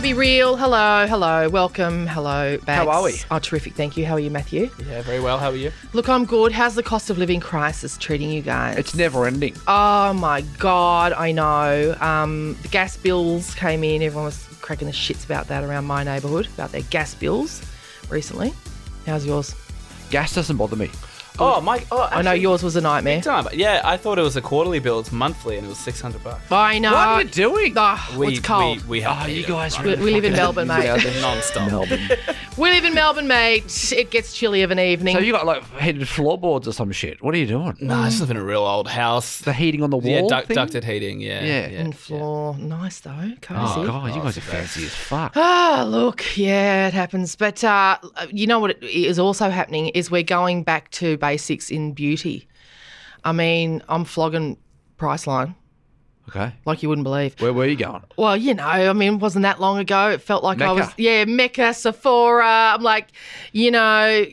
Be 0.00 0.14
real? 0.14 0.56
Hello, 0.56 1.06
hello, 1.06 1.50
welcome, 1.50 2.06
hello. 2.06 2.56
Baggs. 2.64 2.84
How 2.84 2.88
are 2.88 3.02
we? 3.02 3.20
Oh, 3.30 3.38
terrific. 3.38 3.74
Thank 3.74 3.98
you. 3.98 4.06
How 4.06 4.14
are 4.14 4.18
you, 4.20 4.30
Matthew? 4.30 4.70
Yeah, 4.88 5.02
very 5.02 5.20
well. 5.20 5.38
How 5.38 5.50
are 5.50 5.56
you? 5.56 5.70
Look, 5.92 6.08
I'm 6.08 6.24
good. 6.24 6.52
How's 6.52 6.74
the 6.74 6.82
cost 6.82 7.10
of 7.10 7.18
living 7.18 7.38
crisis 7.38 7.98
treating 7.98 8.30
you 8.30 8.40
guys? 8.40 8.78
It's 8.78 8.94
never 8.94 9.26
ending. 9.26 9.54
Oh 9.68 10.14
my 10.14 10.40
god, 10.58 11.12
I 11.12 11.32
know. 11.32 11.94
Um, 12.00 12.56
the 12.62 12.68
gas 12.68 12.96
bills 12.96 13.54
came 13.54 13.84
in. 13.84 14.00
Everyone 14.02 14.24
was 14.24 14.48
cracking 14.62 14.86
the 14.86 14.94
shits 14.94 15.22
about 15.26 15.48
that 15.48 15.64
around 15.64 15.84
my 15.84 16.02
neighbourhood 16.02 16.46
about 16.54 16.72
their 16.72 16.82
gas 16.82 17.14
bills 17.14 17.60
recently. 18.08 18.54
How's 19.04 19.26
yours? 19.26 19.54
Gas 20.08 20.34
doesn't 20.34 20.56
bother 20.56 20.76
me. 20.76 20.90
Oh, 21.40 21.60
my! 21.60 21.84
Oh, 21.90 22.02
I 22.10 22.22
know 22.22 22.30
actually, 22.30 22.42
yours 22.42 22.62
was 22.62 22.76
a 22.76 22.80
nightmare. 22.80 23.20
Time. 23.20 23.46
Yeah, 23.52 23.80
I 23.84 23.96
thought 23.96 24.18
it 24.18 24.22
was 24.22 24.36
a 24.36 24.42
quarterly 24.42 24.78
bill. 24.78 25.00
It's 25.00 25.10
monthly, 25.12 25.56
and 25.56 25.66
it 25.66 25.68
was 25.68 25.78
six 25.78 26.00
hundred 26.00 26.22
bucks. 26.22 26.50
I 26.52 26.78
know. 26.78 26.92
What 26.92 26.98
are 26.98 27.22
you 27.22 27.28
doing? 27.28 27.74
Oh, 27.76 28.22
it's 28.22 28.40
cold. 28.40 28.82
We, 28.82 28.88
we 28.88 29.00
have 29.02 29.22
Oh, 29.22 29.26
to 29.26 29.32
you 29.32 29.40
eat 29.40 29.44
it, 29.44 29.48
guys 29.48 29.78
right? 29.78 29.98
We, 29.98 30.04
we 30.04 30.10
live 30.12 30.24
in 30.24 30.32
Melbourne, 30.34 30.68
mate. 30.74 30.82
they're 31.02 31.20
non-stop. 31.22 31.70
Melbourne. 31.70 32.00
We 32.58 32.68
live 32.68 32.84
in 32.84 32.92
Melbourne, 32.92 33.26
mate. 33.28 33.90
It 33.96 34.10
gets 34.10 34.34
chilly 34.34 34.60
of 34.60 34.70
an 34.70 34.78
evening. 34.78 35.16
so 35.16 35.22
you 35.22 35.32
got 35.32 35.46
like 35.46 35.64
heated 35.78 36.06
floorboards 36.06 36.68
or 36.68 36.72
some 36.72 36.92
shit. 36.92 37.22
What 37.22 37.34
are 37.34 37.38
you 37.38 37.46
doing? 37.46 37.74
No, 37.80 37.94
I 37.94 38.08
just 38.10 38.20
live 38.20 38.30
in 38.32 38.36
a 38.36 38.44
real 38.44 38.64
old 38.64 38.86
house. 38.86 39.38
The 39.38 39.54
heating 39.54 39.82
on 39.82 39.88
the 39.88 39.96
wall. 39.96 40.04
yeah, 40.10 40.22
duct, 40.28 40.48
thing? 40.48 40.56
ducted 40.56 40.84
heating. 40.84 41.20
Yeah, 41.22 41.42
Yeah. 41.42 41.68
yeah. 41.68 41.80
and 41.80 41.96
floor. 41.96 42.54
Nice 42.58 43.00
though. 43.00 43.32
Cozy. 43.40 43.60
Oh 43.80 43.86
god, 43.86 44.14
you 44.14 44.20
Oh, 44.20 44.24
guys 44.24 44.36
are 44.36 44.40
it's 44.40 44.46
the 44.46 44.52
best. 44.52 44.74
fancy 44.74 44.84
as 44.84 44.94
fuck. 44.94 45.32
Ah, 45.36 45.86
look, 45.88 46.36
yeah, 46.36 46.88
it 46.88 46.92
happens. 46.92 47.34
But 47.34 47.64
uh, 47.64 47.96
you 48.30 48.46
know 48.46 48.58
what 48.58 48.82
is 48.82 49.18
also 49.18 49.48
happening 49.48 49.88
is 49.90 50.10
we're 50.10 50.22
going 50.22 50.62
back 50.62 50.90
to 50.92 51.16
basics 51.30 51.70
in 51.70 51.92
beauty. 51.92 52.48
I 53.24 53.32
mean, 53.32 53.82
I'm 53.88 54.04
flogging 54.04 54.56
Priceline 54.98 55.54
Okay. 56.28 56.52
like 56.64 56.82
you 56.82 56.88
wouldn't 56.88 57.04
believe. 57.04 57.40
Where 57.40 57.52
were 57.52 57.66
you 57.66 57.76
going? 57.76 58.02
Well, 58.16 58.36
you 58.36 58.54
know, 58.54 58.64
I 58.66 58.92
mean, 58.92 59.14
it 59.14 59.20
wasn't 59.20 59.42
that 59.44 59.60
long 59.60 59.78
ago. 59.78 60.10
It 60.10 60.20
felt 60.20 60.42
like 60.44 60.60
I 60.60 60.72
was, 60.72 60.88
yeah, 60.96 61.24
Mecca, 61.24 61.72
Sephora. 61.74 62.74
I'm 62.74 62.82
like, 62.82 63.08
you 63.52 63.70
know, 63.70 64.24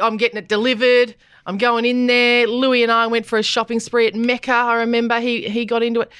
I'm 0.00 0.16
getting 0.16 0.38
it 0.38 0.48
delivered. 0.48 1.14
I'm 1.46 1.58
going 1.58 1.84
in 1.84 2.06
there. 2.06 2.46
Louis 2.46 2.82
and 2.82 2.92
I 2.92 3.06
went 3.06 3.24
for 3.26 3.38
a 3.38 3.42
shopping 3.42 3.80
spree 3.80 4.06
at 4.06 4.14
Mecca. 4.14 4.52
I 4.52 4.74
remember 4.76 5.20
he 5.20 5.48
he 5.48 5.64
got 5.64 5.82
into 5.82 6.00
it. 6.00 6.10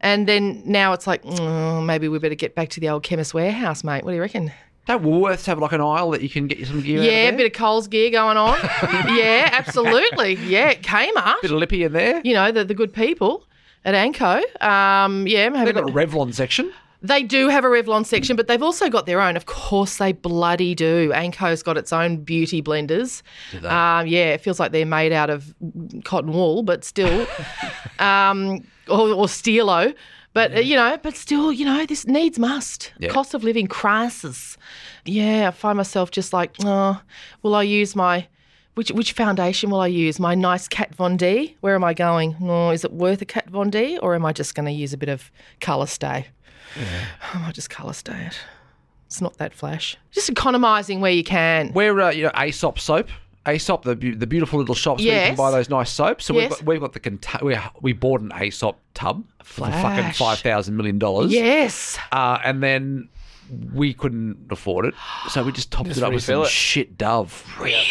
And 0.00 0.26
then 0.28 0.62
now 0.64 0.92
it's 0.92 1.06
like, 1.06 1.22
mm, 1.24 1.84
maybe 1.84 2.08
we 2.08 2.18
better 2.18 2.34
get 2.34 2.54
back 2.54 2.68
to 2.70 2.80
the 2.80 2.88
old 2.90 3.02
chemist 3.02 3.34
warehouse, 3.34 3.82
mate. 3.82 4.04
What 4.04 4.10
do 4.12 4.16
you 4.16 4.20
reckon? 4.22 4.52
Don't 4.86 5.02
Woolworths 5.02 5.46
have 5.46 5.58
like 5.58 5.72
an 5.72 5.80
aisle 5.80 6.10
that 6.12 6.22
you 6.22 6.28
can 6.28 6.46
get 6.46 6.58
you 6.58 6.64
some 6.64 6.80
gear? 6.80 7.02
Yeah, 7.02 7.28
a 7.28 7.36
bit 7.36 7.46
of 7.46 7.52
Coles 7.52 7.88
gear 7.88 8.10
going 8.10 8.36
on. 8.36 8.58
yeah, 9.16 9.48
absolutely. 9.52 10.34
Yeah, 10.34 10.74
Kmart. 10.74 11.42
bit 11.42 11.50
of 11.50 11.58
lippy 11.58 11.82
in 11.82 11.92
there. 11.92 12.20
You 12.24 12.34
know, 12.34 12.52
the, 12.52 12.64
the 12.64 12.74
good 12.74 12.92
people 12.92 13.44
at 13.84 13.94
Anko. 13.94 14.42
Um, 14.60 15.26
yeah, 15.26 15.48
They've 15.64 15.74
got 15.74 15.90
a 15.90 15.92
Revlon 15.92 16.32
section. 16.32 16.72
they 17.02 17.22
do 17.24 17.48
have 17.48 17.64
a 17.64 17.68
Revlon 17.68 18.06
section, 18.06 18.36
but 18.36 18.46
they've 18.46 18.62
also 18.62 18.88
got 18.88 19.06
their 19.06 19.20
own. 19.20 19.36
Of 19.36 19.46
course, 19.46 19.96
they 19.96 20.12
bloody 20.12 20.74
do. 20.76 21.12
Anko's 21.12 21.62
got 21.64 21.76
its 21.76 21.92
own 21.92 22.18
beauty 22.18 22.62
blenders. 22.62 23.22
Um, 23.64 24.06
yeah, 24.06 24.34
it 24.34 24.40
feels 24.40 24.60
like 24.60 24.70
they're 24.70 24.86
made 24.86 25.12
out 25.12 25.30
of 25.30 25.52
cotton 26.04 26.32
wool, 26.32 26.62
but 26.62 26.84
still, 26.84 27.26
um, 27.98 28.64
or, 28.88 29.10
or 29.12 29.28
stilo. 29.28 29.92
But 30.36 30.54
uh, 30.54 30.60
you 30.60 30.76
know, 30.76 30.98
but 31.02 31.16
still, 31.16 31.50
you 31.50 31.64
know, 31.64 31.86
this 31.86 32.06
needs 32.06 32.38
must. 32.38 32.92
Yeah. 32.98 33.08
Cost 33.08 33.32
of 33.32 33.42
living 33.42 33.66
crisis. 33.66 34.58
Yeah, 35.06 35.48
I 35.48 35.50
find 35.50 35.78
myself 35.78 36.10
just 36.10 36.34
like, 36.34 36.54
oh, 36.62 37.00
will 37.42 37.54
I 37.54 37.62
use 37.62 37.96
my 37.96 38.28
which 38.74 38.90
which 38.90 39.12
foundation 39.12 39.70
will 39.70 39.80
I 39.80 39.86
use? 39.86 40.20
My 40.20 40.34
nice 40.34 40.68
Kat 40.68 40.94
Von 40.94 41.16
D. 41.16 41.56
Where 41.62 41.74
am 41.74 41.82
I 41.82 41.94
going? 41.94 42.36
Oh, 42.42 42.68
is 42.68 42.84
it 42.84 42.92
worth 42.92 43.22
a 43.22 43.24
Kat 43.24 43.48
Von 43.48 43.70
D, 43.70 43.96
or 43.96 44.14
am 44.14 44.26
I 44.26 44.34
just 44.34 44.54
going 44.54 44.66
to 44.66 44.72
use 44.72 44.92
a 44.92 44.98
bit 44.98 45.08
of 45.08 45.30
colour 45.62 45.86
stay? 45.86 46.26
I 47.32 47.38
might 47.38 47.54
just 47.54 47.70
colour 47.70 47.94
stay 47.94 48.26
it. 48.26 48.38
It's 49.06 49.22
not 49.22 49.38
that 49.38 49.54
flash. 49.54 49.96
Just 50.10 50.28
economising 50.28 51.00
where 51.00 51.12
you 51.12 51.24
can. 51.24 51.72
We're 51.72 51.98
uh, 51.98 52.10
you 52.10 52.24
know 52.24 52.32
Aesop 52.36 52.78
soap. 52.78 53.08
Aesop, 53.48 53.82
the 53.84 53.94
beau- 53.96 54.14
the 54.14 54.26
beautiful 54.26 54.58
little 54.58 54.74
shops 54.74 55.02
where 55.02 55.12
you 55.14 55.20
can 55.20 55.28
Yes. 55.32 55.38
buy 55.38 55.50
those 55.50 55.68
nice 55.70 55.90
soaps. 55.90 56.24
So 56.26 56.34
we've 56.34 56.44
Yes. 56.44 56.50
got, 56.56 56.66
we've 56.66 56.80
got 56.80 56.92
the 56.92 57.00
cont- 57.00 57.42
we 57.42 57.56
we 57.80 57.92
bought 57.92 58.20
an 58.20 58.32
Aesop 58.40 58.76
tub 58.94 59.24
for 59.42 59.66
fucking 59.66 59.80
Flash. 59.80 60.18
five 60.18 60.38
thousand 60.40 60.76
million 60.76 60.98
dollars. 60.98 61.32
Yes. 61.32 61.98
Uh, 62.12 62.38
and 62.44 62.62
then 62.62 63.08
we 63.72 63.94
couldn't 63.94 64.36
afford 64.50 64.86
it, 64.86 64.94
so 65.30 65.44
we 65.44 65.52
just 65.52 65.70
topped 65.70 65.86
Just 65.86 65.98
it 65.98 66.02
up 66.04 66.12
with 66.12 66.24
some 66.24 66.34
refill 66.40 66.46
it. 66.46 66.50
shit 66.50 66.98
Dove. 66.98 67.44
Really? 67.60 67.84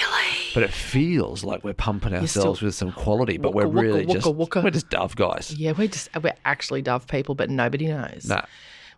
But 0.54 0.63
it 0.63 0.72
feels 0.72 1.46
like 1.46 1.63
we're 1.63 1.74
pumping 1.74 2.13
ourselves 2.13 2.58
still- 2.60 2.68
with 2.68 2.75
some 2.75 2.92
quality, 2.92 3.38
but 3.38 3.54
Wooka, 3.54 3.56
we're 3.56 3.66
wooka, 3.68 3.81
really 3.81 4.06
wooka, 4.06 4.13
just 4.13 4.28
wooka. 4.28 4.63
we're 4.63 4.69
just 4.72 4.90
Dove 4.90 5.16
guys. 5.16 5.54
Yeah, 5.58 5.72
we're 5.78 5.88
just 5.88 6.10
we're 6.22 6.34
actually 6.44 6.81
Dove 6.81 7.08
people, 7.08 7.36
but 7.36 7.50
nobody 7.50 7.88
knows. 7.88 8.25
Nah. 8.28 8.42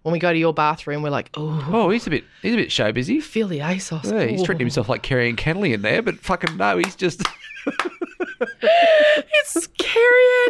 When 0.03 0.13
we 0.13 0.19
go 0.19 0.31
to 0.31 0.39
your 0.39 0.53
bathroom, 0.53 1.01
we're 1.01 1.09
like, 1.09 1.29
oh, 1.35 1.67
Oh, 1.71 1.89
he's 1.89 2.07
a 2.07 2.09
bit 2.09 2.23
he's 2.41 2.53
a 2.53 2.57
bit 2.57 2.71
show 2.71 2.91
busy. 2.91 3.19
feel 3.19 3.47
the 3.47 3.59
Aesop. 3.61 4.03
Yeah, 4.05 4.25
he's 4.25 4.43
treating 4.43 4.59
himself 4.65 4.87
like 4.89 5.03
Kerri-Anne 5.03 5.35
Kennerley 5.35 5.73
in 5.73 5.81
there, 5.81 6.01
but 6.01 6.15
fucking 6.19 6.55
no, 6.57 6.77
he's 6.77 6.95
just 6.95 7.21
It's 8.39 9.67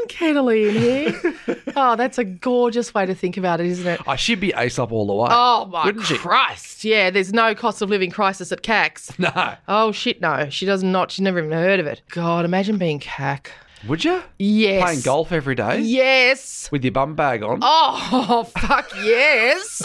Kennerley 0.09 0.69
in 0.69 0.75
here. 0.75 1.57
oh, 1.75 1.95
that's 1.95 2.17
a 2.17 2.23
gorgeous 2.23 2.93
way 2.93 3.05
to 3.05 3.13
think 3.15 3.37
about 3.37 3.59
it, 3.59 3.67
isn't 3.67 3.87
it? 3.87 4.01
I 4.07 4.15
should 4.15 4.39
be 4.39 4.53
Aesop 4.53 4.91
all 4.91 5.05
the 5.07 5.13
way. 5.13 5.27
Oh 5.31 5.65
my 5.65 5.85
Wouldn't 5.85 6.05
she? 6.05 6.17
Christ! 6.17 6.83
Yeah, 6.83 7.09
there's 7.09 7.33
no 7.33 7.53
cost 7.55 7.81
of 7.81 7.89
living 7.89 8.09
crisis 8.11 8.51
at 8.51 8.61
CACs. 8.63 9.17
No. 9.19 9.55
Oh 9.67 9.91
shit, 9.91 10.21
no, 10.21 10.49
she 10.49 10.65
does 10.65 10.83
not. 10.83 11.11
She's 11.11 11.21
never 11.23 11.39
even 11.39 11.51
heard 11.51 11.79
of 11.79 11.87
it. 11.87 12.01
God, 12.09 12.45
imagine 12.45 12.77
being 12.77 12.99
CAC. 12.99 13.47
Would 13.87 14.03
you? 14.03 14.21
Yes. 14.39 14.83
Playing 14.83 15.01
golf 15.01 15.31
every 15.31 15.53
day 15.55 15.79
Yes. 15.81 16.69
with 16.71 16.83
your 16.83 16.91
bum 16.91 17.15
bag 17.15 17.43
on. 17.43 17.59
Oh, 17.61 18.43
fuck 18.57 18.89
yes. 19.03 19.81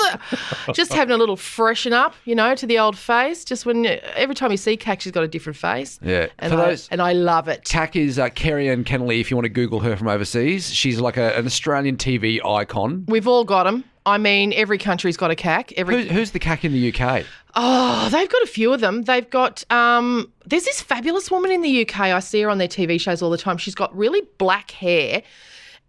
Just 0.73 0.93
having 0.93 1.15
a 1.15 1.19
little 1.19 1.37
freshen 1.37 1.93
up, 1.93 2.15
you 2.25 2.35
know, 2.35 2.55
to 2.55 2.67
the 2.67 2.79
old 2.79 2.97
face. 2.97 3.45
Just 3.45 3.67
when 3.67 3.85
every 4.15 4.35
time 4.35 4.51
you 4.51 4.57
see 4.57 4.77
CAC, 4.77 5.01
she's 5.01 5.13
got 5.13 5.25
a 5.25 5.29
different 5.29 5.57
face. 5.57 5.99
Yeah. 6.03 6.29
And, 6.39 6.53
For 6.53 6.59
I, 6.61 6.67
those- 6.67 6.89
and 6.91 7.03
I 7.03 7.13
love 7.13 7.49
it. 7.49 7.65
Tack 7.65 7.95
is 7.97 8.19
uh, 8.19 8.29
Kerri-Anne 8.31 8.85
Kennerley, 8.85 9.21
if 9.21 9.31
you 9.31 9.37
want 9.37 9.45
to 9.45 9.51
Google 9.51 9.81
her 9.81 9.97
from 9.97 10.09
overseas. 10.09 10.73
She's 10.73 10.99
like 11.01 11.17
a, 11.17 11.37
an 11.37 11.45
Australian 11.47 11.97
TV 11.97 12.45
icon. 12.45 13.05
We've 13.09 13.29
all 13.29 13.45
got 13.45 13.65
them. 13.65 13.85
I 14.05 14.19
mean, 14.19 14.53
every 14.55 14.79
country's 14.79 15.17
got 15.17 15.31
a 15.31 15.37
CAC. 15.37 15.75
Every 15.77 16.07
Who, 16.09 16.15
who's 16.15 16.33
the 16.33 16.41
cack 16.41 16.65
in 16.65 16.73
the 16.73 16.93
UK? 16.93 17.25
Oh, 17.55 18.09
they've 18.11 18.29
got 18.29 18.43
a 18.43 18.47
few 18.47 18.73
of 18.73 18.81
them. 18.81 19.03
They've 19.03 19.29
got 19.29 19.65
um 19.71 20.33
there's 20.47 20.65
this 20.65 20.81
fabulous 20.81 21.31
woman 21.31 21.51
in 21.51 21.61
the 21.63 21.83
UK. 21.83 22.01
I 22.01 22.21
see 22.21 22.41
her 22.43 22.51
on 22.51 22.59
their 22.59 22.69
TV 22.69 23.01
shows 23.01 23.23
all 23.23 23.31
the 23.31 23.39
time. 23.39 23.59
She's 23.59 23.75
got 23.75 23.95
really 23.97 24.23
black 24.39 24.71
hair 24.71 25.23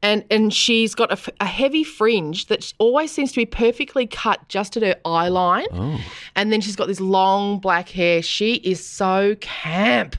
and 0.03 0.25
and 0.29 0.53
she's 0.53 0.93
got 0.93 1.17
a 1.39 1.45
heavy 1.45 1.83
fringe 1.83 2.47
that 2.47 2.73
always 2.77 3.11
seems 3.11 3.31
to 3.31 3.37
be 3.37 3.45
perfectly 3.45 4.05
cut 4.05 4.47
just 4.49 4.77
at 4.77 4.83
her 4.83 4.95
eye 5.05 5.29
line. 5.29 5.65
Oh. 5.71 5.99
And 6.35 6.51
then 6.51 6.61
she's 6.61 6.75
got 6.75 6.87
this 6.87 6.99
long 6.99 7.59
black 7.59 7.89
hair. 7.89 8.21
She 8.21 8.55
is 8.55 8.85
so 8.85 9.35
camp. 9.39 10.17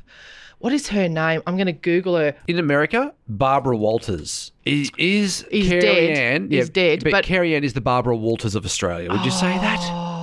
What 0.58 0.72
is 0.72 0.88
her 0.88 1.10
name? 1.10 1.42
I'm 1.46 1.56
going 1.56 1.66
to 1.66 1.72
Google 1.72 2.16
her. 2.16 2.34
In 2.48 2.58
America, 2.58 3.12
Barbara 3.28 3.76
Walters 3.76 4.50
is 4.64 4.90
is 4.96 5.44
He's 5.50 5.68
Carrie 5.68 5.80
dead. 5.82 6.16
Ann. 6.16 6.50
He's 6.50 6.70
dead, 6.70 7.04
but, 7.04 7.12
but- 7.12 7.24
Kerri-Anne 7.26 7.64
is 7.64 7.74
the 7.74 7.82
Barbara 7.82 8.16
Walters 8.16 8.54
of 8.54 8.64
Australia. 8.64 9.10
Would 9.10 9.24
you 9.26 9.30
say 9.30 9.58
that? 9.58 10.13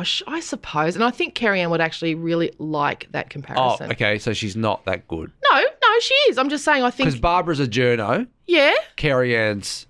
Gosh, 0.00 0.22
I 0.26 0.40
suppose. 0.40 0.94
And 0.94 1.04
I 1.04 1.10
think 1.10 1.34
Kerri-Anne 1.34 1.68
would 1.68 1.82
actually 1.82 2.14
really 2.14 2.52
like 2.58 3.06
that 3.12 3.28
comparison. 3.28 3.88
Oh, 3.88 3.92
okay. 3.92 4.18
So 4.18 4.32
she's 4.32 4.56
not 4.56 4.82
that 4.86 5.06
good 5.08 5.30
No, 5.52 5.60
no, 5.60 6.00
she 6.00 6.14
is. 6.30 6.38
I'm 6.38 6.48
just 6.48 6.64
saying. 6.64 6.82
I 6.82 6.90
think. 6.90 7.06
because 7.06 7.20
Barbara's 7.20 7.60
a 7.60 7.66
journo. 7.66 8.26
yeah, 8.46 8.72
Kerri-Anne's. 8.96 9.86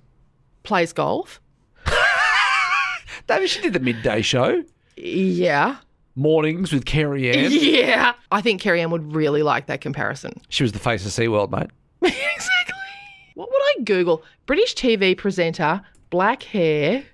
plays 0.64 0.92
golf. 0.92 1.40
David, 3.28 3.48
she 3.48 3.60
did 3.60 3.72
the 3.72 3.78
midday 3.78 4.20
show. 4.20 4.64
Yeah. 4.96 5.76
Mornings 6.16 6.72
with 6.72 6.86
Kerri-Anne. 6.86 7.52
Yeah. 7.52 8.14
I 8.32 8.40
think 8.40 8.60
Kerri-Anne 8.60 8.90
would 8.90 9.14
really 9.14 9.44
like 9.44 9.66
that 9.66 9.80
comparison. 9.80 10.40
She 10.48 10.64
was 10.64 10.72
the 10.72 10.80
face 10.80 11.06
of 11.06 11.12
SeaWorld, 11.12 11.52
mate. 11.52 11.70
exactly. 12.02 12.74
What 13.34 13.48
would 13.48 13.62
I 13.62 13.84
Google? 13.84 14.24
British 14.46 14.74
TV 14.74 15.16
presenter, 15.16 15.82
black 16.10 16.42
hair. 16.42 17.04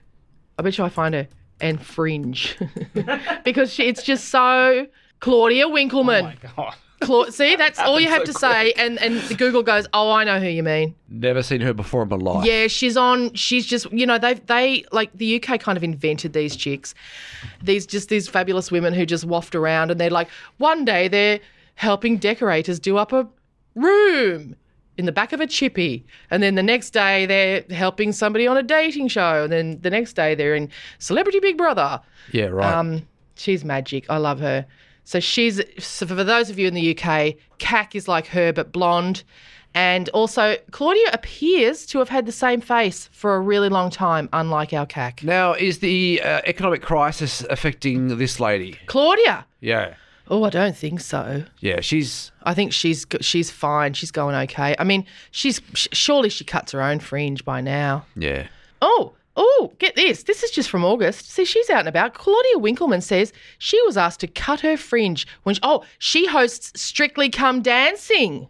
I 0.59 0.63
bet 0.63 0.79
you 0.79 0.85
I 0.85 0.89
find 0.89 1.15
her. 1.15 1.29
And 1.61 1.81
fringe. 1.85 2.57
because 3.45 3.73
she, 3.73 3.85
it's 3.85 4.03
just 4.03 4.29
so. 4.29 4.87
Claudia 5.21 5.69
Winkleman. 5.69 6.37
Cla- 7.01 7.31
See, 7.31 7.57
that's 7.57 7.79
all 7.79 8.01
you 8.01 8.09
have 8.09 8.25
to 8.25 8.33
say. 8.33 8.73
And, 8.73 8.99
and 9.01 9.39
Google 9.39 9.63
goes, 9.63 9.87
oh, 9.93 10.11
I 10.11 10.25
know 10.25 10.41
who 10.41 10.49
you 10.49 10.63
mean. 10.63 10.95
Never 11.09 11.43
seen 11.43 11.61
her 11.61 11.75
before 11.75 12.03
in 12.03 12.09
my 12.09 12.17
life. 12.17 12.47
Yeah, 12.47 12.69
she's 12.69 12.97
on. 12.97 13.35
She's 13.35 13.67
just, 13.67 13.91
you 13.93 14.07
know, 14.07 14.19
they 14.19 14.35
they 14.35 14.85
like 14.93 15.13
the 15.13 15.37
UK 15.43 15.61
kind 15.61 15.77
of 15.77 15.85
invented 15.85 16.33
these 16.33 16.57
chicks, 16.57 16.95
these 17.63 17.87
just 17.87 18.09
these 18.09 18.29
fabulous 18.29 18.71
women 18.71 18.95
who 18.95 19.05
just 19.05 19.25
waft 19.25 19.55
around, 19.55 19.91
and 19.91 20.01
they're 20.01 20.11
like, 20.11 20.29
one 20.57 20.85
day 20.85 21.09
they're 21.09 21.41
helping 21.75 22.17
decorators 22.17 22.81
do 22.81 22.97
up 22.97 23.13
a 23.13 23.29
room 23.75 24.57
in 24.99 25.07
the 25.07 25.13
back 25.13 25.33
of 25.33 25.41
a 25.41 25.47
chippy, 25.47 26.05
and 26.31 26.43
then 26.43 26.55
the 26.55 26.63
next 26.63 26.91
day 26.91 27.27
they're 27.27 27.65
helping 27.71 28.13
somebody 28.13 28.47
on 28.47 28.57
a 28.57 28.63
dating 28.63 29.09
show, 29.09 29.45
and 29.45 29.53
then 29.53 29.79
the 29.83 29.91
next 29.91 30.15
day 30.15 30.35
they're 30.35 30.55
in 30.55 30.71
Celebrity 30.99 31.41
Big 31.41 31.57
Brother. 31.57 32.01
Yeah, 32.33 32.47
right. 32.47 32.73
Um, 32.73 33.07
she's 33.35 33.65
magic. 33.65 34.07
I 34.09 34.17
love 34.19 34.41
her. 34.41 34.67
So 35.05 35.21
she's 35.21 35.61
so 35.79 36.07
for 36.07 36.25
those 36.25 36.51
of 36.51 36.59
you 36.59 36.67
in 36.67 36.75
the 36.75 36.91
UK, 36.91 37.37
CAC 37.59 37.95
is 37.95 38.09
like 38.09 38.27
her 38.29 38.53
but 38.53 38.73
blonde. 38.73 39.23
And 39.75 40.09
also, 40.11 40.57
Claudia 40.71 41.11
appears 41.13 41.85
to 41.89 41.99
have 41.99 42.09
had 42.09 42.25
the 42.25 42.33
same 42.33 42.63
face 42.63 43.11
for 43.13 43.37
a 43.37 43.41
really 43.41 43.69
long 43.69 43.91
time, 43.91 44.27
unlike 44.33 44.73
our 44.73 44.87
CAC. 44.87 45.23
now, 45.23 45.53
is 45.53 45.81
the 45.81 46.23
uh, 46.23 46.41
economic 46.47 46.81
crisis 46.81 47.45
affecting 47.51 48.17
this 48.17 48.41
lady? 48.41 48.79
Claudia. 48.87 49.45
Yeah. 49.61 49.95
Oh, 50.29 50.43
I 50.45 50.51
don't 50.51 50.77
think 50.77 51.01
so. 51.01 51.45
Yeah, 51.61 51.81
she's. 51.81 52.33
I 52.43 52.53
think 52.55 52.73
she's 52.73 53.07
she's 53.21 53.51
fine. 53.51 53.93
She's 53.93 54.11
going 54.11 54.35
okay. 54.35 54.75
I 54.79 54.85
mean, 54.85 55.07
she's 55.31 55.61
sh- 55.75 55.87
surely 55.93 56.29
she 56.31 56.45
cuts 56.45 56.73
her 56.73 56.83
own 56.83 56.99
fringe 56.99 57.45
by 57.45 57.61
now. 57.61 58.07
Yeah. 58.17 58.49
Oh, 58.83 59.13
oh, 59.37 59.73
get 59.79 59.95
this. 59.95 60.25
This 60.25 60.43
is 60.43 60.51
just 60.51 60.69
from 60.69 60.85
August. 60.85 61.31
See, 61.31 61.45
she's 61.45 61.71
out 61.71 61.81
and 61.81 61.89
about. 61.89 62.15
Claudia 62.15 62.59
Winkleman 62.59 63.01
says 63.03 63.33
she 63.59 63.81
was 63.83 63.97
asked 63.97 64.21
to 64.21 64.27
cut 64.27 64.61
her 64.61 64.77
fringe 64.77 65.27
when, 65.45 65.55
she, 65.55 65.61
oh, 65.63 65.85
she 65.99 66.27
hosts 66.27 66.81
Strictly 66.81 67.31
Come 67.31 67.63
Dancing. 67.63 68.49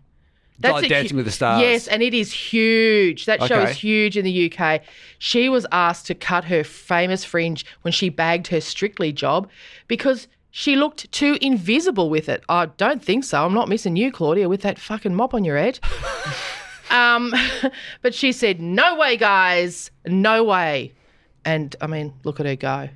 Like 0.63 0.87
a 0.87 0.89
Dancing 0.89 1.11
hu- 1.11 1.17
with 1.17 1.27
the 1.27 1.33
Stars. 1.33 1.61
Yes, 1.61 1.87
and 1.87 2.03
it 2.03 2.15
is 2.15 2.33
huge. 2.33 3.27
That 3.27 3.43
show 3.43 3.61
Okay. 3.61 3.71
is 3.73 3.77
huge 3.77 4.17
in 4.17 4.25
the 4.25 4.51
UK. 4.51 4.81
She 5.19 5.51
was 5.51 5.67
asked 5.71 6.07
to 6.07 6.15
cut 6.15 6.45
her 6.45 6.65
famous 6.65 7.25
fringe 7.25 7.67
when 7.83 7.93
she 7.93 8.09
bagged 8.09 8.47
her 8.47 8.63
Strictly 8.63 9.13
job 9.13 9.51
because 9.87 10.29
she 10.59 10.75
looked 10.75 11.13
too 11.13 11.37
invisible 11.43 12.09
with 12.09 12.31
it. 12.31 12.43
I 12.49 12.65
don't 12.65 13.05
think 13.05 13.25
so. 13.25 13.45
I'm 13.45 13.53
not 13.53 13.69
missing 13.69 13.95
you, 13.95 14.11
Claudia, 14.11 14.49
with 14.49 14.63
that 14.63 14.79
fucking 14.79 15.15
mop 15.15 15.35
on 15.35 15.45
your 15.45 15.59
head. 15.59 15.79
um, 16.91 17.35
but 18.01 18.15
she 18.15 18.33
said, 18.33 18.59
"No 18.59 18.97
way, 18.97 19.19
guys, 19.19 19.91
no 20.07 20.45
way." 20.45 20.95
And 21.45 21.77
I 21.83 21.87
mean, 21.87 22.15
look 22.25 22.41
at 22.41 22.47
her 22.47 22.57
go. 22.57 22.89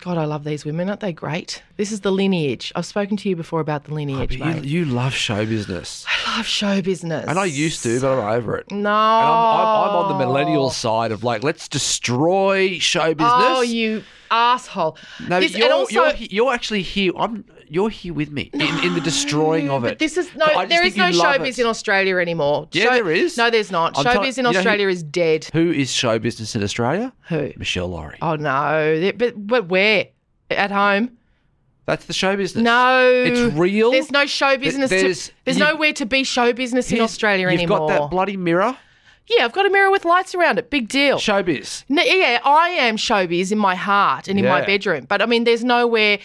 God, 0.00 0.16
I 0.16 0.24
love 0.26 0.44
these 0.44 0.64
women. 0.64 0.88
Aren't 0.88 1.00
they 1.00 1.12
great? 1.12 1.62
This 1.76 1.90
is 1.90 2.00
the 2.02 2.12
lineage. 2.12 2.72
I've 2.76 2.86
spoken 2.86 3.16
to 3.18 3.28
you 3.28 3.34
before 3.36 3.60
about 3.60 3.84
the 3.84 3.94
lineage, 3.94 4.36
You, 4.36 4.44
mate. 4.44 4.64
you 4.64 4.84
love 4.84 5.12
show 5.12 5.44
business. 5.44 6.04
I 6.08 6.36
love 6.36 6.46
show 6.46 6.80
business. 6.80 7.26
And 7.28 7.38
I 7.38 7.44
used 7.46 7.82
to, 7.82 8.00
but 8.00 8.18
I'm 8.18 8.38
over 8.38 8.56
it. 8.56 8.70
No. 8.70 8.76
And 8.78 8.86
I'm, 8.88 8.94
I'm, 8.94 9.90
I'm 9.90 9.96
on 9.96 10.12
the 10.18 10.24
millennial 10.24 10.70
side 10.70 11.10
of 11.10 11.24
like, 11.24 11.42
let's 11.42 11.68
destroy 11.68 12.78
show 12.78 13.12
business. 13.14 13.32
Oh, 13.34 13.62
you 13.62 14.04
asshole. 14.30 14.96
No, 15.28 15.40
This- 15.40 15.56
you're, 15.56 15.72
also, 15.72 15.92
you're, 15.92 16.14
you're 16.30 16.52
actually 16.54 16.82
here. 16.82 17.12
I'm. 17.16 17.44
You're 17.70 17.90
here 17.90 18.14
with 18.14 18.30
me 18.30 18.50
in, 18.52 18.60
in 18.84 18.94
the 18.94 19.00
destroying 19.00 19.70
of 19.70 19.82
but 19.82 19.92
it. 19.92 19.98
this 19.98 20.16
is 20.16 20.28
no. 20.34 20.46
But 20.46 20.56
I 20.56 20.62
just 20.64 20.68
There 20.70 20.86
is 20.86 20.94
think 20.94 20.96
no 21.04 21.06
you 21.08 21.18
love 21.18 21.36
showbiz 21.36 21.48
it. 21.48 21.58
in 21.60 21.66
Australia 21.66 22.16
anymore. 22.18 22.68
Yeah, 22.72 22.84
Show- 22.84 22.90
there 22.92 23.10
is. 23.12 23.36
No, 23.36 23.50
there's 23.50 23.70
not. 23.70 23.98
I'm 23.98 24.04
showbiz 24.04 24.36
in 24.36 24.36
you 24.36 24.42
know 24.44 24.50
who- 24.52 24.58
Australia 24.58 24.88
is 24.88 25.02
dead. 25.02 25.48
Who 25.52 25.70
is 25.70 25.90
show 25.92 26.18
business 26.18 26.54
in 26.56 26.62
Australia? 26.62 27.12
Who? 27.28 27.50
Meshel 27.52 27.88
Laurie. 27.88 28.18
Oh 28.22 28.36
no. 28.36 29.12
But 29.16 29.46
but 29.46 29.68
where? 29.68 30.06
At 30.50 30.70
home? 30.70 31.10
That's 31.86 32.04
the 32.04 32.12
show 32.12 32.36
business. 32.36 32.62
No. 32.62 33.10
It's 33.26 33.54
real. 33.54 33.90
There's 33.92 34.10
no 34.10 34.26
show 34.26 34.56
business. 34.58 34.90
there's- 34.90 35.26
to, 35.28 35.32
there's 35.44 35.58
you- 35.58 35.64
nowhere 35.64 35.92
to 35.94 36.04
be 36.06 36.22
show 36.24 36.52
business 36.52 36.90
in 36.90 36.96
Here's- 36.96 37.10
Australia 37.10 37.50
You've 37.50 37.60
anymore. 37.60 37.88
got 37.88 37.88
that 37.88 38.10
bloody 38.10 38.36
mirror. 38.36 38.76
yeah, 39.30 39.44
I've 39.44 39.52
got 39.52 39.66
a 39.66 39.70
mirror 39.70 39.90
with 39.90 40.04
lights 40.06 40.34
around 40.34 40.58
it. 40.58 40.70
Big 40.70 40.88
deal. 40.88 41.16
Showbiz. 41.18 41.84
No, 41.88 42.02
yeah, 42.02 42.40
I 42.44 42.68
am 42.70 42.96
showbiz 42.96 43.52
in 43.52 43.58
my 43.58 43.74
heart 43.74 44.26
and 44.28 44.38
in 44.38 44.44
my 44.46 44.60
Yeah. 44.60 44.66
bedroom, 44.66 45.04
but 45.08 45.20
I 45.22 45.26
mean, 45.26 45.44
there's 45.44 45.64
nowhere 45.64 46.18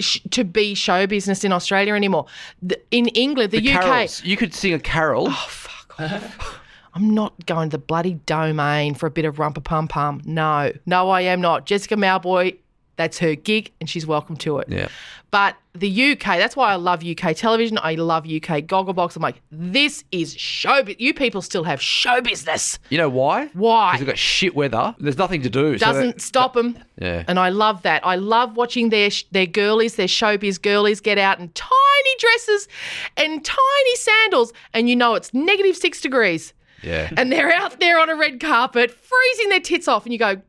sh- 0.00 0.20
to 0.30 0.44
be 0.44 0.74
show 0.74 1.06
business 1.06 1.44
in 1.44 1.52
Australia 1.52 1.94
anymore. 1.94 2.26
The, 2.62 2.80
in 2.90 3.06
England, 3.08 3.52
the, 3.52 3.60
The 3.60 3.72
UK. 3.72 3.82
carols. 3.82 4.24
You 4.24 4.36
could 4.36 4.54
sing 4.54 4.74
a 4.74 4.78
carol. 4.78 5.26
Oh, 5.28 5.46
fuck! 5.48 5.94
I'm 6.94 7.14
not 7.14 7.46
going 7.46 7.70
to 7.70 7.76
the 7.76 7.82
bloody 7.82 8.14
domain 8.26 8.94
for 8.94 9.06
a 9.06 9.10
bit 9.10 9.24
of 9.24 9.36
rumpa 9.36 9.62
pum 9.62 9.86
pum. 9.86 10.22
No, 10.24 10.72
no, 10.86 11.08
I 11.10 11.20
am 11.22 11.40
not. 11.40 11.64
Jessica 11.66 11.94
Mauboy, 11.94 12.56
that's 13.00 13.18
her 13.18 13.34
gig, 13.34 13.72
and 13.80 13.88
she's 13.88 14.06
welcome 14.06 14.36
to 14.36 14.58
it. 14.58 14.68
Yeah. 14.68 14.88
But 15.30 15.56
the 15.74 16.12
UK, 16.12 16.22
that's 16.38 16.54
why 16.56 16.72
I 16.72 16.74
love 16.74 17.02
UK 17.04 17.34
television. 17.36 17.78
I 17.80 17.94
love 17.94 18.24
UK 18.24 18.62
Gogglebox. 18.66 19.16
I'm 19.16 19.22
like, 19.22 19.40
this 19.50 20.04
is 20.12 20.36
show. 20.36 20.82
You 20.98 21.14
people 21.14 21.40
still 21.40 21.64
have 21.64 21.80
show 21.80 22.20
business. 22.20 22.78
You 22.90 22.98
know 22.98 23.08
why? 23.08 23.46
Why? 23.54 23.92
Because 23.92 24.00
they've 24.00 24.12
got 24.12 24.18
shit 24.18 24.54
weather. 24.54 24.94
There's 24.98 25.16
nothing 25.16 25.42
to 25.42 25.50
do. 25.50 25.78
Doesn't 25.78 26.16
they- 26.16 26.18
stop 26.20 26.54
them. 26.54 26.76
Yeah. 27.00 27.24
And 27.26 27.38
I 27.38 27.48
love 27.48 27.82
that. 27.82 28.04
I 28.04 28.16
love 28.16 28.56
watching 28.56 28.90
their 28.90 29.10
their 29.30 29.46
girlies, 29.46 29.94
their 29.96 30.08
showbiz 30.08 30.60
girlies 30.60 31.00
get 31.00 31.16
out 31.16 31.38
in 31.38 31.48
tiny 31.50 32.14
dresses 32.18 32.68
and 33.16 33.44
tiny 33.44 33.96
sandals, 33.96 34.52
and 34.74 34.88
you 34.90 34.96
know 34.96 35.14
it's 35.14 35.32
negative 35.32 35.76
six 35.76 36.00
degrees. 36.00 36.52
Yeah. 36.82 37.10
and 37.18 37.30
they're 37.30 37.52
out 37.52 37.78
there 37.78 38.00
on 38.00 38.08
a 38.08 38.16
red 38.16 38.40
carpet, 38.40 38.90
freezing 38.90 39.50
their 39.50 39.60
tits 39.60 39.86
off, 39.86 40.06
and 40.06 40.14
you 40.14 40.18
go, 40.18 40.40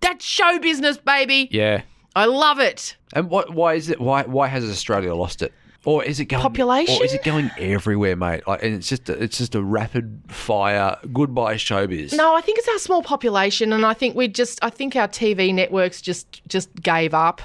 "That's 0.00 0.24
show 0.24 0.58
business, 0.58 0.98
baby." 0.98 1.48
Yeah. 1.50 1.82
I 2.16 2.24
love 2.24 2.58
it. 2.58 2.96
And 3.12 3.30
what? 3.30 3.54
Why 3.54 3.74
is 3.74 3.88
it? 3.90 4.00
Why? 4.00 4.24
Why 4.24 4.48
has 4.48 4.64
Australia 4.64 5.14
lost 5.14 5.42
it? 5.42 5.52
Or 5.84 6.02
is 6.04 6.18
it 6.20 6.26
going? 6.26 6.42
Population? 6.42 6.96
Or 7.00 7.04
is 7.04 7.14
it 7.14 7.22
going 7.22 7.50
everywhere, 7.58 8.16
mate? 8.16 8.46
Like, 8.46 8.62
and 8.62 8.74
it's 8.74 8.88
just 8.88 9.08
a, 9.08 9.22
it's 9.22 9.38
just 9.38 9.54
a 9.54 9.62
rapid 9.62 10.22
fire 10.28 10.96
goodbye 11.12 11.54
showbiz. 11.54 12.12
No, 12.12 12.34
I 12.34 12.40
think 12.40 12.58
it's 12.58 12.68
our 12.68 12.78
small 12.78 13.02
population, 13.02 13.72
and 13.72 13.86
I 13.86 13.94
think 13.94 14.16
we 14.16 14.28
just, 14.28 14.58
I 14.62 14.70
think 14.70 14.96
our 14.96 15.08
TV 15.08 15.54
networks 15.54 16.00
just 16.02 16.46
just 16.48 16.74
gave 16.82 17.14
up, 17.14 17.40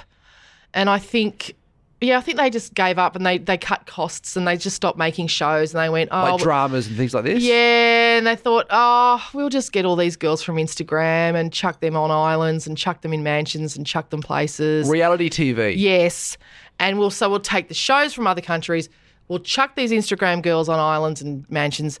and 0.74 0.90
I 0.90 0.98
think 0.98 1.54
Yeah, 2.00 2.18
I 2.18 2.20
think 2.20 2.36
they 2.36 2.50
just 2.50 2.74
gave 2.74 2.98
up 2.98 3.16
and 3.16 3.24
they, 3.24 3.38
they 3.38 3.56
cut 3.56 3.86
costs 3.86 4.36
and 4.36 4.46
they 4.46 4.56
just 4.58 4.76
stopped 4.76 4.98
making 4.98 5.28
shows 5.28 5.72
and 5.74 5.82
they 5.82 5.88
went, 5.88 6.10
oh, 6.12 6.32
Like 6.32 6.40
dramas 6.42 6.86
and 6.86 6.96
things 6.96 7.14
like 7.14 7.24
this? 7.24 7.42
yeah. 7.42 8.18
And 8.18 8.26
they 8.26 8.36
thought, 8.36 8.66
oh, 8.68 9.26
we'll 9.32 9.48
just 9.48 9.72
get 9.72 9.86
all 9.86 9.96
these 9.96 10.16
girls 10.16 10.42
from 10.42 10.56
Instagram 10.56 11.34
and 11.34 11.50
chuck 11.52 11.80
them 11.80 11.96
on 11.96 12.10
islands 12.10 12.66
and 12.66 12.76
chuck 12.76 13.00
them 13.00 13.12
in 13.14 13.22
mansions 13.22 13.76
and 13.76 13.86
chuck 13.86 14.10
them 14.10 14.20
places. 14.20 14.86
Reality 14.88 15.30
TV. 15.30 15.74
yes. 15.78 16.36
And 16.78 16.98
we'll, 16.98 17.10
so 17.10 17.30
we'll 17.30 17.40
take 17.40 17.68
the 17.68 17.74
shows 17.74 18.12
from 18.12 18.26
other 18.26 18.42
countries, 18.42 18.88
we'll 19.28 19.38
chuck 19.38 19.74
these 19.76 19.90
Instagram 19.92 20.42
girls 20.42 20.68
on 20.68 20.78
islands 20.78 21.22
and 21.22 21.48
mansions 21.50 22.00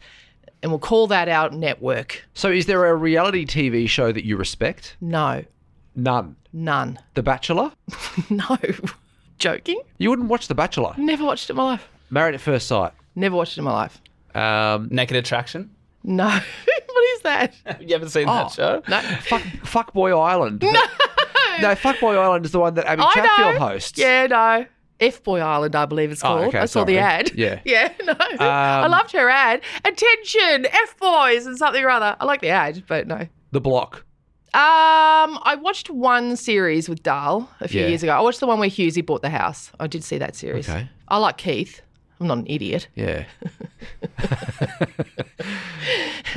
and 0.62 0.70
we'll 0.72 0.80
call 0.80 1.06
that 1.06 1.28
our 1.28 1.48
network. 1.50 2.22
So 2.34 2.50
is 2.50 2.66
there 2.66 2.84
a 2.86 2.94
reality 2.94 3.46
TV 3.46 3.88
show 3.88 4.12
that 4.12 4.24
you 4.24 4.36
respect? 4.36 4.96
No, 5.00 5.44
None. 5.96 6.36
none. 6.52 6.98
The 7.14 7.22
Bachelor? 7.22 7.72
No. 8.30 8.58
Joking? 9.44 9.80
You 9.98 10.08
wouldn't 10.08 10.28
watch 10.28 10.48
The 10.48 10.54
Bachelor. 10.54 10.94
Never 10.96 11.22
watched 11.24 11.50
it 11.50 11.52
in 11.52 11.56
my 11.56 11.64
life. 11.64 11.86
Married 12.08 12.34
at 12.34 12.40
First 12.40 12.66
Sight. 12.66 12.92
Never 13.14 13.36
watched 13.36 13.56
it 13.56 13.60
in 13.60 13.64
my 13.64 13.72
life. 13.72 14.00
Um, 14.34 14.88
Naked 14.90 15.18
Attraction. 15.18 15.70
No. 16.02 16.24
what 16.28 17.04
is 17.14 17.20
that? 17.24 17.54
You 17.80 17.88
haven't 17.92 18.08
seen 18.08 18.26
Oh. 18.26 18.32
that 18.34 18.52
show? 18.52 18.82
No. 18.88 19.00
fuck, 19.20 19.42
Fuckboy 19.42 20.18
Island. 20.18 20.62
No. 20.62 20.72
no, 20.72 21.74
Fuckboy 21.74 22.16
Island 22.16 22.46
is 22.46 22.52
the 22.52 22.58
one 22.58 22.72
that 22.74 22.86
Abby 22.86 23.02
I 23.02 23.12
Chatfield 23.12 23.54
know. 23.54 23.60
hosts. 23.60 23.98
Yeah, 23.98 24.26
no. 24.28 24.66
F 25.00 25.22
Boy 25.22 25.40
Island, 25.40 25.74
I 25.76 25.84
believe 25.86 26.10
it's 26.10 26.22
Oh, 26.24 26.28
called. 26.28 26.44
okay, 26.46 26.58
I 26.60 26.64
saw 26.64 26.84
the 26.84 26.98
ad. 26.98 27.32
Yeah. 27.34 27.60
Yeah, 27.66 27.92
no. 28.04 28.14
I 28.18 28.84
Um, 28.84 28.90
loved 28.92 29.12
her 29.12 29.28
ad. 29.28 29.60
Attention, 29.84 30.66
F 30.66 30.96
Boys 30.98 31.44
and 31.46 31.58
something 31.58 31.84
or 31.84 31.90
other. 31.90 32.16
I 32.18 32.24
like 32.24 32.40
the 32.40 32.48
ad, 32.48 32.84
but 32.88 33.06
no. 33.06 33.26
The 33.50 33.60
Block. 33.60 34.03
Um, 34.54 35.38
I 35.42 35.56
watched 35.60 35.90
one 35.90 36.36
series 36.36 36.88
with 36.88 37.02
Dahl 37.02 37.50
a 37.60 37.66
few 37.66 37.80
Yeah. 37.80 37.88
years 37.88 38.02
ago. 38.04 38.12
I 38.16 38.20
watched 38.20 38.38
the 38.40 38.46
one 38.46 38.60
where 38.60 38.68
Husey 38.68 39.04
bought 39.04 39.22
the 39.22 39.30
house. 39.30 39.72
I 39.80 39.88
did 39.88 40.04
see 40.04 40.16
that 40.18 40.36
series. 40.36 40.68
Okay. 40.68 40.88
I 41.08 41.18
like 41.18 41.38
Keith. 41.38 41.80
I'm 42.20 42.28
not 42.28 42.38
an 42.38 42.46
idiot. 42.46 42.86
Yeah. 42.94 43.24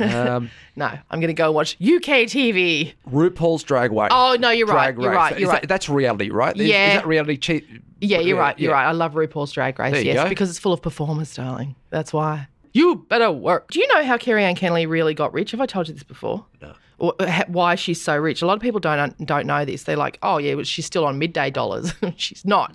um, 0.00 0.50
No, 0.76 0.86
I'm 1.10 1.20
going 1.20 1.28
to 1.28 1.32
go 1.34 1.52
watch 1.52 1.74
UK 1.80 2.26
TV. 2.26 2.94
RuPaul's 3.08 3.62
Drag 3.62 3.92
Race. 3.92 4.08
Oh, 4.10 4.36
no, 4.38 4.50
you're 4.50 4.66
right. 4.66 4.94
Drag 4.94 4.98
You're 5.00 5.10
Race. 5.10 5.16
right. 5.16 5.32
Is 5.34 5.38
You're 5.40 5.48
that- 5.50 5.52
right. 5.62 5.68
that's 5.68 5.88
reality, 5.88 6.30
right? 6.30 6.56
Is- 6.56 6.62
Is, 6.62 6.68
Yeah. 6.68 6.94
that 6.96 7.06
reality 7.06 7.36
cheat? 7.36 7.66
Yeah, 8.00 8.18
you're 8.18 8.38
right. 8.38 8.58
You're 8.58 8.72
right. 8.72 8.86
I 8.86 8.92
love 8.92 9.14
RuPaul's 9.14 9.52
Drag 9.52 9.78
Race. 9.78 9.92
There 9.92 10.00
you 10.02 10.12
yes, 10.12 10.24
go. 10.24 10.28
because 10.28 10.50
it's 10.50 10.58
full 10.58 10.72
of 10.72 10.82
performers, 10.82 11.34
darling. 11.34 11.74
That's 11.90 12.12
why. 12.12 12.48
You 12.72 12.96
better 13.08 13.30
work. 13.30 13.70
Do 13.70 13.80
you 13.80 13.88
know 13.94 14.04
how 14.04 14.16
Kerri-Anne 14.18 14.54
Kennerley 14.56 14.88
really 14.88 15.14
got 15.14 15.32
rich? 15.32 15.52
Have 15.52 15.60
I 15.60 15.66
told 15.66 15.88
you 15.88 15.94
this 15.94 16.02
before? 16.04 16.44
No. 16.60 16.74
Or 16.98 17.14
uh, 17.20 17.44
why 17.46 17.76
she's 17.76 18.02
so 18.02 18.16
rich? 18.16 18.42
A 18.42 18.46
lot 18.46 18.56
of 18.56 18.62
people 18.62 18.80
don't 18.80 19.16
don't 19.24 19.46
know 19.46 19.64
this. 19.64 19.84
They're 19.84 19.96
like, 19.96 20.18
oh 20.22 20.38
yeah, 20.38 20.54
well, 20.54 20.64
she's 20.64 20.86
still 20.86 21.04
on 21.04 21.18
midday 21.18 21.50
dollars. 21.50 21.92
she's 22.16 22.44
not. 22.44 22.74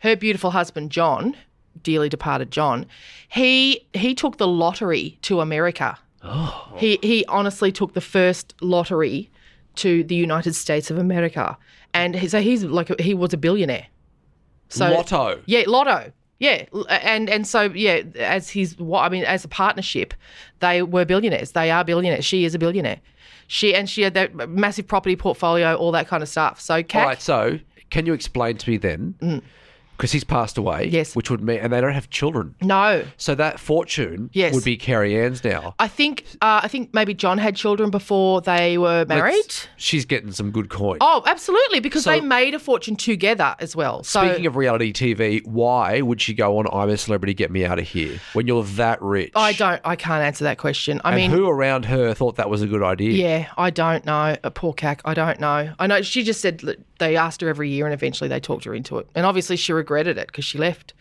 Her 0.00 0.16
beautiful 0.16 0.52
husband 0.52 0.90
John, 0.90 1.36
dearly 1.82 2.08
departed 2.08 2.50
John, 2.50 2.86
he 3.28 3.86
he 3.92 4.14
took 4.14 4.38
the 4.38 4.48
lottery 4.48 5.18
to 5.22 5.40
America. 5.40 5.98
Oh. 6.22 6.72
He 6.76 6.98
he 7.02 7.24
honestly 7.26 7.70
took 7.70 7.94
the 7.94 8.00
first 8.00 8.54
lottery 8.60 9.30
to 9.76 10.02
the 10.02 10.14
United 10.14 10.54
States 10.54 10.90
of 10.90 10.98
America, 10.98 11.56
and 11.94 12.14
he, 12.16 12.28
so 12.28 12.40
he's 12.40 12.64
like 12.64 12.98
he 13.00 13.14
was 13.14 13.32
a 13.32 13.36
billionaire. 13.36 13.86
So 14.68 14.90
Lotto. 14.90 15.40
yeah, 15.46 15.64
Lotto. 15.66 16.12
Yeah, 16.40 16.66
and 16.88 17.28
and 17.28 17.46
so 17.46 17.62
yeah, 17.62 18.02
as 18.16 18.50
his 18.50 18.78
what 18.78 19.00
I 19.02 19.08
mean, 19.08 19.24
as 19.24 19.44
a 19.44 19.48
partnership, 19.48 20.14
they 20.60 20.82
were 20.82 21.04
billionaires. 21.04 21.52
They 21.52 21.70
are 21.70 21.84
billionaires. 21.84 22.24
She 22.24 22.44
is 22.44 22.54
a 22.54 22.58
billionaire. 22.58 23.00
She 23.48 23.74
and 23.74 23.88
she 23.90 24.02
had 24.02 24.14
that 24.14 24.48
massive 24.48 24.86
property 24.86 25.16
portfolio, 25.16 25.74
all 25.74 25.90
that 25.92 26.06
kind 26.06 26.22
of 26.22 26.28
stuff. 26.28 26.60
So, 26.60 26.82
Kat, 26.82 27.02
All 27.02 27.08
right, 27.08 27.20
so 27.20 27.58
can 27.90 28.06
you 28.06 28.12
explain 28.12 28.56
to 28.58 28.70
me 28.70 28.76
then? 28.76 29.14
Mm. 29.20 29.42
Because 29.98 30.12
he's 30.12 30.22
passed 30.24 30.56
away. 30.56 30.86
Yes. 30.86 31.14
Which 31.16 31.28
would 31.28 31.42
mean, 31.42 31.58
and 31.58 31.72
they 31.72 31.80
don't 31.80 31.92
have 31.92 32.08
children. 32.08 32.54
no, 32.62 33.04
So 33.16 33.34
that 33.34 33.58
fortune 33.60 34.30
Yes. 34.32 34.54
would 34.54 34.62
be 34.64 34.78
Kerri-Anne's 34.78 35.42
now. 35.42 35.74
I 35.80 35.88
think 35.88 36.24
uh, 36.40 36.60
I 36.62 36.68
think 36.68 36.94
maybe 36.94 37.14
John 37.14 37.36
had 37.38 37.56
children 37.56 37.90
before 37.90 38.40
they 38.40 38.78
were 38.78 39.04
married. 39.08 39.32
Let's- 39.34 39.66
She's 39.76 40.04
getting 40.04 40.30
some 40.30 40.52
good 40.52 40.68
coin. 40.68 40.98
Oh, 41.00 41.22
absolutely, 41.26 41.80
because 41.80 42.04
So- 42.04 42.10
they 42.12 42.20
made 42.20 42.54
a 42.54 42.60
fortune 42.60 42.94
together 42.94 43.56
as 43.58 43.74
well. 43.74 44.04
So 44.04 44.24
Speaking 44.24 44.46
of 44.46 44.54
reality 44.56 44.92
TV, 44.92 45.44
why 45.44 46.00
would 46.00 46.20
she 46.20 46.32
go 46.32 46.58
on 46.58 46.66
I'm 46.72 46.88
a 46.90 46.96
Celebrity, 46.96 47.34
Get 47.34 47.50
Me 47.50 47.64
Out 47.64 47.78
of 47.80 47.88
Here 47.88 48.20
when 48.34 48.46
you're 48.46 48.62
that 48.62 49.02
rich? 49.02 49.32
I 49.34 49.52
don't, 49.52 49.80
I 49.84 49.96
can't 49.96 50.22
answer 50.22 50.44
that 50.44 50.58
question. 50.58 51.00
I 51.04 51.10
and 51.10 51.16
mean, 51.16 51.30
who 51.32 51.48
around 51.48 51.86
her 51.86 52.14
thought 52.14 52.36
that 52.36 52.48
was 52.48 52.62
a 52.62 52.66
good 52.68 52.82
idea? 52.84 53.10
Yeah, 53.12 53.48
I 53.56 53.70
don't 53.70 54.04
know. 54.06 54.36
Uh, 54.44 54.50
poor 54.50 54.72
cack, 54.72 55.00
I 55.04 55.14
don't 55.14 55.40
know. 55.40 55.72
I 55.78 55.86
know 55.88 56.02
she 56.02 56.22
just 56.22 56.40
said 56.40 56.62
they 56.98 57.16
asked 57.16 57.40
her 57.40 57.48
every 57.48 57.68
year 57.70 57.84
and 57.86 57.94
eventually 57.94 58.28
they 58.28 58.38
talked 58.40 58.64
her 58.64 58.74
into 58.74 58.98
it. 58.98 59.08
And 59.14 59.24
obviously 59.26 59.56
she 59.56 59.72
regretted 59.88 60.18
it 60.18 60.26
because 60.26 60.44
she 60.44 60.58
left. 60.58 60.92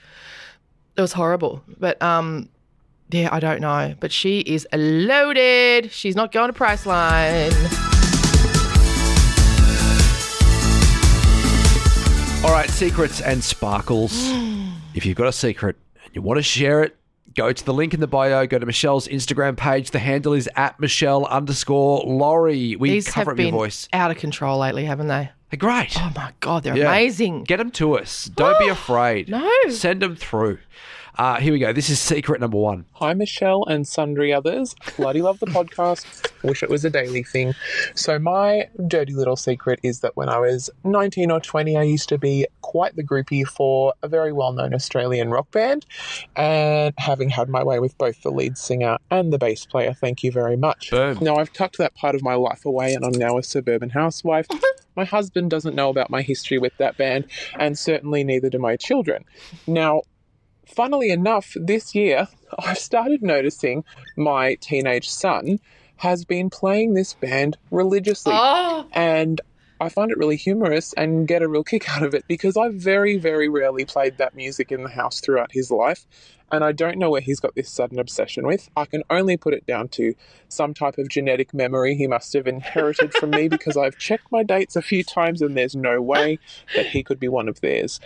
It 0.96 1.02
was 1.02 1.14
horrible. 1.14 1.62
But 1.78 2.02
um 2.02 2.50
yeah, 3.10 3.30
I 3.32 3.40
don't 3.40 3.62
know. 3.62 3.96
But 4.00 4.12
she 4.12 4.40
is 4.40 4.68
loaded. 4.74 5.92
She's 5.92 6.16
not 6.16 6.32
going 6.32 6.52
to 6.52 6.58
Priceline. 6.58 7.54
All 12.44 12.52
right, 12.52 12.70
secrets 12.70 13.22
and 13.22 13.44
sparkles. 13.44 14.12
if 14.94 15.06
you've 15.06 15.18
got 15.18 15.28
a 15.28 15.32
secret 15.34 15.76
and 16.06 16.16
you 16.16 16.22
want 16.22 16.38
to 16.38 16.44
share 16.44 16.84
it, 16.84 16.96
go 17.34 17.52
to 17.52 17.66
the 17.66 17.74
link 17.74 17.94
in 17.94 18.00
the 18.00 18.08
bio. 18.08 18.46
Go 18.46 18.60
to 18.60 18.66
Meshel's 18.66 19.08
Instagram 19.08 19.58
page. 19.58 19.92
The 19.92 20.00
handle 20.00 20.34
is 20.34 20.50
at 20.56 20.78
Meshel 20.80 21.30
underscore 21.30 22.04
Laurie. 22.06 22.76
We 22.76 22.92
These 22.92 23.08
cover 23.08 23.32
have 23.32 23.36
up 23.36 23.40
your 23.40 23.48
been 23.48 23.54
voice. 23.54 23.88
out 23.92 24.12
of 24.12 24.18
control 24.18 24.60
lately, 24.60 24.86
haven't 24.86 25.08
they? 25.08 25.30
They're 25.50 25.58
great. 25.58 25.94
Oh 25.98 26.12
my 26.16 26.32
god, 26.40 26.64
they're 26.64 26.76
Yeah. 26.78 26.90
amazing. 26.90 27.44
Get 27.46 27.58
them 27.58 27.72
to 27.72 27.98
us. 27.98 28.26
Don't 28.26 28.60
be 28.60 28.68
afraid. 28.68 29.30
No. 29.30 29.50
Send 29.70 30.02
them 30.02 30.16
through. 30.16 30.60
Uh, 31.18 31.38
here 31.40 31.52
we 31.52 31.58
go. 31.58 31.74
This 31.74 31.90
is 31.90 32.00
secret 32.00 32.40
number 32.40 32.58
one. 32.58 32.86
Hi, 32.94 33.16
Meshel 33.16 33.64
and 33.68 33.88
sundry 33.88 34.32
others. 34.32 34.76
Bloody 34.98 35.24
love 35.24 35.40
the 35.40 35.48
podcast. 35.48 36.32
Wish 36.44 36.62
it 36.62 36.70
was 36.70 36.86
a 36.86 36.92
daily 36.92 37.24
thing. 37.24 37.56
So, 37.96 38.20
my 38.20 38.68
dirty 38.86 39.14
little 39.14 39.36
secret 39.36 39.80
is 39.82 40.02
that 40.02 40.16
when 40.16 40.30
I 40.30 40.38
was 40.38 40.70
19 40.84 41.32
or 41.32 41.40
20, 41.40 41.76
I 41.76 41.82
used 41.82 42.08
to 42.10 42.20
be 42.20 42.46
quite 42.62 42.96
the 42.98 43.04
groupie 43.04 43.48
for 43.48 43.94
a 44.04 44.08
very 44.08 44.32
well 44.32 44.52
known 44.52 44.76
Australian 44.76 45.32
rock 45.32 45.50
band. 45.50 45.88
And 46.36 46.94
having 47.00 47.30
had 47.30 47.50
my 47.50 47.64
way 47.64 47.80
with 47.80 47.98
both 47.98 48.22
the 48.22 48.30
lead 48.30 48.56
singer 48.56 48.98
and 49.10 49.34
the 49.34 49.40
bass 49.40 49.66
player, 49.66 49.94
thank 49.96 50.24
you 50.24 50.32
very 50.32 50.56
much. 50.58 50.92
Boom. 50.92 51.18
Now, 51.20 51.38
I've 51.38 51.52
tucked 51.52 51.80
that 51.80 51.96
part 51.96 52.14
of 52.14 52.22
my 52.22 52.36
life 52.36 52.64
away 52.64 52.94
and 52.94 53.04
I'm 53.04 53.14
now 53.14 53.40
a 53.40 53.44
suburban 53.44 53.90
housewife. 53.90 54.46
My 54.98 55.06
husband 55.06 55.52
doesn't 55.52 55.76
know 55.76 55.90
about 55.90 56.10
my 56.10 56.24
history 56.24 56.58
with 56.58 56.76
that 56.78 56.98
band, 56.98 57.26
and 57.58 57.78
certainly 57.78 58.24
neither 58.24 58.50
do 58.50 58.58
my 58.58 58.76
children. 58.76 59.24
Now, 59.68 60.02
funnily 60.66 61.12
enough, 61.12 61.54
this 61.56 61.94
year 61.96 62.28
I've 62.60 62.80
started 62.80 63.22
noticing 63.22 63.84
my 64.18 64.56
teenage 64.56 65.08
son 65.10 65.60
has 65.98 66.26
been 66.26 66.50
playing 66.50 66.94
this 66.94 67.14
band 67.14 67.58
religiously. 67.72 68.34
Oh, 68.36 68.88
And 68.92 69.40
I 69.80 69.90
find 69.90 70.12
it 70.12 70.18
really 70.18 70.38
humorous 70.38 70.94
and 70.94 71.28
get 71.28 71.42
a 71.42 71.48
real 71.48 71.64
kick 71.64 71.90
out 71.90 72.04
of 72.04 72.16
it 72.16 72.26
because 72.28 72.58
I've 72.58 72.74
very, 72.74 73.18
very 73.18 73.48
rarely 73.48 73.86
played 73.86 74.18
that 74.18 74.36
music 74.36 74.72
in 74.72 74.84
the 74.84 74.90
house 74.90 75.20
throughout 75.20 75.52
his 75.52 75.70
life. 75.70 76.08
And 76.52 76.64
I 76.64 76.72
don't 76.72 76.98
know 76.98 77.10
where 77.10 77.22
he's 77.22 77.42
got 77.42 77.56
this 77.56 77.70
sudden 77.70 78.00
obsession 78.00 78.48
with. 78.48 78.70
I 78.76 78.86
can 78.86 79.04
only 79.10 79.36
put 79.36 79.54
it 79.54 79.66
down 79.66 79.90
to 79.90 80.16
some 80.48 80.74
type 80.74 80.98
of 80.98 81.10
genetic 81.10 81.54
memory 81.54 81.96
he 81.96 82.08
must 82.08 82.32
have 82.34 82.48
inherited 82.48 83.14
from 83.14 83.32
me 83.32 83.50
because 83.50 83.76
I've 83.76 83.98
checked 83.98 84.32
my 84.32 84.44
dates 84.44 84.76
a 84.78 84.82
few 84.82 85.04
times 85.04 85.42
and 85.42 85.58
there's 85.58 85.76
no 85.76 86.02
way 86.02 86.40
that 86.74 86.88
he 86.88 87.04
could 87.04 87.20
be 87.20 87.28
one 87.28 87.50
of 87.50 87.60
theirs. 87.60 88.00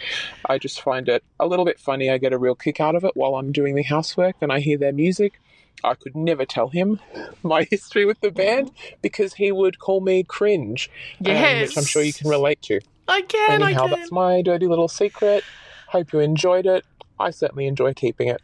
I 0.49 0.57
just 0.57 0.81
find 0.81 1.07
it 1.07 1.23
a 1.39 1.45
little 1.45 1.65
bit 1.65 1.79
funny. 1.79 2.09
I 2.09 2.17
get 2.17 2.33
a 2.33 2.37
real 2.37 2.55
kick 2.55 2.79
out 2.79 2.95
of 2.95 3.03
it 3.03 3.15
while 3.15 3.35
I'm 3.35 3.51
doing 3.51 3.75
the 3.75 3.83
housework 3.83 4.37
and 4.41 4.51
I 4.51 4.59
hear 4.59 4.77
their 4.77 4.93
music. 4.93 5.39
I 5.83 5.95
could 5.95 6.15
never 6.15 6.45
tell 6.45 6.69
him 6.69 6.99
my 7.43 7.63
history 7.69 8.05
with 8.05 8.19
the 8.21 8.31
band 8.31 8.71
because 9.01 9.33
he 9.35 9.51
would 9.51 9.79
call 9.79 10.01
me 10.01 10.23
cringe, 10.23 10.89
um, 11.25 11.33
which 11.33 11.77
I'm 11.77 11.83
sure 11.85 12.01
you 12.03 12.13
can 12.13 12.29
relate 12.29 12.61
to. 12.63 12.79
I 13.07 13.21
can, 13.21 13.61
Anyhow, 13.61 13.85
I 13.85 13.89
can. 13.89 13.99
that's 13.99 14.11
my 14.11 14.41
dirty 14.41 14.67
little 14.67 14.87
secret. 14.87 15.43
Hope 15.87 16.13
you 16.13 16.19
enjoyed 16.19 16.65
it. 16.65 16.85
I 17.19 17.31
certainly 17.31 17.67
enjoy 17.67 17.93
keeping 17.93 18.27
it. 18.29 18.41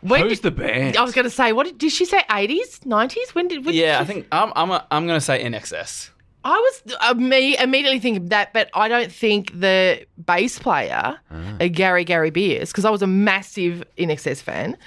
When 0.00 0.22
Who's 0.22 0.40
did- 0.40 0.54
the 0.56 0.62
band? 0.62 0.96
I 0.96 1.02
was 1.02 1.14
going 1.14 1.24
to 1.24 1.30
say, 1.30 1.52
what 1.52 1.66
did, 1.66 1.78
did 1.78 1.92
she 1.92 2.04
say? 2.06 2.20
80s, 2.30 2.80
90s? 2.80 3.34
When 3.34 3.48
did? 3.48 3.64
When 3.64 3.74
did 3.74 3.80
Yeah, 3.80 3.98
she 3.98 4.02
I 4.02 4.04
think 4.06 4.26
I'm 4.32 4.52
I'm 4.56 4.70
a, 4.70 4.86
I'm 4.90 5.06
gonna 5.06 5.20
say 5.20 5.44
INXS. 5.44 6.10
I 6.42 6.56
was 6.56 6.94
uh, 7.00 7.14
me 7.14 7.58
immediately 7.58 7.98
thinking 8.00 8.28
that, 8.30 8.54
but 8.54 8.70
I 8.72 8.88
don't 8.88 9.12
think 9.12 9.52
the 9.60 10.06
bass 10.16 10.58
player, 10.58 11.20
uh, 11.30 11.68
Gary 11.70 12.02
Gary 12.04 12.30
Beers, 12.30 12.70
because 12.70 12.86
I 12.86 12.90
was 12.90 13.02
a 13.02 13.06
massive 13.06 13.84
INXS 13.98 14.40
fan. 14.40 14.78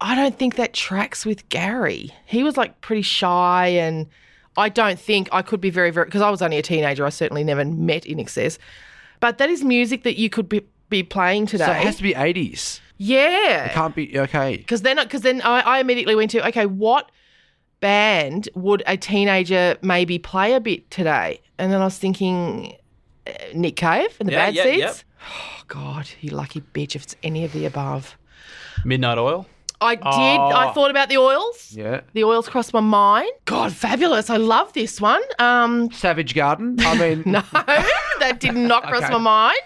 I 0.00 0.14
don't 0.14 0.38
think 0.38 0.56
that 0.56 0.72
tracks 0.74 1.26
with 1.26 1.48
Gary. 1.48 2.10
He 2.26 2.42
was 2.42 2.56
like 2.56 2.80
pretty 2.80 3.02
shy, 3.02 3.66
and 3.68 4.06
I 4.56 4.68
don't 4.68 4.98
think 4.98 5.28
I 5.32 5.42
could 5.42 5.60
be 5.60 5.70
very 5.70 5.90
very 5.90 6.06
because 6.06 6.22
I 6.22 6.30
was 6.30 6.40
only 6.42 6.56
a 6.58 6.62
teenager. 6.62 7.04
I 7.04 7.08
certainly 7.10 7.42
never 7.44 7.64
met 7.64 8.04
INXS, 8.04 8.58
but 9.20 9.38
that 9.38 9.50
is 9.50 9.64
music 9.64 10.04
that 10.04 10.16
you 10.18 10.30
could 10.30 10.48
be 10.48 10.62
be 10.88 11.02
playing 11.02 11.46
today. 11.46 11.64
so 11.66 11.70
it 11.72 11.76
has 11.82 11.96
to 11.96 12.02
be 12.02 12.14
80s. 12.14 12.80
yeah, 12.96 13.66
It 13.66 13.72
can't 13.72 13.94
be, 13.94 14.18
okay. 14.20 14.56
because 14.56 14.80
then 14.82 14.96
because 14.96 15.20
then 15.20 15.42
I, 15.42 15.60
I 15.60 15.78
immediately 15.80 16.14
went 16.14 16.30
to 16.30 16.46
okay 16.48 16.64
what 16.64 17.10
band 17.80 18.48
would 18.54 18.82
a 18.86 18.96
teenager 18.96 19.76
maybe 19.82 20.18
play 20.18 20.54
a 20.54 20.60
bit 20.60 20.90
today 20.90 21.40
and 21.58 21.70
then 21.72 21.80
i 21.80 21.84
was 21.84 21.96
thinking 21.96 22.74
uh, 23.26 23.30
Nick 23.54 23.76
Cave 23.76 24.16
and 24.18 24.28
the 24.28 24.32
Yeah, 24.32 24.46
bad 24.46 24.54
yeah, 24.54 24.62
seeds. 24.64 24.78
yep. 24.78 24.96
Oh 25.30 25.62
God, 25.68 26.08
you 26.20 26.30
lucky 26.30 26.60
bitch! 26.72 26.96
If 26.96 27.02
it's 27.02 27.16
any 27.22 27.44
of 27.44 27.52
the 27.52 27.66
above, 27.66 28.16
Midnight 28.84 29.18
Oil. 29.18 29.46
I 29.80 29.94
did. 29.94 30.04
I 30.04 30.72
thought 30.72 30.90
about 30.90 31.08
the 31.08 31.18
oils. 31.18 31.72
Yeah. 31.72 32.00
The 32.12 32.24
oils 32.24 32.48
crossed 32.48 32.72
my 32.72 32.80
mind. 32.80 33.30
God, 33.44 33.72
fabulous! 33.72 34.28
I 34.28 34.36
love 34.36 34.72
this 34.72 35.00
one. 35.00 35.22
Um, 35.38 35.90
Savage 35.92 36.34
Garden. 36.34 36.76
I 36.80 36.94
mean, 36.98 37.22
no, 37.26 37.42
that 37.52 38.38
did 38.40 38.54
not 38.54 38.82
cross 38.84 39.04
Okay. 39.04 39.12
my 39.12 39.18
mind. 39.18 39.60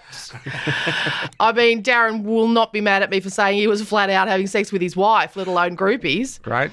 I 1.40 1.52
mean, 1.52 1.83
Darren 1.83 2.25
will 2.25 2.49
not 2.49 2.73
be 2.73 2.81
mad 2.81 3.02
at 3.02 3.11
me 3.11 3.21
for 3.21 3.31
saying 3.31 3.59
he 3.59 3.66
was 3.66 3.83
flat 3.83 4.11
out 4.11 4.28
having 4.28 4.47
sex 4.47 4.71
with 4.73 4.83
his 4.83 4.97
wife, 4.97 5.37
let 5.37 5.47
alone 5.47 5.76
groupies. 5.76 6.40
great. 6.42 6.71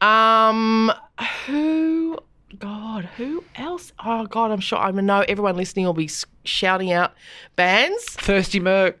Um, 0.00 0.92
who? 1.46 2.18
God, 2.58 3.04
who 3.16 3.42
else? 3.56 3.92
Oh 4.04 4.26
God, 4.26 4.50
I'm 4.50 4.60
sure. 4.60 4.78
I 4.78 4.90
know 4.90 5.24
everyone 5.26 5.56
listening 5.56 5.86
will 5.86 5.94
be 5.94 6.10
shouting 6.44 6.92
out 6.92 7.12
bands. 7.56 8.04
Thirsty 8.04 8.60
Merc. 8.60 8.98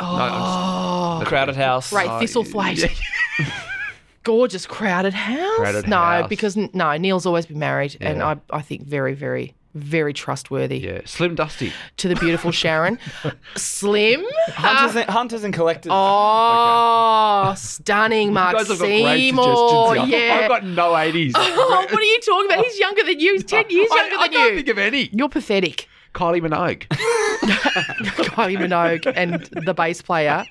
Oh, 0.00 1.22
Crowded 1.26 1.56
House. 1.56 1.92
Rai 1.92 2.06
Thistlethwayte. 2.06 2.96
Oh, 3.40 3.64
Gorgeous 4.24 4.66
crowded 4.66 5.14
house. 5.14 5.56
Crowded 5.56 5.88
no, 5.88 5.96
House. 5.96 6.28
because 6.28 6.56
no, 6.56 6.96
Neil's 6.96 7.24
always 7.24 7.46
been 7.46 7.58
married, 7.58 7.96
and 8.00 8.22
I, 8.22 8.36
I 8.50 8.60
think 8.60 8.82
very, 8.82 9.14
very, 9.14 9.54
very 9.74 10.12
trustworthy 10.12 10.78
Yeah. 10.78 11.00
Slim 11.06 11.34
Dusty. 11.34 11.72
to 11.98 12.08
the 12.08 12.16
beautiful 12.16 12.50
Sharon. 12.50 12.98
Slim. 13.56 14.24
Hunters, 14.48 14.96
ah. 14.96 15.00
and, 15.00 15.10
Hunters 15.10 15.44
and 15.44 15.54
Collectors. 15.54 15.92
Oh, 15.94 17.54
stunning, 17.56 18.32
Mark 18.34 18.52
You 18.52 18.58
guys 18.58 18.68
have 18.68 18.78
got 18.78 18.84
great 18.84 19.18
Seymour. 19.18 19.96
Yeah. 20.06 20.40
I've 20.42 20.48
got 20.48 20.64
no 20.64 20.92
80s. 20.92 21.32
Oh, 21.34 21.86
what 21.90 21.98
are 21.98 22.02
you 22.02 22.20
talking 22.20 22.50
about? 22.52 22.64
He's 22.64 22.78
younger 22.78 23.04
than 23.04 23.20
you. 23.20 23.32
He's 23.32 23.44
10 23.44 23.70
years 23.70 23.88
I, 23.90 23.96
younger 23.96 24.16
I 24.16 24.18
than 24.18 24.20
I 24.20 24.24
you. 24.24 24.38
I 24.38 24.42
can't 24.42 24.50
you. 24.50 24.56
think 24.58 24.68
of 24.68 24.78
any. 24.78 25.10
You're 25.12 25.28
pathetic. 25.28 25.88
Kylie 26.18 26.42
Minogue. 26.42 26.86
Kylie 27.38 28.56
Minogue 28.58 29.10
and 29.14 29.44
the 29.64 29.72
bass 29.74 30.02
player 30.02 30.44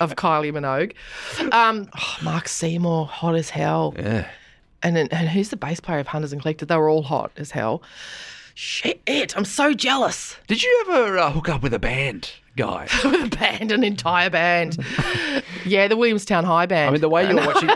of 0.00 0.14
Kylie 0.16 0.52
Minogue. 0.52 0.92
Um, 1.52 1.88
oh, 1.98 2.16
Mark 2.22 2.48
Seymour, 2.48 3.06
hot 3.06 3.34
as 3.34 3.50
hell. 3.50 3.94
Yeah. 3.98 4.28
And 4.82 4.94
then- 4.94 5.08
and 5.10 5.28
who's 5.28 5.48
the 5.48 5.56
bass 5.56 5.80
player 5.80 5.98
of 5.98 6.06
Hunters 6.08 6.32
and 6.32 6.40
Collectors? 6.42 6.68
They 6.68 6.76
were 6.76 6.88
all 6.88 7.02
hot 7.02 7.32
as 7.36 7.50
hell. 7.50 7.82
Shit, 8.54 9.36
I'm 9.36 9.44
so 9.44 9.74
jealous. 9.74 10.36
Did 10.46 10.62
you 10.62 10.84
ever 10.88 11.18
uh, 11.18 11.30
hook 11.30 11.48
up 11.48 11.62
with 11.62 11.74
a 11.74 11.78
band 11.78 12.30
guy? 12.56 12.88
With 13.04 13.24
a 13.32 13.36
band, 13.36 13.70
an 13.70 13.84
entire 13.84 14.30
band. 14.30 14.78
yeah, 15.66 15.88
the 15.88 15.96
Williamstown 15.96 16.44
High 16.44 16.64
Band. 16.64 16.88
I 16.88 16.92
mean, 16.92 17.00
the 17.02 17.08
way 17.10 17.28
you 17.28 17.36
were 17.36 17.46
watching, 17.46 17.68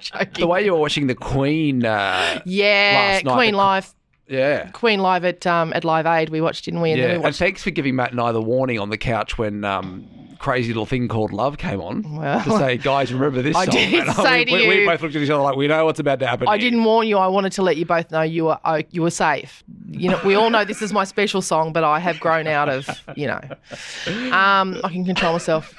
joking. 0.00 0.40
the 0.40 0.46
way 0.48 0.64
you 0.64 0.72
were 0.72 0.80
watching 0.80 1.06
the 1.06 1.14
Queen. 1.14 1.84
Uh, 1.84 2.40
yeah, 2.44 3.12
last 3.12 3.24
night, 3.26 3.34
Queen 3.34 3.52
the- 3.52 3.58
Live, 3.58 3.94
yeah. 4.28 4.70
Queen 4.70 5.00
Live 5.00 5.24
at 5.24 5.46
um, 5.46 5.72
at 5.72 5.84
Live 5.84 6.06
Aid. 6.06 6.30
We 6.30 6.40
watched, 6.40 6.64
didn't 6.64 6.80
we? 6.80 6.92
And 6.92 7.00
Yeah, 7.00 7.06
then 7.08 7.20
we 7.20 7.26
and 7.26 7.36
thanks 7.36 7.62
for 7.62 7.70
giving 7.70 7.96
Matt 7.96 8.12
and 8.12 8.20
I 8.20 8.32
the 8.32 8.42
warning 8.42 8.78
on 8.78 8.90
the 8.90 8.98
couch 8.98 9.38
when 9.38 9.64
um, 9.64 10.08
crazy 10.42 10.68
little 10.68 10.84
thing 10.86 11.08
called 11.08 11.32
love 11.32 11.56
came 11.56 11.80
on. 11.80 12.16
Well- 12.16 12.42
to 12.44 12.58
say, 12.58 12.76
guys, 12.76 13.12
remember 13.14 13.40
this 13.42 13.56
I 13.62 13.64
song? 13.64 13.74
did 13.74 13.94
And 14.08 14.14
say 14.16 14.38
we, 14.40 14.44
to 14.44 14.52
we, 14.68 14.78
we 14.80 14.86
both 14.86 15.00
looked 15.02 15.16
at 15.16 15.22
each 15.22 15.30
other 15.30 15.42
like 15.42 15.56
we 15.56 15.68
know 15.68 15.84
what's 15.84 16.00
about 16.00 16.18
to 16.20 16.26
happen. 16.26 16.48
I 16.48 16.58
here. 16.58 16.70
didn't 16.70 16.84
warn 16.84 17.06
you. 17.06 17.16
I 17.18 17.28
wanted 17.28 17.52
to 17.52 17.62
let 17.62 17.76
you 17.76 17.86
both 17.86 18.10
know 18.10 18.22
you 18.22 18.44
were 18.46 18.58
oh, 18.64 18.82
you 18.90 19.02
were 19.02 19.10
safe. 19.10 19.62
You 19.88 20.10
know, 20.10 20.20
we 20.24 20.34
all 20.34 20.50
know 20.50 20.64
this 20.64 20.82
is 20.82 20.92
my 20.92 21.04
special 21.04 21.40
song, 21.42 21.72
but 21.72 21.84
I 21.84 21.98
have 22.00 22.18
grown 22.20 22.46
out 22.46 22.68
of 22.68 22.88
you 23.16 23.26
know. 23.28 23.40
Um, 24.32 24.80
I 24.84 24.88
can 24.90 25.04
control 25.04 25.32
myself 25.32 25.74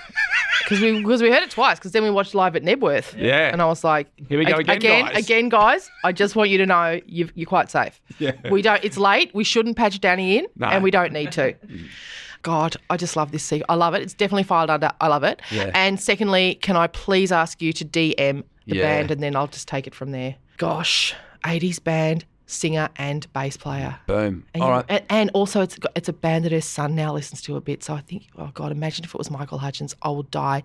because 0.63 0.79
we 0.79 0.99
because 1.01 1.21
we 1.21 1.29
heard 1.31 1.43
it 1.43 1.51
twice. 1.51 1.77
Because 1.79 1.91
then 1.91 2.03
we 2.03 2.09
watched 2.09 2.33
live 2.33 2.55
at 2.55 2.63
Knebworth. 2.63 3.15
Yeah. 3.17 3.49
and 3.51 3.61
I 3.61 3.65
was 3.65 3.83
like, 3.83 4.07
Here 4.29 4.39
we 4.39 4.45
go 4.45 4.55
again, 4.55 4.77
again, 4.77 5.05
guys." 5.05 5.23
again, 5.25 5.49
guys. 5.49 5.91
I 6.03 6.11
just 6.11 6.35
want 6.35 6.49
you 6.49 6.57
to 6.59 6.65
know 6.65 6.99
you 7.05 7.29
you're 7.35 7.47
quite 7.47 7.69
safe. 7.69 7.99
Yeah. 8.19 8.31
we 8.49 8.61
don't. 8.61 8.83
It's 8.83 8.97
late. 8.97 9.31
We 9.33 9.43
shouldn't 9.43 9.75
patch 9.77 9.99
Danny 9.99 10.37
in, 10.37 10.47
No. 10.55 10.67
and 10.67 10.83
we 10.83 10.91
don't 10.91 11.11
need 11.11 11.31
to. 11.33 11.53
God, 12.43 12.75
I 12.89 12.97
just 12.97 13.15
love 13.15 13.31
this 13.31 13.43
secret. 13.43 13.65
I 13.69 13.75
love 13.75 13.93
it. 13.95 14.01
It's 14.03 14.13
definitely 14.13 14.43
filed 14.43 14.69
under. 14.69 14.91
I 15.01 15.07
love 15.07 15.23
it. 15.23 15.41
Yeah. 15.51 15.71
And 15.73 15.99
secondly, 15.99 16.55
can 16.55 16.75
I 16.77 16.87
please 16.87 17.31
ask 17.31 17.61
you 17.61 17.73
to 17.73 17.83
DM 17.85 18.43
the 18.67 18.75
Yeah. 18.77 18.83
band 18.83 19.11
and 19.11 19.23
then 19.23 19.35
I'll 19.35 19.47
just 19.47 19.67
take 19.67 19.87
it 19.87 19.95
from 19.95 20.11
there. 20.11 20.35
Gosh, 20.57 21.15
80s 21.43 21.79
band, 21.83 22.25
singer 22.45 22.89
and 22.97 23.31
bass 23.33 23.57
player. 23.57 23.97
Boom. 24.07 24.45
And, 24.53 24.61
All 24.63 24.69
you- 24.69 24.75
right. 24.75 24.85
and, 24.89 25.03
and 25.09 25.29
also 25.33 25.61
it's 25.61 25.77
it's 25.95 26.09
a 26.09 26.13
band 26.13 26.45
that 26.45 26.51
her 26.51 26.61
son 26.61 26.95
now 26.95 27.13
listens 27.13 27.41
to 27.43 27.55
a 27.55 27.61
bit. 27.61 27.83
So 27.83 27.93
I 27.95 28.01
think, 28.01 28.27
oh 28.37 28.51
God, 28.53 28.71
imagine 28.71 29.03
if 29.05 29.15
it 29.15 29.17
was 29.17 29.31
Michael 29.31 29.57
Hutchence. 29.59 29.95
I 30.01 30.09
would 30.09 30.29
die 30.29 30.63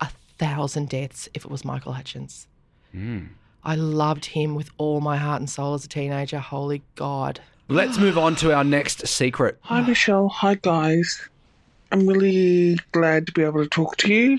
a 0.00 0.08
thousand 0.38 0.88
deaths 0.88 1.28
if 1.34 1.44
it 1.44 1.50
was 1.50 1.64
Michael 1.64 1.92
Hutchence. 1.92 2.46
Hmm. 2.92 3.26
I 3.64 3.74
loved 3.74 4.24
him 4.26 4.54
with 4.54 4.70
all 4.78 5.00
my 5.00 5.16
heart 5.18 5.40
and 5.40 5.50
soul 5.50 5.74
as 5.74 5.84
a 5.84 5.88
teenager. 5.88 6.38
Holy 6.38 6.82
God. 6.94 7.40
Let's 7.70 7.98
move 7.98 8.16
on 8.16 8.34
to 8.36 8.54
our 8.54 8.64
next 8.64 9.06
secret. 9.06 9.58
Hi, 9.60 9.82
Meshel. 9.82 10.30
Hi, 10.30 10.54
guys. 10.54 11.28
I'm 11.92 12.06
really 12.06 12.78
glad 12.92 13.26
to 13.26 13.32
be 13.34 13.42
able 13.42 13.62
to 13.62 13.68
talk 13.68 13.98
to 13.98 14.08
you. 14.08 14.38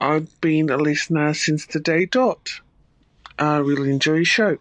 I've 0.00 0.40
been 0.40 0.68
a 0.68 0.76
listener 0.76 1.34
since 1.34 1.66
the 1.66 1.78
day 1.78 2.04
dot. 2.04 2.50
I 3.38 3.58
really 3.58 3.92
enjoy 3.92 4.14
your 4.14 4.24
show. 4.24 4.58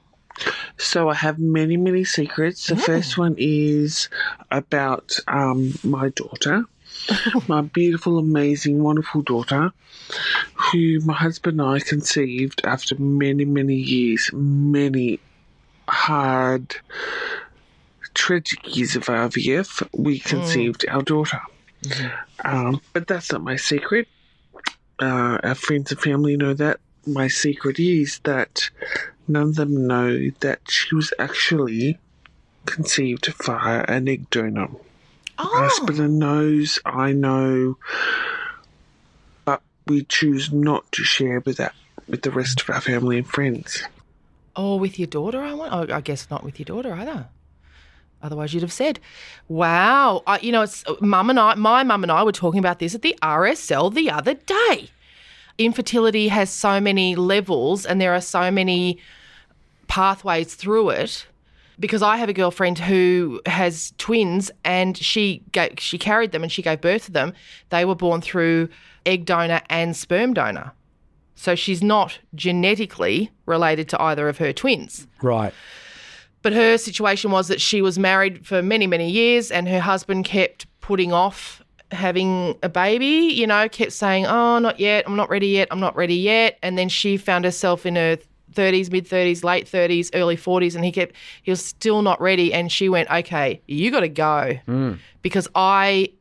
So 0.77 1.09
I 1.09 1.15
have 1.15 1.39
many, 1.39 1.75
many 1.75 2.03
secrets. 2.03 2.67
The 2.67 2.75
first 2.75 3.17
one 3.17 3.33
is 3.39 4.09
about 4.51 5.17
um, 5.27 5.73
my 5.83 6.09
daughter, 6.09 6.65
my 7.47 7.61
beautiful, 7.61 8.19
amazing, 8.19 8.83
wonderful 8.83 9.23
daughter, 9.23 9.71
who 10.53 10.99
my 10.99 11.15
husband 11.15 11.59
and 11.59 11.67
I 11.67 11.79
conceived 11.79 12.61
after 12.63 12.95
many, 12.99 13.43
many 13.43 13.75
years, 13.75 14.29
many 14.31 15.19
hard 15.87 16.75
tragic 18.15 18.75
years 18.75 18.95
of 18.95 19.03
IVF, 19.05 19.87
we 19.93 20.19
conceived 20.19 20.85
our 20.89 21.01
daughter. 21.03 21.41
Um, 22.43 22.81
but 22.93 23.05
that's 23.07 23.31
not 23.31 23.43
my 23.43 23.55
secret. 23.57 24.07
Uh, 24.99 25.37
our 25.43 25.55
friends 25.55 25.91
and 25.91 25.99
family 26.01 26.35
know 26.37 26.53
that. 26.55 26.79
My 27.05 27.27
secret 27.27 27.79
is 27.79 28.19
that 28.23 28.69
none 29.27 29.49
of 29.49 29.55
them 29.55 29.85
know 29.85 30.29
that 30.39 30.61
she 30.67 30.95
was 30.95 31.13
actually 31.19 31.99
conceived 32.65 33.27
via 33.43 33.85
an 33.87 34.07
egg 34.07 34.29
donor. 34.31 34.67
My 34.69 34.77
Oh, 35.37 35.67
husband 35.69 36.17
knows, 36.17 36.79
I 36.85 37.11
know, 37.11 37.77
but 39.43 39.61
we 39.85 40.03
choose 40.05 40.51
not 40.51 40.89
to 40.93 41.03
share 41.03 41.41
with 41.41 41.57
that 41.57 41.75
with 42.07 42.21
the 42.21 42.31
rest 42.31 42.61
of 42.61 42.69
our 42.69 42.81
family 42.81 43.17
and 43.17 43.27
friends. 43.27 43.83
oh, 44.55 44.77
with 44.77 44.97
your 44.97 45.07
daughter, 45.07 45.41
I 45.41 45.53
want. 45.53 45.73
Oh, 45.73 45.93
I 45.93 45.99
guess 46.01 46.29
not 46.31 46.43
with 46.43 46.57
your 46.59 46.65
daughter 46.65 46.93
either. 46.93 47.27
Otherwise, 48.25 48.53
you'd 48.55 48.63
have 48.63 48.73
said, 48.73 48.99
"Wow, 49.47 50.23
I, 50.25 50.39
you 50.39 50.51
know, 50.51 50.63
it's 50.63 50.83
uh, 50.87 50.95
mum 50.99 51.29
and 51.29 51.39
I. 51.39 51.53
My 51.53 51.83
mum 51.83 52.01
and 52.01 52.11
I 52.11 52.23
were 52.23 52.31
talking 52.31 52.57
about 52.59 52.79
this 52.79 52.95
at 52.95 53.03
the 53.03 53.15
RSL 53.21 53.93
the 53.93 54.09
other 54.09 54.33
day. 54.33 54.89
Infertility 55.59 56.27
has 56.29 56.49
so 56.49 56.81
many 56.81 57.15
levels, 57.15 57.85
and 57.85 58.01
there 58.01 58.13
are 58.15 58.21
so 58.21 58.49
many 58.49 58.97
pathways 59.87 60.55
through 60.55 60.89
it. 60.89 61.27
Because 61.77 62.01
I 62.01 62.17
have 62.17 62.29
a 62.29 62.33
girlfriend 62.33 62.79
who 62.79 63.41
has 63.45 63.93
twins, 63.99 64.49
and 64.63 64.97
she 64.97 65.43
ga 65.51 65.69
she 65.77 65.99
carried 65.99 66.31
them, 66.31 66.41
and 66.41 66.51
she 66.51 66.63
gave 66.63 66.81
birth 66.81 67.05
to 67.05 67.11
them. 67.11 67.33
They 67.69 67.85
were 67.85 67.95
born 67.95 68.21
through 68.21 68.69
egg 69.05 69.25
donor 69.25 69.61
and 69.69 69.95
sperm 69.95 70.33
donor. 70.33 70.71
So 71.35 71.53
she's 71.53 71.83
not 71.83 72.17
genetically 72.33 73.29
related 73.45 73.87
to 73.89 74.01
either 74.01 74.29
of 74.29 74.37
her 74.39 74.51
twins. 74.51 75.05
Right. 75.21 75.53
But 76.45 76.53
her 76.53 76.77
situation 76.77 77.31
was 77.31 77.47
that 77.47 77.59
she 77.59 77.81
was 77.81 77.97
married 77.97 78.45
for 78.45 78.61
many, 78.61 78.85
many 78.85 79.09
years 79.09 79.49
and 79.49 79.67
her 79.67 79.79
husband 79.79 80.25
kept 80.25 80.67
putting 80.79 81.11
off 81.11 81.63
having 81.89 82.55
a 82.61 82.69
baby, 82.69 83.33
you 83.33 83.47
know, 83.47 83.67
kept 83.67 83.93
saying, 83.93 84.27
Oh, 84.27 84.59
not 84.59 84.79
yet, 84.79 85.05
I'm 85.07 85.15
not 85.15 85.27
ready 85.27 85.47
yet, 85.47 85.69
I'm 85.71 85.79
not 85.79 85.95
ready 85.95 86.13
yet. 86.13 86.59
And 86.61 86.77
then 86.77 86.87
she 86.87 87.17
found 87.17 87.45
herself 87.45 87.83
in 87.83 87.95
her 87.95 88.19
30s, 88.53 88.91
mid 88.91 89.07
30s, 89.07 89.43
late 89.43 89.65
30s, 89.65 90.11
early 90.13 90.37
40s, 90.37 90.75
and 90.75 90.85
he 90.85 90.91
kept, 90.91 91.15
he 91.41 91.49
was 91.49 91.65
still 91.65 92.03
not 92.03 92.21
ready. 92.21 92.53
And 92.53 92.71
she 92.71 92.89
went, 92.89 93.09
Okay, 93.09 93.59
you 93.65 93.89
got 93.89 94.01
to 94.01 94.07
go 94.07 94.53
hmm. 94.67 94.93
because 95.23 95.47
I 95.55 96.11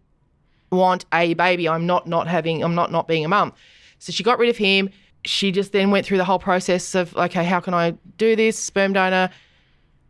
want 0.72 1.04
a 1.12 1.34
baby. 1.34 1.68
I'm 1.68 1.84
not 1.84 2.06
not 2.06 2.28
having, 2.28 2.64
I'm 2.64 2.74
not 2.74 2.90
not 2.90 3.06
being 3.06 3.26
a 3.26 3.28
mum. 3.28 3.52
So 3.98 4.10
she 4.10 4.22
got 4.22 4.38
rid 4.38 4.48
of 4.48 4.56
him. 4.56 4.88
She 5.26 5.52
just 5.52 5.72
then 5.72 5.90
went 5.90 6.06
through 6.06 6.16
the 6.16 6.24
whole 6.24 6.38
process 6.38 6.94
of, 6.94 7.14
okay, 7.14 7.44
how 7.44 7.60
can 7.60 7.74
I 7.74 7.90
do 8.16 8.36
this? 8.36 8.58
Sperm 8.58 8.94
donor. 8.94 9.28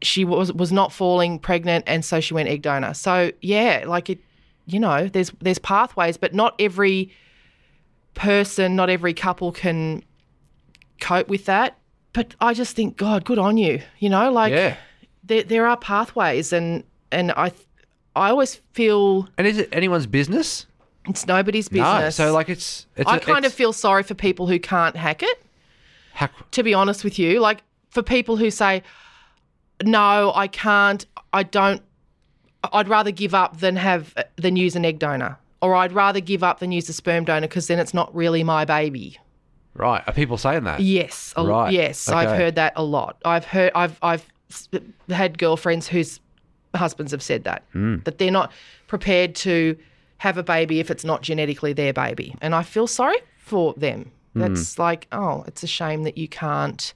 She 0.05 0.25
was 0.25 0.53
was 0.53 0.71
not 0.73 0.93
falling 0.93 1.39
pregnant, 1.39 1.85
and 1.87 2.05
so 2.05 2.21
she 2.21 2.35
went 2.35 2.49
egg 2.49 2.63
donor. 2.63 2.95
So 2.95 3.33
yeah, 3.41 3.85
like 3.87 4.11
it, 4.11 4.19
you 4.67 4.79
know, 4.79 5.09
there's 5.09 5.31
there's 5.41 5.59
pathways, 5.59 6.17
but 6.17 6.35
not 6.35 6.55
every 6.59 7.11
person, 8.15 8.77
not 8.77 8.91
every 8.91 9.15
couple 9.15 9.53
can 9.53 10.03
cope 11.01 11.29
with 11.29 11.47
that. 11.47 11.79
But 12.13 12.35
I 12.41 12.55
just 12.55 12.77
think, 12.77 12.97
God, 12.97 13.25
good 13.25 13.39
on 13.39 13.57
you. 13.57 13.83
You 13.99 14.09
know, 14.09 14.31
like 14.31 14.53
Yeah. 14.53 14.77
there 15.25 15.43
there 15.43 15.67
are 15.67 15.77
pathways, 15.77 16.53
and 16.53 16.85
and 17.11 17.33
I 17.33 17.53
I 18.15 18.31
always 18.31 18.61
feel 18.73 19.29
And 19.37 19.47
is 19.47 19.59
it 19.59 19.69
anyone's 19.73 20.07
business? 20.07 20.67
it's 21.07 21.27
nobody's 21.27 21.69
business. 21.69 22.19
No. 22.19 22.27
So 22.29 22.33
like 22.33 22.49
it's. 22.49 22.87
it's 22.97 23.11
I 23.11 23.17
a- 23.17 23.21
kind 23.21 23.45
of 23.45 23.53
feel 23.53 23.73
sorry 23.73 24.03
for 24.05 24.15
people 24.15 24.47
who 24.47 24.59
can't 24.59 24.97
hack 24.97 25.23
it. 25.23 25.45
Hack- 26.15 26.51
To 26.53 26.63
be 26.63 26.73
honest 26.73 27.03
with 27.05 27.19
you, 27.19 27.41
like 27.41 27.63
for 27.91 28.03
people 28.03 28.37
who 28.37 28.51
say, 28.51 28.83
"No, 29.83 30.33
I 30.35 30.47
can't. 30.47 31.05
I 31.33 31.43
don't. 31.43 31.83
I'd 32.73 32.89
rather 32.89 33.11
give 33.11 33.35
up 33.35 33.61
than 33.61 33.77
have 33.77 34.15
than 34.37 34.57
use 34.57 34.75
an 34.77 34.85
egg 34.85 34.99
donor, 34.99 35.39
or 35.61 35.75
I'd 35.75 35.93
rather 35.93 36.21
give 36.21 36.43
up 36.43 36.61
than 36.61 36.73
use 36.73 36.89
a 36.89 36.93
sperm 36.93 37.25
donor 37.25 37.47
because 37.49 37.67
then 37.67 37.79
it's 37.79 37.93
not 37.95 38.15
really 38.15 38.43
my 38.45 38.65
baby. 38.65 39.19
Right. 39.75 40.03
Are 40.07 40.13
people 40.15 40.39
saying 40.39 40.65
that? 40.65 40.81
Yes, 40.81 41.35
Right, 41.37 41.73
yes, 41.73 42.09
I've 42.09 42.31
heard 42.39 42.55
that 42.55 42.75
a 42.77 42.85
lot. 42.85 43.17
I've 43.25 43.45
heard, 43.45 43.73
I've, 43.75 43.99
I've 44.03 44.25
had 45.09 45.37
girlfriends 45.37 45.89
whose 45.89 46.21
husbands 46.77 47.11
have 47.11 47.23
said 47.23 47.43
that 47.45 47.65
Hmm. 47.73 47.97
that 48.05 48.19
they're 48.19 48.31
not 48.31 48.53
prepared 48.87 49.35
to 49.37 49.77
have 50.19 50.39
a 50.39 50.45
baby 50.45 50.79
if 50.79 50.93
it's 50.93 51.05
not 51.05 51.23
genetically 51.23 51.73
their 51.73 51.93
baby, 51.93 52.37
and 52.41 52.55
I 52.55 52.63
feel 52.63 52.87
sorry 52.87 53.17
for 53.39 53.75
them. 53.75 54.13
Hmm. 54.35 54.41
That's 54.41 54.79
like, 54.79 55.09
oh, 55.13 55.43
it's 55.49 55.63
a 55.65 55.67
shame 55.69 56.05
that 56.05 56.17
you 56.17 56.29
can't, 56.29 56.95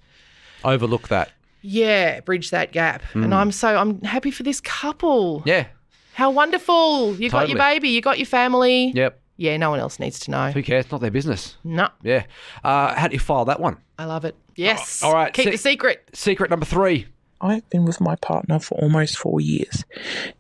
Overlook 0.65 1.09
that. 1.09 1.31
Yeah, 1.63 2.21
bridge 2.21 2.51
that 2.51 2.73
gap. 2.73 3.03
Hmm. 3.13 3.25
And 3.25 3.35
I'm 3.35 3.53
so 3.53 3.77
I'm 3.77 4.01
happy 4.03 4.31
for 4.31 4.43
this 4.43 4.61
couple. 4.61 5.43
Yeah. 5.47 5.67
How 6.15 6.31
wonderful! 6.31 7.15
You 7.15 7.31
got 7.31 7.49
your 7.49 7.59
baby, 7.59 7.91
you 7.91 8.01
got 8.01 8.19
your 8.19 8.27
family. 8.27 8.91
Yep. 8.95 9.21
Yeah, 9.37 9.57
no 9.57 9.71
one 9.71 9.79
else 9.79 10.01
needs 10.01 10.19
to 10.21 10.33
know. 10.33 10.51
Who 10.51 10.65
cares? 10.65 10.91
Not 10.91 11.01
their 11.01 11.13
business. 11.13 11.57
No, 11.63 11.89
Yeah. 12.03 12.25
Uh, 12.65 12.93
how 12.97 13.07
do 13.07 13.15
you 13.15 13.21
file 13.21 13.45
that 13.45 13.61
one? 13.61 13.77
I 13.97 14.05
love 14.07 14.25
it. 14.25 14.35
Yes. 14.57 15.01
all 15.01 15.13
right, 15.13 15.33
Keep 15.33 15.45
si- 15.45 15.51
the 15.53 15.57
secret. 15.59 16.09
Secret 16.13 16.51
number 16.51 16.67
three. 16.67 17.07
I've 17.41 17.71
been 17.71 17.85
with 17.85 18.01
my 18.01 18.17
partner 18.17 18.59
for 18.59 18.75
almost 18.83 19.17
four 19.17 19.41
years. 19.41 19.85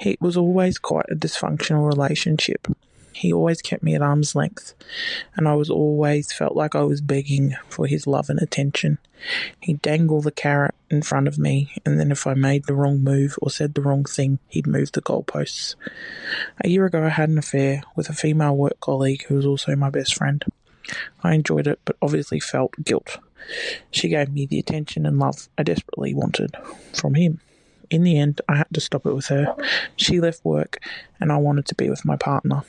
It 0.00 0.20
was 0.20 0.36
always 0.36 0.80
quite 0.80 1.06
a 1.10 1.14
dysfunctional 1.14 1.86
relationship. 1.86 2.66
He 3.18 3.32
always 3.32 3.60
kept 3.60 3.82
me 3.82 3.96
at 3.96 4.02
arm's 4.02 4.36
length, 4.36 4.74
and 5.34 5.48
I 5.48 5.54
was 5.54 5.68
always 5.68 6.32
felt 6.32 6.54
like 6.54 6.76
I 6.76 6.82
was 6.82 7.00
begging 7.00 7.56
for 7.68 7.88
his 7.88 8.06
love 8.06 8.30
and 8.30 8.40
attention. 8.40 8.98
He'd 9.58 9.82
dangle 9.82 10.20
the 10.20 10.30
carrot 10.30 10.76
in 10.88 11.02
front 11.02 11.26
of 11.26 11.36
me, 11.36 11.72
and 11.84 11.98
then 11.98 12.12
if 12.12 12.28
I 12.28 12.34
made 12.34 12.66
the 12.66 12.76
wrong 12.76 13.02
move 13.02 13.36
or 13.42 13.50
said 13.50 13.74
the 13.74 13.80
wrong 13.80 14.04
thing, 14.04 14.38
he'd 14.46 14.68
move 14.68 14.92
the 14.92 15.02
goalposts. 15.02 15.74
A 16.62 16.68
year 16.68 16.86
ago, 16.86 17.04
I 17.04 17.08
had 17.08 17.28
an 17.28 17.38
affair 17.38 17.82
with 17.96 18.08
a 18.08 18.12
female 18.12 18.56
work 18.56 18.78
colleague 18.78 19.24
who 19.24 19.34
was 19.34 19.46
also 19.46 19.74
my 19.74 19.90
best 19.90 20.14
friend. 20.14 20.44
I 21.24 21.34
enjoyed 21.34 21.66
it, 21.66 21.80
but 21.84 21.96
obviously 22.00 22.38
felt 22.38 22.84
guilt. 22.84 23.18
She 23.90 24.08
gave 24.08 24.32
me 24.32 24.46
the 24.46 24.60
attention 24.60 25.06
and 25.06 25.18
love 25.18 25.48
I 25.58 25.64
desperately 25.64 26.14
wanted 26.14 26.54
from 26.92 27.14
him. 27.14 27.40
In 27.90 28.04
the 28.04 28.16
end, 28.16 28.42
I 28.48 28.58
had 28.58 28.68
to 28.74 28.80
stop 28.80 29.06
it 29.06 29.14
with 29.14 29.26
her. 29.26 29.56
She 29.96 30.20
left 30.20 30.44
work, 30.44 30.78
and 31.18 31.32
I 31.32 31.38
wanted 31.38 31.66
to 31.66 31.74
be 31.74 31.90
with 31.90 32.04
my 32.04 32.16
partner. 32.16 32.62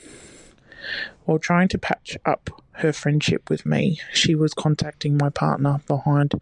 While 1.25 1.39
trying 1.39 1.67
to 1.69 1.78
patch 1.78 2.17
up 2.25 2.49
her 2.73 2.93
friendship 2.93 3.49
with 3.49 3.65
me, 3.65 3.99
she 4.13 4.36
was 4.36 4.54
contacting 4.54 5.17
my 5.17 5.30
partner 5.30 5.82
behind 5.88 6.34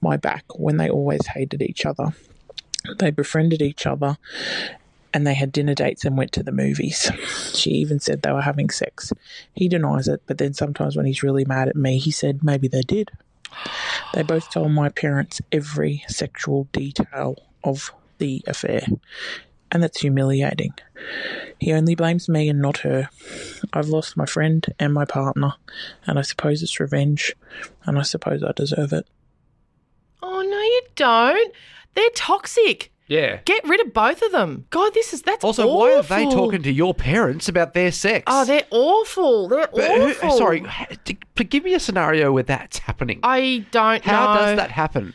my 0.00 0.16
back 0.16 0.44
when 0.56 0.76
they 0.76 0.88
always 0.88 1.26
hated 1.28 1.62
each 1.62 1.84
other. 1.84 2.14
They 2.98 3.10
befriended 3.10 3.62
each 3.62 3.86
other 3.86 4.18
and 5.12 5.26
they 5.26 5.34
had 5.34 5.52
dinner 5.52 5.74
dates 5.74 6.04
and 6.04 6.18
went 6.18 6.32
to 6.32 6.42
the 6.42 6.52
movies. 6.52 7.10
She 7.54 7.70
even 7.70 8.00
said 8.00 8.22
they 8.22 8.32
were 8.32 8.42
having 8.42 8.68
sex. 8.68 9.12
He 9.54 9.68
denies 9.68 10.08
it, 10.08 10.22
but 10.26 10.38
then 10.38 10.54
sometimes 10.54 10.96
when 10.96 11.06
he's 11.06 11.22
really 11.22 11.44
mad 11.44 11.68
at 11.68 11.76
me, 11.76 11.98
he 11.98 12.10
said 12.10 12.42
maybe 12.42 12.66
they 12.66 12.82
did. 12.82 13.12
They 14.12 14.22
both 14.22 14.50
told 14.50 14.72
my 14.72 14.88
parents 14.88 15.40
every 15.52 16.04
sexual 16.08 16.64
detail 16.72 17.36
of 17.62 17.92
the 18.18 18.42
affair, 18.46 18.86
and 19.74 19.82
that's 19.82 20.00
humiliating. 20.00 20.72
He 21.60 21.72
only 21.72 21.94
blames 21.94 22.28
me 22.28 22.48
and 22.48 22.62
not 22.62 22.78
her. 22.78 23.10
I've 23.72 23.88
lost 23.88 24.16
my 24.16 24.24
friend 24.26 24.64
and 24.78 24.94
my 24.94 25.04
partner, 25.04 25.54
and 26.06 26.18
I 26.18 26.22
suppose 26.22 26.62
it's 26.62 26.80
revenge, 26.80 27.34
and 27.84 27.98
I 27.98 28.02
suppose 28.02 28.42
I 28.42 28.52
deserve 28.52 28.92
it. 28.94 29.06
Oh 30.22 30.40
no, 30.40 30.58
you 30.60 30.82
don't. 30.96 31.52
They're 31.94 32.08
toxic. 32.14 32.90
Yeah. 33.06 33.40
Get 33.44 33.62
rid 33.68 33.86
of 33.86 33.92
both 33.92 34.22
of 34.22 34.32
them. 34.32 34.64
God, 34.70 34.94
this 34.94 35.12
is 35.12 35.20
that's 35.22 35.44
Also, 35.44 35.64
awful. 35.68 35.78
why 35.78 35.94
are 35.96 36.02
they 36.02 36.24
talking 36.34 36.62
to 36.62 36.72
your 36.72 36.94
parents 36.94 37.50
about 37.50 37.74
their 37.74 37.92
sex? 37.92 38.24
Oh, 38.26 38.46
they're 38.46 38.64
awful. 38.70 39.48
They're 39.48 39.68
But 39.70 39.84
who- 39.98 40.10
awful. 40.10 40.38
sorry, 40.38 40.64
h- 40.66 40.98
d- 41.04 41.18
but 41.34 41.50
give 41.50 41.64
me 41.64 41.74
a 41.74 41.80
scenario 41.80 42.32
where 42.32 42.42
that's 42.44 42.78
happening. 42.78 43.20
I 43.22 43.66
don't 43.72 44.02
How 44.02 44.32
know. 44.34 44.40
does 44.40 44.56
that 44.56 44.70
happen? 44.70 45.12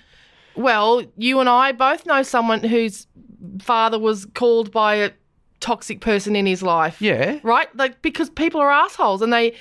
Well, 0.55 1.03
you 1.17 1.39
and 1.39 1.49
I 1.49 1.71
both 1.71 2.05
know 2.05 2.21
someone 2.21 2.59
whose 2.63 3.07
father 3.61 3.99
was 3.99 4.25
called 4.33 4.71
by 4.71 4.95
a 4.95 5.11
toxic 5.59 5.99
person 6.01 6.35
in 6.35 6.45
his 6.45 6.63
life. 6.63 7.01
Yeah. 7.01 7.39
Right? 7.43 7.73
Like 7.75 8.01
because 8.01 8.29
people 8.29 8.61
are 8.61 8.71
assholes 8.71 9.21
and 9.21 9.31
they 9.33 9.55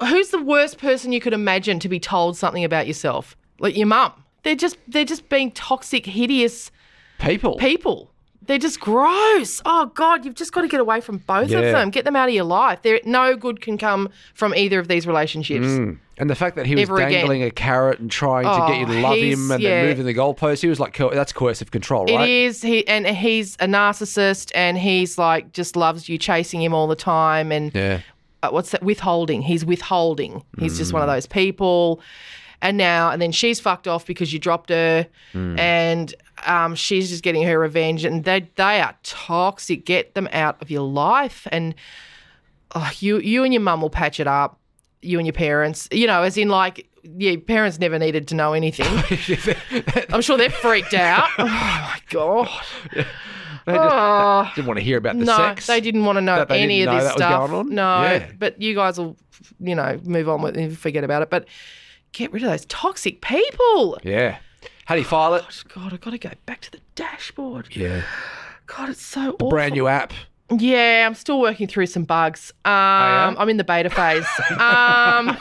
who's 0.00 0.30
the 0.30 0.42
worst 0.42 0.78
person 0.78 1.12
you 1.12 1.20
could 1.20 1.32
imagine 1.32 1.78
to 1.80 1.88
be 1.88 2.00
told 2.00 2.36
something 2.36 2.64
about 2.64 2.86
yourself? 2.86 3.36
Like 3.60 3.76
your 3.76 3.86
mum. 3.86 4.12
They're 4.42 4.56
just 4.56 4.76
they're 4.88 5.04
just 5.04 5.28
being 5.28 5.50
toxic, 5.52 6.06
hideous 6.06 6.70
People. 7.18 7.56
people. 7.56 8.10
They're 8.46 8.58
just 8.58 8.78
gross. 8.80 9.62
Oh 9.64 9.86
God, 9.94 10.24
you've 10.24 10.34
just 10.34 10.52
got 10.52 10.62
to 10.62 10.68
get 10.68 10.80
away 10.80 11.00
from 11.00 11.18
both 11.18 11.48
Yeah. 11.48 11.60
of 11.60 11.64
them. 11.72 11.90
Get 11.90 12.04
them 12.04 12.14
out 12.16 12.28
of 12.28 12.34
your 12.34 12.44
life. 12.44 12.82
There, 12.82 13.00
no 13.04 13.36
good 13.36 13.62
can 13.62 13.78
come 13.78 14.10
from 14.34 14.54
either 14.54 14.78
of 14.78 14.88
these 14.88 15.06
relationships. 15.06 15.64
Mm. 15.66 15.98
And 16.16 16.30
the 16.30 16.34
fact 16.34 16.54
that 16.56 16.66
he 16.66 16.74
was 16.74 16.82
Ever 16.84 16.96
again. 16.98 17.10
dangling 17.12 17.42
a 17.42 17.50
carrot 17.50 17.98
and 17.98 18.10
trying 18.10 18.44
to 18.44 18.66
get 18.72 18.78
you 18.80 18.86
to 18.86 18.98
Oh, 18.98 19.00
love 19.02 19.16
him 19.18 19.50
and 19.50 19.62
yeah. 19.62 19.80
then 19.82 19.86
moving 19.88 20.06
the 20.06 20.14
goalpost, 20.14 20.62
he 20.62 20.68
was 20.68 20.78
like, 20.78 20.96
that's 20.96 21.32
coercive 21.32 21.70
control, 21.72 22.06
It 22.06 22.14
right? 22.14 22.28
is 22.28 22.62
he, 22.62 22.86
and 22.86 23.06
he's 23.06 23.56
a 23.56 23.66
narcissist, 23.66 24.52
and 24.54 24.78
he's 24.78 25.18
like 25.18 25.52
just 25.52 25.74
loves 25.76 26.08
you, 26.08 26.16
chasing 26.18 26.62
him 26.62 26.72
all 26.72 26.86
the 26.86 26.94
time, 26.96 27.50
and 27.50 27.74
Yeah. 27.74 28.00
uh, 28.44 28.50
what's 28.50 28.70
that? 28.70 28.82
Withholding. 28.84 29.42
He's 29.42 29.64
withholding. 29.64 30.42
He's 30.60 30.78
just 30.78 30.92
one 30.92 31.00
Mm. 31.00 31.04
of 31.06 31.10
those 31.14 31.26
people. 31.26 32.00
And 32.62 32.78
now, 32.78 33.10
and 33.10 33.20
then 33.20 33.30
she's 33.32 33.60
fucked 33.60 33.86
off 33.88 34.06
because 34.06 34.32
you 34.32 34.38
dropped 34.38 34.70
her, 34.70 35.06
Mm. 35.34 35.58
and 35.58 36.14
um, 36.46 36.74
she's 36.74 37.10
just 37.10 37.22
getting 37.22 37.42
her 37.42 37.58
revenge. 37.58 38.04
And 38.04 38.24
they 38.24 38.48
they 38.54 38.80
are 38.80 38.94
toxic. 39.02 39.84
Get 39.84 40.14
them 40.14 40.28
out 40.32 40.62
of 40.62 40.70
your 40.70 40.82
life. 40.88 41.46
And 41.52 41.74
oh, 42.74 42.90
you 43.00 43.18
you 43.18 43.44
and 43.44 43.52
your 43.52 43.60
mum 43.60 43.82
will 43.82 43.90
patch 43.90 44.18
it 44.20 44.26
up. 44.26 44.58
You 45.04 45.18
and 45.18 45.26
your 45.26 45.32
parents, 45.34 45.88
you 45.92 46.06
know, 46.06 46.22
as 46.22 46.36
in 46.38 46.48
like, 46.48 46.88
yeah, 47.02 47.32
your 47.32 47.40
parents 47.40 47.78
never 47.78 47.98
needed 47.98 48.26
to 48.28 48.34
know 48.34 48.52
anything. 48.54 48.86
I'm 50.10 50.22
sure 50.22 50.36
they're 50.38 50.50
freaked 50.50 50.94
out. 50.94 51.28
Oh 51.38 51.44
my 51.44 51.98
god. 52.10 52.48
They 52.94 53.02
just 53.72 53.94
Oh. 53.94 54.50
didn't 54.54 54.66
want 54.66 54.78
to 54.78 54.84
hear 54.84 54.98
about 54.98 55.18
the 55.18 55.24
no, 55.24 55.36
sex. 55.36 55.66
they 55.66 55.80
didn't 55.80 56.04
want 56.04 56.16
to 56.16 56.20
know 56.22 56.44
any 56.50 56.82
of 56.82 56.86
know 56.92 57.00
this 57.02 57.12
stuff. 57.12 57.50
No, 57.66 58.02
Yeah. 58.02 58.30
but 58.38 58.60
you 58.60 58.74
guys 58.74 58.98
will, 58.98 59.16
you 59.60 59.74
know, 59.74 59.98
move 60.04 60.28
on 60.28 60.42
with 60.42 60.56
it, 60.56 60.76
forget 60.76 61.02
about 61.04 61.22
it. 61.22 61.30
But 61.30 61.46
get 62.12 62.32
rid 62.32 62.42
of 62.42 62.50
those 62.50 62.66
toxic 62.66 63.20
people. 63.22 63.98
Yeah. 64.02 64.36
How 64.86 64.94
do 64.96 65.00
you 65.00 65.06
file 65.06 65.34
it? 65.34 65.44
Oh, 65.46 65.62
god, 65.74 65.92
I've 65.94 66.00
got 66.00 66.10
to 66.10 66.18
go 66.18 66.30
back 66.46 66.60
to 66.62 66.70
the 66.70 66.80
dashboard. 66.94 67.74
Yeah. 67.74 68.02
God, 68.66 68.90
it's 68.90 69.02
so 69.02 69.32
awful. 69.32 69.48
Brand 69.50 69.72
new 69.74 69.86
app. 69.88 70.12
Yeah, 70.50 71.04
I'm 71.06 71.14
still 71.14 71.40
working 71.40 71.66
through 71.66 71.86
some 71.86 72.04
bugs. 72.04 72.52
Um, 72.64 72.70
yeah? 72.72 73.34
I'm 73.38 73.48
in 73.48 73.56
the 73.56 73.64
beta 73.64 73.88
phase. 73.90 74.26
um, 74.58 75.36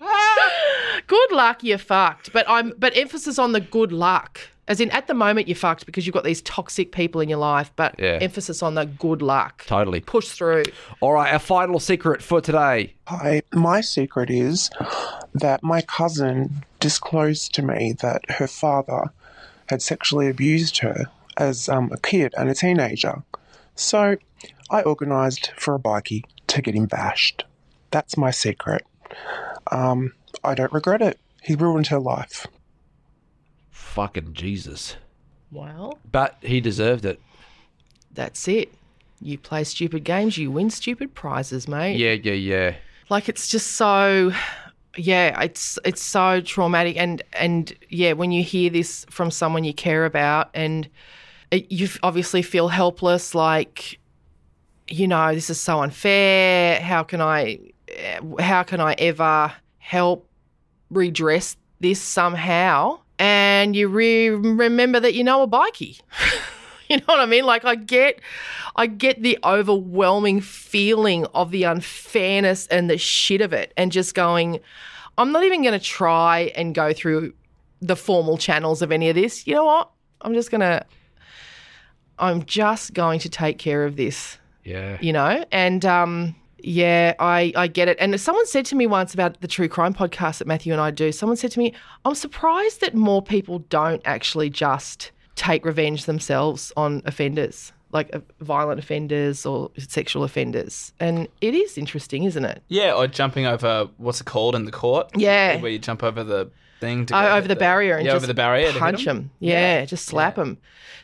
good 1.06 1.32
luck, 1.32 1.62
you're 1.62 1.78
fucked. 1.78 2.32
But 2.32 2.44
I'm 2.48 2.72
but 2.78 2.96
emphasis 2.96 3.38
on 3.38 3.52
the 3.52 3.60
good 3.60 3.92
luck. 3.92 4.40
As 4.68 4.80
in, 4.80 4.90
at 4.90 5.06
the 5.08 5.14
moment 5.14 5.48
you're 5.48 5.56
fucked 5.56 5.86
because 5.86 6.06
you've 6.06 6.14
got 6.14 6.22
these 6.24 6.40
toxic 6.42 6.92
people 6.92 7.20
in 7.20 7.28
your 7.28 7.38
life. 7.38 7.70
But 7.76 7.94
Yeah. 7.98 8.18
emphasis 8.20 8.62
on 8.62 8.74
the 8.74 8.86
good 8.86 9.20
luck. 9.22 9.64
Totally. 9.66 10.00
Push 10.00 10.28
through. 10.28 10.64
All 11.00 11.12
right, 11.12 11.32
our 11.32 11.38
final 11.38 11.78
secret 11.80 12.22
for 12.22 12.40
today. 12.40 12.94
Hi, 13.08 13.42
my 13.52 13.80
secret 13.80 14.30
is 14.30 14.70
that 15.34 15.62
my 15.62 15.80
cousin 15.82 16.64
disclosed 16.80 17.54
to 17.54 17.62
me 17.62 17.94
that 18.00 18.22
her 18.30 18.46
father 18.46 19.10
had 19.66 19.82
sexually 19.82 20.28
abused 20.28 20.78
her 20.78 21.06
as 21.36 21.68
um, 21.68 21.90
a 21.92 21.98
kid 21.98 22.32
and 22.36 22.48
a 22.50 22.54
teenager. 22.54 23.22
So 23.74 24.16
I 24.70 24.82
organised 24.82 25.52
for 25.56 25.74
a 25.74 25.78
bikie 25.78 26.24
to 26.48 26.62
get 26.62 26.74
him 26.74 26.86
bashed. 26.86 27.44
That's 27.90 28.16
my 28.16 28.30
secret. 28.30 28.84
Um, 29.70 30.12
I 30.44 30.54
don't 30.54 30.72
regret 30.72 31.02
it. 31.02 31.18
He 31.42 31.54
ruined 31.54 31.88
her 31.88 31.98
life. 31.98 32.46
Fucking 33.70 34.32
Jesus. 34.34 34.96
Well, 35.50 35.98
But 36.10 36.36
he 36.40 36.60
deserved 36.60 37.04
it. 37.04 37.20
that's 38.14 38.48
it. 38.48 38.72
You 39.20 39.38
play 39.38 39.62
stupid 39.64 40.02
games, 40.04 40.36
you 40.36 40.50
win 40.50 40.70
stupid 40.70 41.14
prizes, 41.14 41.68
mate. 41.68 41.96
Yeah, 41.96 42.12
yeah, 42.12 42.32
yeah. 42.32 42.74
like 43.10 43.28
it's 43.28 43.48
just 43.48 43.72
so 43.72 44.32
yeah 44.96 45.40
it's 45.40 45.78
it's 45.86 46.02
so 46.02 46.40
traumatic 46.42 46.96
and 46.98 47.22
and 47.32 47.72
yeah 47.88 48.12
when 48.12 48.30
you 48.30 48.42
hear 48.42 48.68
this 48.68 49.06
from 49.08 49.30
someone 49.30 49.64
you 49.64 49.72
care 49.72 50.04
about 50.04 50.50
and 50.52 50.84
it, 50.86 50.92
you 51.52 51.88
obviously 52.02 52.42
feel 52.42 52.68
helpless 52.68 53.34
like 53.34 53.98
you 54.88 55.06
know 55.06 55.34
this 55.34 55.50
is 55.50 55.60
so 55.60 55.82
unfair 55.82 56.80
how 56.80 57.02
can 57.02 57.20
i 57.20 57.58
eh, 57.88 58.20
how 58.40 58.62
can 58.62 58.80
i 58.80 58.94
ever 58.94 59.52
help 59.78 60.28
redress 60.90 61.56
this 61.80 62.00
somehow 62.00 62.98
and 63.18 63.76
you 63.76 63.88
re- 63.88 64.30
remember 64.30 64.98
that 64.98 65.14
you 65.14 65.22
know 65.22 65.42
a 65.42 65.48
bikie 65.48 66.00
you 66.92 66.98
know 66.98 67.04
what 67.06 67.20
I 67.20 67.26
mean? 67.26 67.46
Like 67.46 67.64
I 67.64 67.74
get 67.74 68.20
I 68.76 68.86
get 68.86 69.22
the 69.22 69.38
overwhelming 69.44 70.42
feeling 70.42 71.24
of 71.34 71.50
the 71.50 71.64
unfairness 71.64 72.66
and 72.66 72.90
the 72.90 72.98
shit 72.98 73.40
of 73.40 73.54
it 73.54 73.72
and 73.78 73.90
just 73.90 74.14
going 74.14 74.60
I'm 75.16 75.32
not 75.32 75.44
even 75.44 75.62
going 75.62 75.78
to 75.78 75.84
try 75.84 76.52
and 76.54 76.74
go 76.74 76.92
through 76.92 77.32
the 77.80 77.96
formal 77.96 78.38
channels 78.38 78.82
of 78.82 78.92
any 78.92 79.08
of 79.08 79.14
this. 79.14 79.46
You 79.46 79.54
know 79.54 79.64
what? 79.64 79.90
I'm 80.22 80.34
just 80.34 80.50
going 80.50 80.60
to 80.60 80.84
I'm 82.22 82.44
just 82.44 82.94
going 82.94 83.18
to 83.20 83.28
take 83.28 83.58
care 83.58 83.84
of 83.84 83.96
this 83.96 84.38
Yeah. 84.64 84.96
you 85.00 85.12
know 85.12 85.44
and 85.52 85.84
um 85.84 86.34
yeah 86.64 87.14
i 87.18 87.52
i 87.56 87.66
get 87.66 87.88
it 87.88 87.96
and 88.00 88.18
someone 88.20 88.46
said 88.46 88.64
to 88.66 88.76
me 88.76 88.86
once 88.86 89.12
about 89.12 89.40
the 89.40 89.48
true 89.48 89.68
crime 89.68 89.92
podcast 89.92 90.38
that 90.38 90.46
matthew 90.46 90.72
and 90.72 90.80
i 90.80 90.92
do 90.92 91.10
someone 91.10 91.36
said 91.36 91.50
to 91.50 91.58
me 91.58 91.74
i'm 92.04 92.14
surprised 92.14 92.80
that 92.80 92.94
more 92.94 93.20
people 93.20 93.58
don't 93.68 94.00
actually 94.04 94.48
just 94.48 95.10
take 95.34 95.64
revenge 95.64 96.04
themselves 96.04 96.72
on 96.76 97.02
offenders 97.04 97.72
like 97.90 98.14
uh, 98.14 98.20
violent 98.40 98.78
offenders 98.78 99.44
or 99.44 99.70
sexual 99.76 100.22
offenders 100.22 100.92
and 101.00 101.26
it 101.40 101.52
is 101.54 101.76
interesting 101.76 102.22
isn't 102.22 102.44
it 102.44 102.62
Yeah, 102.68 102.92
or 102.92 103.08
jumping 103.08 103.44
over 103.46 103.88
what's 103.96 104.20
it 104.20 104.26
called 104.26 104.54
in 104.54 104.64
the 104.64 104.70
court? 104.72 105.10
Yeah. 105.16 105.60
where 105.60 105.70
you 105.72 105.78
jump 105.80 106.02
over 106.04 106.22
the 106.22 106.48
thing 106.82 107.06
to 107.06 107.16
O- 107.16 107.22
go 107.22 107.28
over 107.28 107.40
hit 107.42 107.48
the 107.48 107.56
barrier 107.56 107.96
and 107.96 108.04
yeah, 108.04 108.12
just 108.12 108.22
over 108.24 108.26
the 108.26 108.34
barrier 108.34 108.70
punch 108.72 109.06
'em? 109.06 109.16
them. 109.16 109.30
Yeah, 109.38 109.84
just 109.86 110.04
slap 110.04 110.34
them. 110.36 110.58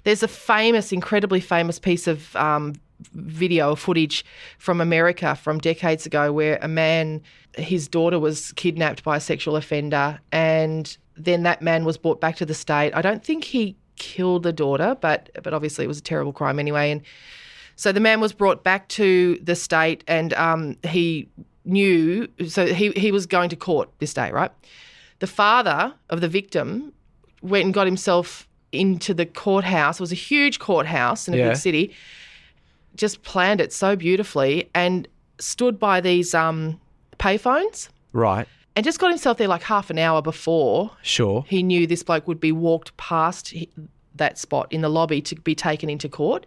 There's 0.05 0.23
a 0.23 0.29
famous, 0.29 0.93
incredibly 0.93 1.41
famous 1.41 1.79
piece 1.79 2.07
of 2.07 2.35
um, 2.37 2.75
video 3.14 3.75
footage 3.75 4.25
from 4.59 4.81
America 4.81 5.35
from 5.37 5.59
decades 5.59 6.05
ago 6.05 6.33
where 6.33 6.59
a 6.62 6.69
man, 6.69 7.23
his 7.57 7.88
daughter 7.88 8.19
was 8.19 8.53
kidnapped 8.53 9.03
by 9.05 9.17
a 9.17 9.21
sexual 9.21 9.57
offender, 9.57 10.19
and 10.33 10.99
then 11.17 11.43
that 11.45 11.62
man 11.62 11.85
was 11.85 11.97
brought 11.97 12.21
back 12.21 12.37
to 12.37 12.47
the 12.47 12.55
state. 12.55 12.93
I 12.95 13.03
don't 13.03 13.25
think 13.25 13.45
he 13.45 13.77
killed 13.97 14.43
the 14.43 14.53
daughter, 14.53 14.97
but 15.01 15.31
but 15.43 15.53
obviously 15.55 15.85
it 15.85 15.88
was 15.88 15.99
a 15.99 16.03
terrible 16.12 16.33
crime 16.33 16.59
anyway, 16.59 16.91
and. 16.91 17.03
So 17.81 17.93
the 17.93 18.01
man 18.01 18.21
was 18.21 18.33
brought 18.33 18.64
back 18.64 18.88
to 18.88 19.38
the 19.41 19.55
state, 19.55 20.03
and 20.09 20.35
um, 20.35 20.77
he 20.83 21.29
knew. 21.64 22.27
So 22.49 22.67
he 22.67 22.91
he 22.91 23.12
was 23.12 23.25
going 23.27 23.51
to 23.51 23.57
court 23.57 23.88
this 24.01 24.12
day, 24.12 24.33
right? 24.33 24.51
The 25.20 25.26
father 25.26 25.94
of 26.11 26.20
the 26.20 26.28
victim 26.28 26.92
went 27.42 27.64
and 27.64 27.74
got 27.74 27.87
himself 27.87 28.46
into 28.72 29.14
the 29.14 29.26
courthouse. 29.26 29.98
It 29.98 30.02
was 30.02 30.12
a 30.12 30.16
huge 30.16 30.59
courthouse 30.59 31.26
in 31.28 31.35
a 31.35 31.37
Yeah. 31.38 31.48
big 31.48 31.57
city. 31.57 31.94
Just 32.96 33.22
planned 33.22 33.61
it 33.61 33.72
so 33.72 33.96
beautifully 33.96 34.68
and 34.74 35.09
stood 35.38 35.78
by 35.78 36.00
these 36.00 36.35
um, 36.35 36.81
payphones 37.18 37.88
Right. 38.12 38.46
and 38.76 38.85
just 38.85 38.98
got 38.98 39.09
himself 39.11 39.38
there 39.38 39.48
like 39.48 39.62
half 39.62 39.88
an 39.90 39.98
hour 39.98 40.20
before 40.20 40.90
Sure. 41.02 41.44
he 41.48 41.62
knew 41.62 41.87
this 41.87 42.02
bloke 42.02 42.26
would 42.26 42.40
be 42.40 42.52
walked 42.52 42.96
past 42.96 43.54
that 44.16 44.37
spot 44.38 44.66
in 44.72 44.81
the 44.81 44.88
lobby 44.88 45.20
to 45.22 45.37
be 45.37 45.54
taken 45.54 45.88
into 45.88 46.09
court. 46.09 46.44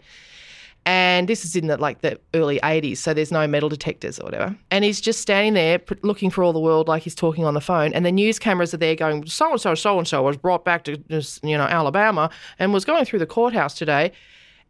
And 0.86 1.30
this 1.30 1.46
is 1.46 1.56
in 1.56 1.68
the 1.68 1.78
like 1.78 2.02
the 2.02 2.20
early 2.34 2.60
80s, 2.62 2.98
so 2.98 3.14
there's 3.14 3.32
no 3.32 3.46
metal 3.48 3.70
detectors 3.70 4.20
or 4.20 4.24
whatever. 4.24 4.56
And 4.72 4.84
he's 4.84 5.00
just 5.00 5.20
standing 5.22 5.54
there 5.54 5.78
p- 5.78 5.96
looking 6.02 6.32
for 6.32 6.44
all 6.44 6.54
the 6.54 6.60
world 6.60 6.88
like 6.88 7.04
he's 7.04 7.14
talking 7.14 7.46
on 7.46 7.54
the 7.54 7.62
phone. 7.62 7.94
And 7.94 8.04
the 8.04 8.12
news 8.12 8.40
cameras 8.40 8.74
are 8.74 8.78
there 8.78 8.96
going, 8.96 9.28
so 9.28 9.52
and 9.52 9.62
so, 9.62 9.76
so 9.76 10.00
and 10.00 10.08
so 10.08 10.24
was 10.24 10.38
brought 10.38 10.66
back 10.66 10.84
to 10.86 10.98
you 11.44 11.58
know 11.58 11.66
Alabama 11.66 12.32
and 12.58 12.74
was 12.74 12.84
going 12.84 13.06
through 13.06 13.20
the 13.20 13.28
courthouse 13.28 13.76
today. 13.76 14.12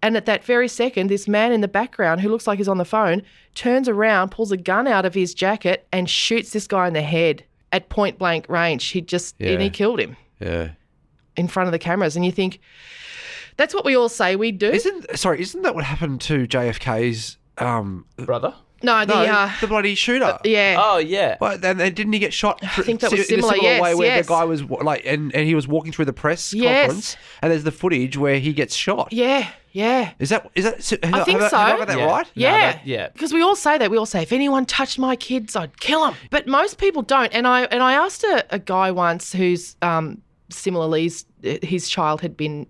And 0.03 0.17
at 0.17 0.25
that 0.25 0.43
very 0.43 0.67
second, 0.67 1.07
this 1.07 1.27
man 1.29 1.53
in 1.53 1.61
the 1.61 1.67
background 1.67 2.19
who 2.21 2.27
looks 2.29 2.45
like 2.47 2.57
he's 2.57 2.67
on 2.67 2.77
the 2.79 2.85
phone 2.85 3.21
turns 3.55 3.87
around, 3.87 4.31
pulls 4.31 4.51
a 4.51 4.57
gun 4.57 4.87
out 4.87 5.05
of 5.05 5.13
his 5.13 5.33
jacket, 5.33 5.87
and 5.93 6.09
shoots 6.09 6.49
this 6.51 6.67
guy 6.67 6.87
in 6.87 6.93
the 6.93 7.03
head 7.03 7.45
at 7.71 7.87
point 7.87 8.17
blank 8.17 8.49
range. 8.49 8.85
He 8.87 8.99
just 8.99 9.35
and 9.39 9.61
he 9.61 9.69
killed 9.69 9.99
him 10.01 10.17
Yeah. 10.41 10.71
in 11.37 11.47
front 11.47 11.67
of 11.67 11.71
the 11.71 11.79
cameras, 11.79 12.17
and 12.17 12.25
you 12.25 12.31
think 12.33 12.59
that's 13.57 13.73
what 13.73 13.85
we 13.85 13.95
all 13.95 14.09
say 14.09 14.35
we 14.35 14.51
do. 14.51 14.69
Isn't 14.69 15.17
sorry? 15.17 15.41
Isn't 15.41 15.61
that 15.63 15.75
what 15.75 15.83
happened 15.83 16.21
to 16.21 16.47
JFK's 16.47 17.37
um 17.57 18.05
brother. 18.17 18.53
no, 18.81 19.05
the 19.05 19.13
no, 19.25 19.31
uh, 19.31 19.51
the 19.61 19.67
bloody 19.67 19.93
shooter? 19.93 20.37
yeah, 20.43 20.77
Oh 20.79 20.97
yeah. 20.97 21.37
But 21.39 21.61
then, 21.61 21.77
then 21.77 21.93
didn't 21.93 22.13
he 22.13 22.19
get 22.19 22.33
shot? 22.33 22.59
I 22.63 22.81
think 22.81 23.01
that 23.01 23.11
was 23.11 23.19
in 23.19 23.39
a 23.39 23.41
similar, 23.43 23.53
similar 23.53 23.69
yes, 23.73 23.81
way 23.81 23.95
where 23.95 24.07
yes. 24.07 24.25
the 24.25 24.29
guy 24.33 24.43
was 24.45 24.63
like, 24.63 25.05
and, 25.05 25.33
and 25.35 25.45
he 25.45 25.53
was 25.53 25.67
walking 25.67 25.91
through 25.91 26.05
the 26.05 26.13
press 26.13 26.53
Yes. 26.53 26.87
conference, 26.87 27.17
and 27.41 27.51
there's 27.51 27.63
the 27.63 27.71
footage 27.71 28.17
where 28.17 28.39
he 28.39 28.53
gets 28.53 28.73
shot. 28.75 29.11
yeah, 29.13 29.51
yeah, 29.73 30.11
Is 30.19 30.29
that 30.29 30.49
is 30.55 30.65
that? 30.65 31.05
Have 31.05 31.13
I 31.13 31.23
think 31.23 31.39
have 31.39 31.49
so. 31.51 31.57
Have 31.57 31.75
I 31.75 31.77
got 31.77 31.87
that 31.89 31.97
Yeah. 31.97 32.05
right? 32.05 32.25
No, 32.35 32.41
yeah, 32.41 32.71
that- 32.73 32.87
yeah. 32.87 33.09
Because 33.09 33.31
we 33.33 33.41
all 33.41 33.55
say 33.55 33.77
that. 33.77 33.91
We 33.91 33.97
all 33.97 34.05
say 34.05 34.21
if 34.23 34.33
anyone 34.33 34.65
touched 34.65 34.97
my 34.99 35.15
kids, 35.15 35.55
I'd 35.55 35.79
kill 35.79 36.03
them. 36.05 36.15
But 36.29 36.47
most 36.47 36.77
people 36.77 37.03
don't. 37.03 37.31
And 37.33 37.47
I 37.47 37.63
and 37.65 37.81
I 37.83 37.93
asked 37.93 38.23
a, 38.23 38.43
a 38.49 38.59
guy 38.59 38.91
once 38.91 39.31
who's 39.31 39.75
um, 39.81 40.21
similarly 40.49 41.03
his, 41.03 41.25
his 41.63 41.87
child 41.87 42.19
had 42.21 42.35
been 42.35 42.67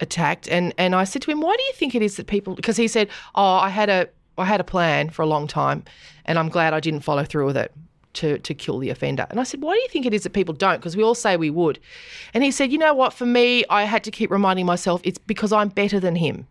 attacked, 0.00 0.48
and 0.48 0.74
and 0.78 0.94
I 0.94 1.04
said 1.04 1.22
to 1.22 1.30
him, 1.30 1.40
"Why 1.40 1.54
do 1.56 1.62
you 1.64 1.72
think 1.74 1.94
it 1.94 2.02
is 2.02 2.16
that 2.16 2.26
people?" 2.26 2.54
Because 2.54 2.76
he 2.76 2.88
said, 2.88 3.08
"Oh, 3.34 3.54
I 3.56 3.68
had 3.68 3.88
a 3.88 4.08
I 4.38 4.44
had 4.44 4.60
a 4.60 4.64
plan 4.64 5.10
for 5.10 5.22
a 5.22 5.26
long 5.26 5.46
time, 5.46 5.84
and 6.24 6.38
I'm 6.38 6.48
glad 6.48 6.74
I 6.74 6.80
didn't 6.80 7.00
follow 7.00 7.24
through 7.24 7.46
with 7.46 7.56
it." 7.56 7.72
To, 8.20 8.38
to 8.38 8.54
kill 8.54 8.78
the 8.78 8.88
offender. 8.88 9.26
And 9.28 9.38
I 9.38 9.42
said, 9.42 9.60
Why 9.60 9.74
do 9.74 9.80
you 9.82 9.88
think 9.88 10.06
it 10.06 10.14
is 10.14 10.22
that 10.22 10.30
people 10.32 10.54
don't? 10.54 10.78
Because 10.78 10.96
we 10.96 11.02
all 11.02 11.14
say 11.14 11.36
we 11.36 11.50
would. 11.50 11.78
And 12.32 12.42
he 12.42 12.50
said, 12.50 12.72
You 12.72 12.78
know 12.78 12.94
what? 12.94 13.12
For 13.12 13.26
me, 13.26 13.62
I 13.68 13.82
had 13.84 14.02
to 14.04 14.10
keep 14.10 14.30
reminding 14.30 14.64
myself 14.64 15.02
it's 15.04 15.18
because 15.18 15.52
I'm 15.52 15.68
better 15.68 16.00
than 16.00 16.16
him. 16.16 16.46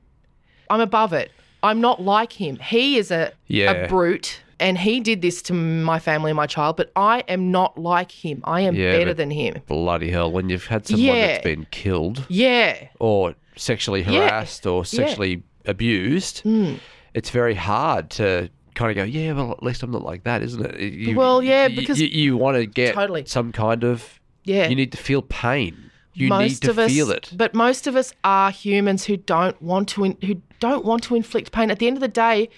I'm 0.69 0.79
above 0.79 1.11
it. 1.11 1.31
I'm 1.63 1.81
not 1.81 2.03
like 2.03 2.33
him. 2.33 2.57
He 2.57 2.99
is 2.99 3.09
a, 3.09 3.31
Yeah. 3.47 3.71
a 3.71 3.87
brute 3.87 4.41
and 4.59 4.77
he 4.77 4.99
did 4.99 5.21
this 5.21 5.41
to 5.43 5.53
my 5.53 5.99
family 5.99 6.31
and 6.31 6.37
my 6.37 6.47
child, 6.47 6.77
but 6.77 6.91
I 6.95 7.23
am 7.27 7.51
not 7.51 7.77
like 7.77 8.11
him. 8.11 8.41
I 8.45 8.61
am 8.61 8.75
Yeah, 8.75 8.97
better 8.97 9.13
than 9.13 9.31
him. 9.31 9.61
Bloody 9.67 10.11
hell! 10.11 10.31
When 10.31 10.49
you've 10.49 10.67
had 10.67 10.85
someone 10.87 11.05
Yeah. 11.05 11.27
that's 11.27 11.43
been 11.43 11.67
killed 11.71 12.25
Yeah. 12.29 12.87
or 12.99 13.35
sexually 13.55 14.01
Yeah. 14.01 14.27
harassed 14.29 14.65
or 14.65 14.85
sexually 14.85 15.43
abused, 15.65 16.43
Mm. 16.43 16.79
it's 17.13 17.29
very 17.29 17.55
hard 17.55 18.09
to 18.11 18.49
kind 18.75 18.91
of 18.91 18.97
go, 18.97 19.03
yeah, 19.03 19.31
well, 19.31 19.51
at 19.51 19.63
least 19.63 19.83
I'm 19.83 19.91
not 19.91 20.03
like 20.03 20.23
that, 20.25 20.43
isn't 20.43 20.65
it? 20.65 20.79
You- 20.93 21.15
Well, 21.15 21.41
yeah, 21.41 21.69
because- 21.69 21.99
you, 22.01 22.07
you 22.07 22.35
want 22.37 22.57
to 22.57 22.65
get 22.65 22.93
Totally. 22.93 23.23
some 23.25 23.51
kind 23.53 23.83
of, 23.85 24.19
Yeah. 24.43 24.67
you 24.67 24.75
need 24.75 24.91
to 24.91 24.97
feel 24.97 25.21
pain. 25.21 25.77
You 26.13 26.27
most 26.29 26.49
need 26.49 26.61
to 26.63 26.71
of 26.71 26.79
us, 26.79 26.91
feel 26.91 27.09
it. 27.11 27.31
But 27.35 27.53
most 27.53 27.87
of 27.87 27.95
us 27.95 28.13
are 28.23 28.51
humans 28.51 29.05
who 29.05 29.15
don't 29.17 29.61
want 29.61 29.87
to 29.89 30.03
in, 30.05 30.17
who 30.25 30.41
don't 30.59 30.83
want 30.85 31.03
to 31.03 31.15
inflict 31.15 31.51
pain. 31.53 31.71
At 31.71 31.79
the 31.79 31.87
end 31.87 31.95
of 31.97 32.01
the 32.01 32.07
day, 32.09 32.49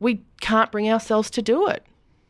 we 0.00 0.22
can't 0.40 0.72
bring 0.72 0.90
ourselves 0.90 1.30
to 1.30 1.42
do 1.42 1.68
it. 1.68 1.84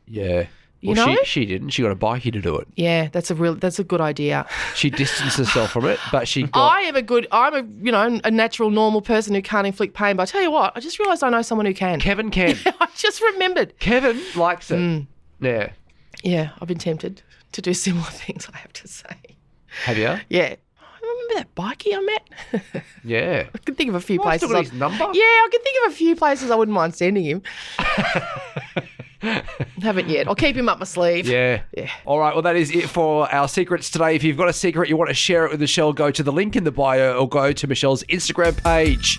Yeah. 0.07 0.47
You 0.81 0.95
well, 0.95 1.09
know? 1.09 1.17
she, 1.17 1.25
she 1.25 1.47
didn't. 1.47 1.71
She 1.71 1.83
got 1.83 1.93
a 1.93 1.97
bikie 1.97 2.33
to 2.33 2.41
do 2.41 2.57
it. 2.57 2.67
Yeah, 2.75 3.09
that's 3.13 3.31
a 3.31 3.35
real 3.35 3.55
that's 3.55 3.79
a 3.79 3.85
good 3.85 4.01
idea. 4.01 4.47
She 4.75 4.89
distanced 4.89 5.37
herself 5.37 5.73
from 5.73 5.85
it, 5.85 5.99
but 6.11 6.27
she 6.27 6.45
got. 6.45 6.73
I 6.73 6.81
am 6.83 6.97
a 6.97 7.03
good 7.03 7.27
I'm 7.31 7.55
a 7.55 7.85
you 7.85 7.93
know 7.93 8.19
a 8.25 8.31
natural 8.31 8.71
normal 8.71 9.03
person 9.03 9.35
who 9.35 9.43
can't 9.43 9.67
inflict 9.67 9.93
pain. 9.93 10.17
But 10.17 10.23
I 10.23 10.27
tell 10.27 10.43
you 10.43 10.51
what, 10.51 10.75
I 10.75 10.81
just 10.81 10.99
realised 10.99 11.23
I 11.23 11.29
know 11.29 11.43
someone 11.43 11.67
who 11.67 11.75
can. 11.75 12.01
Kevin 12.01 12.31
can. 12.31 12.57
Yeah, 12.65 12.73
I 12.81 12.89
just 12.97 13.21
remembered. 13.21 13.79
Kevin 13.79 14.19
likes 14.35 14.71
it. 14.71 14.79
Mm. 14.79 15.07
Yeah. 15.41 15.73
Yeah, 16.23 16.51
I've 16.61 16.69
been 16.69 16.79
tempted 16.79 17.23
to 17.53 17.63
do 17.63 17.75
similar 17.75 18.05
things. 18.11 18.49
I 18.53 18.57
have 18.57 18.73
to 18.73 18.89
say. 18.89 19.17
Have 19.85 19.99
you? 19.99 20.19
Yeah. 20.31 20.57
I 21.03 21.07
remember 21.07 21.35
that 21.35 21.55
bikie 21.55 21.95
I 21.97 22.01
met. 22.01 22.83
Yeah. 23.05 23.49
I 23.55 23.59
can 23.59 23.75
think 23.75 23.89
of 23.89 23.95
a 23.95 24.01
few 24.01 24.19
Well, 24.19 24.29
I've 24.29 24.41
places. 24.41 24.49
still 24.49 24.55
got 24.55 24.59
I'd- 24.59 24.71
his 24.71 24.79
number. 24.79 25.19
Yeah, 25.19 25.23
I 25.25 25.49
can 25.51 25.63
think 25.63 25.87
of 25.87 25.93
a 25.93 25.95
few 25.97 26.15
places 26.17 26.51
I 26.51 26.55
wouldn't 26.57 26.75
mind 26.75 26.95
sending 26.95 27.25
him. 27.25 27.43
Haven't 29.83 30.09
yet. 30.09 30.29
I'll 30.29 30.35
keep 30.35 30.57
him 30.57 30.69
up 30.69 30.79
my 30.79 30.85
sleeve. 30.85 31.27
Yeah. 31.27 31.63
Yeah. 31.77 31.91
All 32.07 32.19
right. 32.19 32.35
Well, 32.35 32.43
that 32.43 32.57
is 32.57 32.71
it 32.75 32.89
for 32.89 33.31
our 33.33 33.49
secrets 33.49 33.91
today. 33.91 34.15
If 34.17 34.23
you've 34.25 34.37
got 34.37 34.49
a 34.49 34.53
secret 34.53 34.89
you 34.89 34.97
want 34.97 35.09
to 35.09 35.15
share 35.15 35.45
it 35.47 35.51
with 35.53 35.61
Meshel, 35.61 35.95
go 35.95 36.11
to 36.11 36.23
the 36.23 36.33
link 36.33 36.57
in 36.57 36.65
the 36.65 36.73
bio 36.73 37.19
or 37.19 37.29
go 37.29 37.53
to 37.53 37.69
Meshel's 37.69 38.03
Instagram 38.05 38.63
page. 38.63 39.19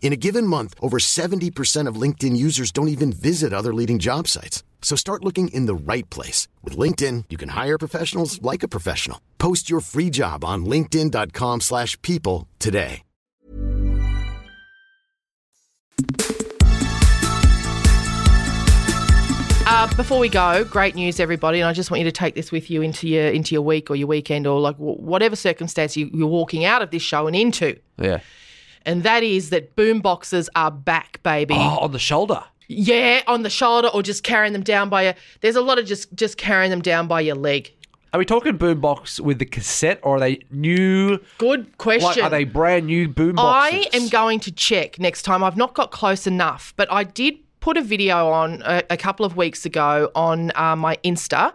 In 0.00 0.12
a 0.12 0.16
given 0.16 0.46
month, 0.46 0.74
over 0.80 0.98
70% 0.98 1.88
of 1.88 2.00
LinkedIn 2.00 2.36
users 2.36 2.70
don't 2.70 2.88
even 2.88 3.12
visit 3.12 3.52
other 3.52 3.74
leading 3.74 3.98
job 3.98 4.28
sites. 4.28 4.62
So 4.80 4.94
start 4.94 5.24
looking 5.24 5.48
in 5.48 5.66
the 5.66 5.74
right 5.74 6.08
place. 6.10 6.46
With 6.62 6.76
LinkedIn, 6.78 7.24
you 7.28 7.36
can 7.36 7.48
hire 7.50 7.76
professionals 7.76 8.40
like 8.40 8.62
a 8.62 8.68
professional. 8.68 9.20
Post 9.38 9.68
your 9.68 9.80
free 9.80 10.10
job 10.10 10.44
on 10.44 10.64
linkedin.com/people 10.64 11.60
slash 11.60 12.00
people 12.02 12.46
today. 12.60 13.02
Uh, 19.68 19.92
before 19.96 20.20
we 20.20 20.28
go, 20.28 20.64
great 20.64 20.94
news, 20.94 21.18
everybody, 21.18 21.58
and 21.58 21.68
I 21.68 21.72
just 21.72 21.90
want 21.90 21.98
you 21.98 22.04
to 22.04 22.12
take 22.12 22.36
this 22.36 22.52
with 22.52 22.70
you 22.70 22.82
into 22.82 23.08
your 23.08 23.26
into 23.26 23.52
your 23.52 23.62
week 23.62 23.90
or 23.90 23.96
your 23.96 24.06
weekend 24.06 24.46
or 24.46 24.60
like 24.60 24.76
wh- 24.76 25.00
whatever 25.00 25.34
circumstance 25.34 25.96
you, 25.96 26.08
you're 26.14 26.28
walking 26.28 26.64
out 26.64 26.82
of 26.82 26.92
this 26.92 27.02
show 27.02 27.26
and 27.26 27.34
into, 27.34 27.76
Yeah. 28.00 28.20
And 28.86 29.02
that 29.02 29.22
is 29.22 29.50
that 29.50 29.76
boom 29.76 30.00
boxes 30.00 30.48
are 30.54 30.70
back, 30.70 31.22
baby. 31.22 31.54
Oh, 31.54 31.78
on 31.78 31.92
the 31.92 31.98
shoulder. 31.98 32.42
Yeah, 32.68 33.22
on 33.26 33.42
the 33.42 33.50
shoulder 33.50 33.88
or 33.88 34.02
just 34.02 34.22
carrying 34.22 34.52
them 34.52 34.62
down 34.62 34.88
by 34.88 35.02
your. 35.02 35.14
There's 35.40 35.56
a 35.56 35.60
lot 35.60 35.78
of 35.78 35.86
just 35.86 36.14
just 36.14 36.38
carrying 36.38 36.70
them 36.70 36.80
down 36.80 37.06
by 37.06 37.20
your 37.20 37.36
leg. 37.36 37.72
Are 38.12 38.18
we 38.18 38.24
talking 38.24 38.56
boombox 38.56 39.20
with 39.20 39.38
the 39.38 39.44
cassette, 39.44 40.00
or 40.02 40.16
are 40.16 40.20
they 40.20 40.40
new? 40.50 41.18
Good 41.38 41.76
question. 41.76 42.08
Like, 42.08 42.22
are 42.22 42.30
they 42.30 42.44
brand 42.44 42.86
new 42.86 43.08
boomboxes? 43.08 43.34
I 43.38 43.88
am 43.92 44.08
going 44.08 44.40
to 44.40 44.52
check 44.52 44.98
next 44.98 45.22
time. 45.22 45.44
I've 45.44 45.56
not 45.56 45.74
got 45.74 45.90
close 45.90 46.26
enough, 46.26 46.72
but 46.76 46.90
I 46.90 47.04
did 47.04 47.34
put 47.60 47.76
a 47.76 47.82
video 47.82 48.30
on 48.30 48.62
a, 48.64 48.82
a 48.90 48.96
couple 48.96 49.26
of 49.26 49.36
weeks 49.36 49.66
ago 49.66 50.10
on 50.14 50.50
uh, 50.54 50.76
my 50.76 50.96
Insta 51.04 51.52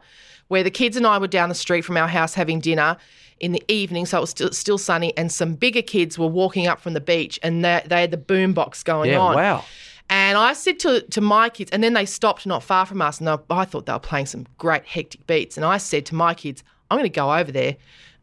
where 0.50 0.63
the 0.63 0.70
kids 0.70 0.98
and 0.98 1.08
I 1.08 1.17
were 1.17 1.30
down 1.30 1.48
the 1.48 1.56
street 1.56 1.86
from 1.86 1.96
our 1.96 2.10
house 2.10 2.34
having 2.34 2.60
dinner 2.60 2.98
in 3.41 3.51
the 3.51 3.63
evening, 3.67 4.06
so 4.06 4.17
it 4.19 4.21
was 4.21 4.30
still, 4.30 4.51
still 4.54 4.77
sunny, 4.77 5.15
and 5.17 5.30
some 5.32 5.56
bigger 5.56 5.82
kids 5.82 6.17
were 6.17 6.27
walking 6.27 6.67
up 6.67 6.80
from 6.80 6.93
the 6.93 7.01
beach 7.01 7.38
and 7.43 7.65
they, 7.65 7.82
they 7.86 7.99
had 8.01 8.12
the 8.12 8.17
boom 8.17 8.54
box 8.54 8.82
going 8.84 9.10
Yeah. 9.12 9.19
on. 9.19 9.36
Wow. 9.36 9.65
And 10.10 10.38
I 10.38 10.54
said 10.54 10.80
to, 10.80 11.01
to 11.01 11.21
my 11.21 11.49
kids, 11.49 11.71
and 11.71 11.84
then 11.84 11.93
they 11.93 12.06
stopped 12.06 12.45
not 12.45 12.63
far 12.63 12.86
from 12.86 13.01
us, 13.01 13.19
and 13.19 13.27
they, 13.27 13.36
I 13.49 13.65
thought 13.65 13.86
they 13.86 13.93
were 13.93 13.99
playing 13.99 14.27
some 14.27 14.45
great 14.58 14.86
hectic 14.86 15.25
beats. 15.27 15.58
And 15.58 15.65
I 15.65 15.77
said 15.77 16.06
to 16.08 16.15
my 16.15 16.34
kids, 16.34 16.63
I'm 16.89 16.97
going 16.97 17.10
to 17.10 17.13
go 17.15 17.34
over 17.34 17.51
there 17.51 17.77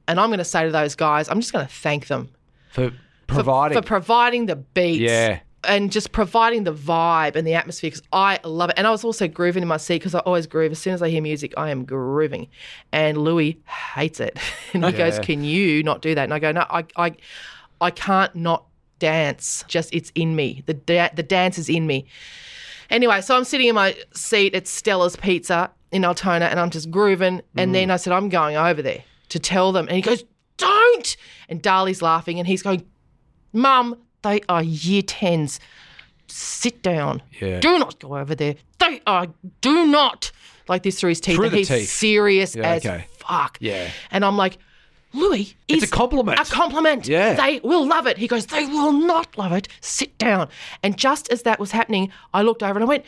and 0.07 0.19
I'm 0.21 0.29
going 0.29 0.39
to 0.39 0.45
say 0.45 0.65
to 0.65 0.71
those 0.71 0.95
guys, 0.95 1.29
I'm 1.29 1.41
just 1.41 1.53
going 1.53 1.67
to 1.67 1.73
thank 1.73 2.07
them 2.07 2.29
For 2.71 2.91
for- 2.91 2.97
providing. 3.27 3.79
for, 3.79 3.87
providing 3.87 4.47
the 4.47 4.57
beats. 4.57 5.01
Yeah. 5.01 5.41
And 5.65 5.91
just 5.91 6.13
providing 6.13 6.65
the 6.65 6.73
vibe 6.73 7.35
and 7.35 7.47
the 7.47 7.55
atmosphere 7.55 7.91
because 7.91 8.03
I 8.13 8.39
love 8.45 8.71
it. 8.71 8.79
And 8.79 8.87
I 8.87 8.91
was 8.91 9.05
also 9.05 9.27
grooving 9.27 9.63
in 9.63 9.69
my 9.69 9.77
seat 9.77 9.97
because 9.97 10.15
I 10.15 10.21
always 10.21 10.47
groove. 10.47 10.71
As 10.71 10.79
soon 10.79 10.95
as 10.95 11.03
I 11.03 11.09
hear 11.09 11.21
music, 11.21 11.53
I 11.57 11.71
am 11.71 11.85
grooving. 11.85 12.47
And 12.93 13.19
Louis 13.19 13.61
hates 13.67 14.21
it. 14.21 14.39
And 14.73 14.85
he 14.85 14.93
goes, 14.93 15.19
Can 15.19 15.43
you 15.45 15.83
not 15.83 16.01
do 16.03 16.15
that? 16.15 16.25
And 16.25 16.35
I 16.35 16.39
go, 16.39 16.53
No, 16.53 16.65
I, 16.71 16.85
I, 16.97 17.17
I 17.81 17.91
can't 17.91 18.35
not 18.37 18.67
dance. 18.99 19.65
Just 19.67 19.93
it's 19.93 20.13
in 20.15 20.37
me. 20.37 20.63
The, 20.67 20.75
da- 20.75 21.11
the 21.15 21.23
dance 21.23 21.59
is 21.59 21.69
in 21.69 21.87
me. 21.87 22.07
Anyway, 22.91 23.21
so 23.21 23.37
I'm 23.37 23.45
sitting 23.45 23.69
in 23.69 23.75
my 23.75 23.97
seat 24.15 24.55
at 24.55 24.67
Stella's 24.67 25.17
Pizza 25.17 25.71
in 25.91 26.05
Altona 26.05 26.47
and 26.47 26.59
I'm 26.61 26.71
just 26.71 26.91
grooving. 26.91 27.43
And 27.57 27.75
then 27.75 27.89
mm. 27.89 27.93
I 27.93 27.97
said, 27.97 28.13
I'm 28.13 28.29
going 28.29 28.57
over 28.57 28.83
there 28.83 29.05
to 29.31 29.39
tell 29.39 29.73
them. 29.73 29.87
And 29.89 29.97
he 29.97 30.03
goes, 30.03 30.25
Don't. 30.57 31.17
And 31.49 31.63
Darley's 31.63 32.03
laughing 32.03 32.39
and 32.39 32.47
he's 32.47 32.63
going, 32.63 32.87
Mum, 33.53 33.97
they 34.23 34.41
are 34.49 34.63
year 34.63 35.03
10s. 35.03 35.59
Sit 36.27 36.83
down. 36.83 37.23
Yeah. 37.41 37.61
Do 37.61 37.79
not 37.79 37.99
go 38.01 38.17
over 38.17 38.35
there. 38.35 38.57
They 38.79 39.01
are, 39.07 39.29
do 39.61 39.87
not. 39.87 40.31
Like 40.69 40.83
this 40.83 41.01
through 41.01 41.11
his 41.11 41.21
teeth. 41.21 41.37
Through 41.37 41.47
and 41.47 41.55
the 41.55 41.59
he's 41.59 41.69
teeth. 41.69 41.89
serious 41.89 42.55
Yeah, 42.55 42.69
as 42.69 42.85
okay. 42.85 43.07
fuck. 43.13 43.57
Yeah. 43.61 43.91
And 44.11 44.25
I'm 44.25 44.37
like, 44.37 44.59
Louis, 45.15 45.57
It's 45.69 45.85
is 45.85 45.91
a 45.91 45.93
compliment. 45.93 46.39
A 46.39 46.45
compliment. 46.45 47.09
Yeah. 47.09 47.33
They 47.35 47.61
will 47.61 47.87
love 47.87 48.07
it. 48.07 48.19
He 48.19 48.29
goes, 48.29 48.47
they 48.47 48.67
will 48.67 48.93
not 48.93 49.39
love 49.39 49.53
it. 49.53 49.69
Sit 49.81 50.19
down. 50.19 50.49
And 50.83 50.99
just 50.99 51.33
as 51.33 51.43
that 51.43 51.59
was 51.59 51.71
happening, 51.71 52.13
I 52.35 52.43
looked 52.43 52.63
over 52.63 52.75
and 52.75 52.85
I 52.85 52.87
went, 52.87 53.05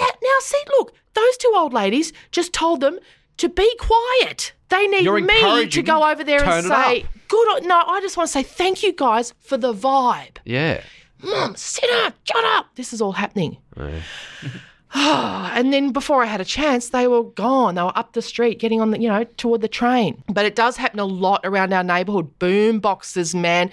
now, 0.00 0.06
now 0.06 0.36
see, 0.40 0.62
look, 0.78 0.94
those 1.14 1.36
two 1.38 1.52
old 1.56 1.72
ladies 1.72 2.12
just 2.30 2.52
told 2.52 2.80
them 2.80 3.00
to 3.38 3.48
be 3.48 3.68
quiet. 3.78 4.52
They 4.68 4.86
need 4.86 5.02
You're 5.04 5.20
me 5.20 5.26
to 5.26 5.34
encouraging 5.34 5.84
go 5.86 6.08
over 6.08 6.22
there 6.22 6.44
and 6.44 6.66
it 6.66 6.68
say, 6.68 7.02
up. 7.02 7.08
Good. 7.30 7.48
on-" 7.56 7.66
No, 7.68 7.80
I 7.86 8.00
just 8.02 8.16
want 8.16 8.26
to 8.28 8.32
say 8.32 8.42
thank 8.42 8.82
you 8.82 8.92
guys 8.92 9.32
for 9.40 9.56
the 9.56 9.72
vibe. 9.72 10.36
yeah. 10.44 10.82
Mum, 11.22 11.54
sit 11.54 11.90
up, 12.04 12.14
shut 12.24 12.44
up. 12.44 12.66
This 12.76 12.94
is 12.94 13.02
all 13.02 13.12
happening. 13.12 13.58
and 14.94 15.72
then 15.72 15.92
before 15.92 16.22
I 16.22 16.26
had 16.26 16.40
a 16.40 16.44
chance, 16.46 16.88
they 16.88 17.06
were 17.06 17.24
gone. 17.24 17.74
They 17.74 17.82
were 17.82 17.96
up 17.96 18.14
the 18.14 18.22
street 18.22 18.58
getting 18.58 18.80
on 18.80 18.90
the, 18.90 19.00
you 19.00 19.08
know, 19.08 19.24
toward 19.36 19.60
the 19.60 19.68
train. 19.68 20.22
But 20.28 20.46
it 20.46 20.54
does 20.56 20.76
happen 20.78 20.98
a 20.98 21.04
lot 21.04 21.42
around 21.44 21.72
our 21.72 21.84
neighbourhood. 21.84 22.38
Boom 22.38 22.80
boxes, 22.80 23.34
man. 23.34 23.70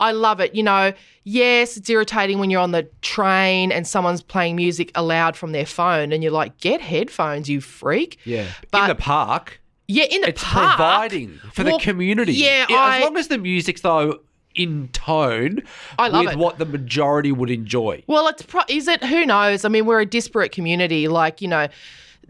I 0.00 0.12
love 0.12 0.40
it. 0.40 0.54
You 0.54 0.62
know, 0.64 0.92
yes, 1.24 1.76
it's 1.76 1.88
irritating 1.88 2.38
when 2.38 2.50
you're 2.50 2.60
on 2.60 2.72
the 2.72 2.88
train 3.00 3.72
and 3.72 3.86
someone's 3.86 4.22
playing 4.22 4.56
music 4.56 4.92
aloud 4.94 5.36
from 5.36 5.52
their 5.52 5.66
phone 5.66 6.12
and 6.12 6.22
you're 6.22 6.32
like, 6.32 6.58
get 6.58 6.80
headphones, 6.82 7.48
you 7.48 7.60
freak. 7.62 8.18
Yeah. 8.24 8.48
But- 8.70 8.82
in 8.82 8.88
the 8.88 8.94
park, 9.02 9.61
Yeah, 9.88 10.04
in 10.04 10.20
the 10.22 10.28
it's 10.28 10.42
park. 10.42 10.76
providing 10.76 11.38
for 11.52 11.64
Well, 11.64 11.78
the 11.78 11.84
community. 11.84 12.34
Yeah, 12.34 12.66
as 12.68 12.74
I, 12.76 13.00
long 13.02 13.16
as 13.16 13.28
the 13.28 13.38
music's 13.38 13.80
though 13.82 14.20
in 14.54 14.88
tone 14.88 15.62
I 15.98 16.08
love 16.08 16.24
with 16.26 16.34
it. 16.34 16.38
what 16.38 16.58
the 16.58 16.66
majority 16.66 17.32
would 17.32 17.50
enjoy. 17.50 18.04
Well, 18.06 18.28
it's 18.28 18.42
pro- 18.42 18.62
is 18.68 18.86
it? 18.88 19.02
Who 19.04 19.24
knows? 19.26 19.64
I 19.64 19.68
mean, 19.68 19.86
we're 19.86 20.00
a 20.00 20.06
disparate 20.06 20.52
community. 20.52 21.08
Like 21.08 21.40
you 21.40 21.48
know, 21.48 21.68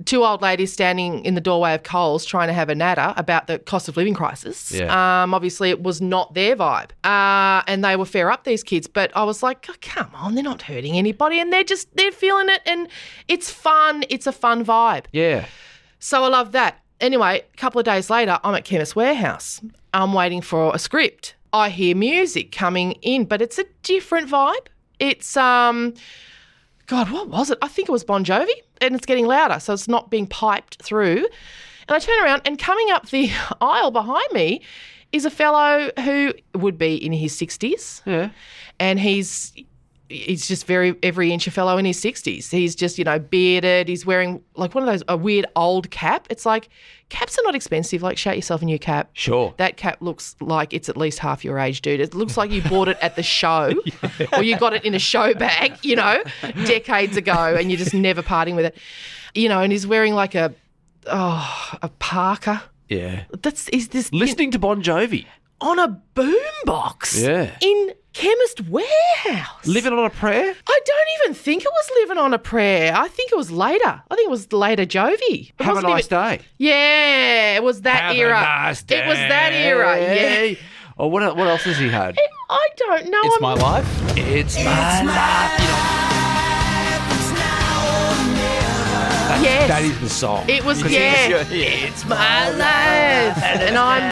two 0.05 0.25
old 0.25 0.41
ladies 0.41 0.73
standing 0.73 1.25
in 1.25 1.35
the 1.35 1.41
doorway 1.41 1.75
of 1.75 1.83
Coles 1.83 2.25
trying 2.25 2.47
to 2.49 2.55
have 2.55 2.69
a 2.69 2.75
natter 2.75 3.13
about 3.17 3.47
the 3.49 3.59
cost 3.59 3.89
of 3.89 3.97
living 3.97 4.15
crisis. 4.15 4.73
Yeah. 4.73 5.23
Um, 5.23 5.35
obviously, 5.35 5.71
it 5.71 5.83
was 5.83 6.01
not 6.01 6.35
their 6.35 6.57
vibe, 6.57 6.91
uh, 7.05 7.63
and 7.67 7.85
they 7.85 7.97
were 7.97 8.07
fair 8.07 8.31
up 8.31 8.45
these 8.45 8.63
kids. 8.63 8.87
But 8.87 9.11
I 9.17 9.25
was 9.25 9.43
like, 9.43 9.67
oh, 9.69 9.75
come 9.81 10.11
on, 10.15 10.35
they're 10.35 10.45
not 10.45 10.63
hurting 10.63 10.97
anybody, 10.97 11.39
and 11.41 11.53
they're 11.53 11.65
just 11.65 11.95
they're 11.97 12.13
feeling 12.13 12.49
it, 12.49 12.63
and 12.67 12.89
it's 13.29 13.51
fun. 13.51 14.05
It's 14.09 14.27
a 14.27 14.33
fun 14.33 14.65
vibe. 14.65 15.05
Yeah. 15.13 15.47
So 15.99 16.23
I 16.25 16.29
love 16.29 16.53
that. 16.53 16.79
Anyway, 17.03 17.43
a 17.53 17.57
couple 17.57 17.79
of 17.81 17.85
days 17.85 18.09
later, 18.09 18.39
I'm 18.45 18.55
at 18.55 18.65
Chemist 18.65 18.95
Warehouse. 18.97 19.61
I'm 19.93 20.13
waiting 20.15 20.41
for 20.41 20.75
a 20.75 20.79
script. 20.79 21.35
I 21.53 21.69
hear 21.69 21.95
music 21.95 22.53
coming 22.53 22.93
in, 23.03 23.25
but 23.27 23.43
it's 23.43 23.59
a 23.59 23.65
different 23.83 24.31
vibe. 24.31 24.69
It's 24.99 25.37
um 25.37 25.95
God, 26.87 27.11
what 27.11 27.29
was 27.29 27.51
it? 27.51 27.59
I 27.61 27.69
think 27.69 27.89
it 27.89 27.93
was 27.93 28.05
Bon 28.05 28.25
Jovi, 28.25 28.51
and 28.81 28.95
it's 28.95 29.05
getting 29.07 29.27
louder, 29.27 29.59
so 29.61 29.73
it's 29.73 29.89
not 29.89 30.11
being 30.11 30.27
piped 30.27 30.83
through. 30.83 31.27
And 31.89 31.97
I 31.97 31.99
turn 31.99 32.23
around, 32.25 32.43
and 32.45 32.59
coming 32.59 32.91
up 32.93 33.11
the 33.11 33.31
aisle 33.61 33.91
behind 33.91 34.27
me 34.33 34.63
is 35.11 35.25
a 35.25 35.31
fellow 35.31 35.91
who 36.05 36.33
would 36.55 36.79
be 36.79 36.95
in 36.95 37.13
his 37.13 37.35
60s 37.39 38.01
Yeah. 38.07 38.31
and 38.79 38.99
he's 38.99 39.53
he's 40.13 40.47
just 40.47 40.67
very 40.67 40.95
every 41.03 41.33
inch 41.33 41.47
a 41.47 41.51
fellow 41.51 41.79
in 41.79 41.85
his 41.85 41.99
60s 42.03 42.51
he's 42.51 42.75
just 42.75 42.99
you 42.99 43.05
know 43.05 43.19
bearded. 43.19 43.89
He's 43.89 44.05
wearing 44.07 44.43
like 44.55 44.75
one 44.75 44.85
of 44.85 44.87
those 44.89 45.03
a 45.09 45.17
weird 45.17 45.47
old 45.57 45.91
cap. 45.91 46.27
It's 46.31 46.45
like 46.47 46.69
caps 47.09 47.39
are 47.39 47.43
not 47.45 47.55
expensive. 47.55 48.03
Like 48.03 48.19
shout 48.19 48.37
yourself 48.37 48.63
a 48.63 48.65
new 48.65 48.79
cap. 48.79 49.11
Sure. 49.15 49.55
that 49.57 49.77
cap 49.77 49.99
looks 50.01 50.37
like 50.41 50.73
it's 50.73 50.89
at 50.89 50.97
least 50.97 51.19
half 51.19 51.45
your 51.45 51.59
age 51.59 51.81
dude. 51.83 52.01
It 52.01 52.15
looks 52.15 52.37
like 52.37 52.51
you 52.51 52.63
bought 52.63 52.89
it 52.89 52.99
at 53.01 53.17
the 53.17 53.23
show 53.23 53.73
or 54.33 54.43
you 54.43 54.57
got 54.59 54.73
it 54.75 54.85
in 54.85 54.95
a 54.95 54.99
show 54.99 55.35
bag 55.35 55.79
you 55.83 55.97
know 55.97 56.23
decades 56.65 57.17
ago 57.17 57.57
and 57.59 57.71
you're 57.71 57.79
just 57.79 57.95
never 57.95 58.23
parting 58.23 58.55
with 58.57 58.67
it. 58.67 58.77
You 59.35 59.49
know 59.49 59.61
and 59.61 59.73
he's 59.73 59.87
wearing 59.87 60.15
like 60.15 60.35
a 60.35 60.55
oh 61.07 61.79
a 61.83 61.89
parker 61.99 62.63
Yeah. 62.89 63.25
that's 63.43 63.69
is 63.71 63.89
this 63.89 64.13
Listening 64.13 64.51
to 64.53 64.59
Bon 64.59 64.83
Jovi. 64.83 65.27
on 65.61 65.79
a 65.79 66.01
boombox. 66.15 67.23
Yeah. 67.23 67.57
in 67.61 67.93
chemist 68.13 68.61
warehouse 68.69 69.67
Living 69.67 69.93
on 69.93 70.05
a 70.05 70.11
prayer? 70.11 70.55
I 70.67 70.81
don't 70.85 71.09
even 71.23 71.35
think 71.35 71.63
it 71.65 71.71
was 71.73 71.91
living 72.01 72.19
on 72.19 72.35
a 72.35 72.39
prayer. 72.39 72.93
I 72.95 73.09
think 73.09 73.33
it 73.33 73.37
was 73.37 73.51
later. 73.51 74.03
I 74.11 74.15
think 74.15 74.27
it 74.27 74.31
was 74.31 74.53
later 74.53 74.85
Jovi. 74.85 75.49
It 75.51 75.53
Have 75.61 75.73
a 75.73 75.75
wasn't 75.77 75.93
nice 75.93 76.07
even- 76.07 76.39
day. 76.39 76.45
Yeah, 76.59 77.57
it 77.57 77.63
was 77.63 77.83
that 77.83 78.03
Have 78.03 78.17
era. 78.17 78.39
a 78.39 78.43
nice 78.43 78.83
day. 78.83 79.03
It 79.03 79.07
was 79.09 79.17
that 79.19 79.53
era. 79.53 80.01
Yeah. 80.01 80.55
Oh, 80.99 81.07
what, 81.09 81.37
what 81.37 81.49
else 81.49 81.63
has 81.65 81.79
he 81.79 81.89
had? 81.89 82.17
I 82.51 82.69
don't 82.77 83.09
know. 83.11 83.21
It's 83.25 83.35
I'm- 83.35 83.43
my 83.43 83.55
life. 83.55 84.19
It's 84.19 84.57
my 84.63 85.03
life. 85.03 85.79
That's, 89.29 89.43
Yes. 89.43 89.69
That 89.69 89.83
is 89.83 89.99
the 90.01 90.09
song. 90.11 90.45
It 90.49 90.65
was 90.65 90.83
yeah. 90.93 91.43
he's- 91.45 91.89
It's 91.91 92.05
my 92.05 92.51
life, 92.51 93.43
and 93.43 93.77
I'm 93.79 94.03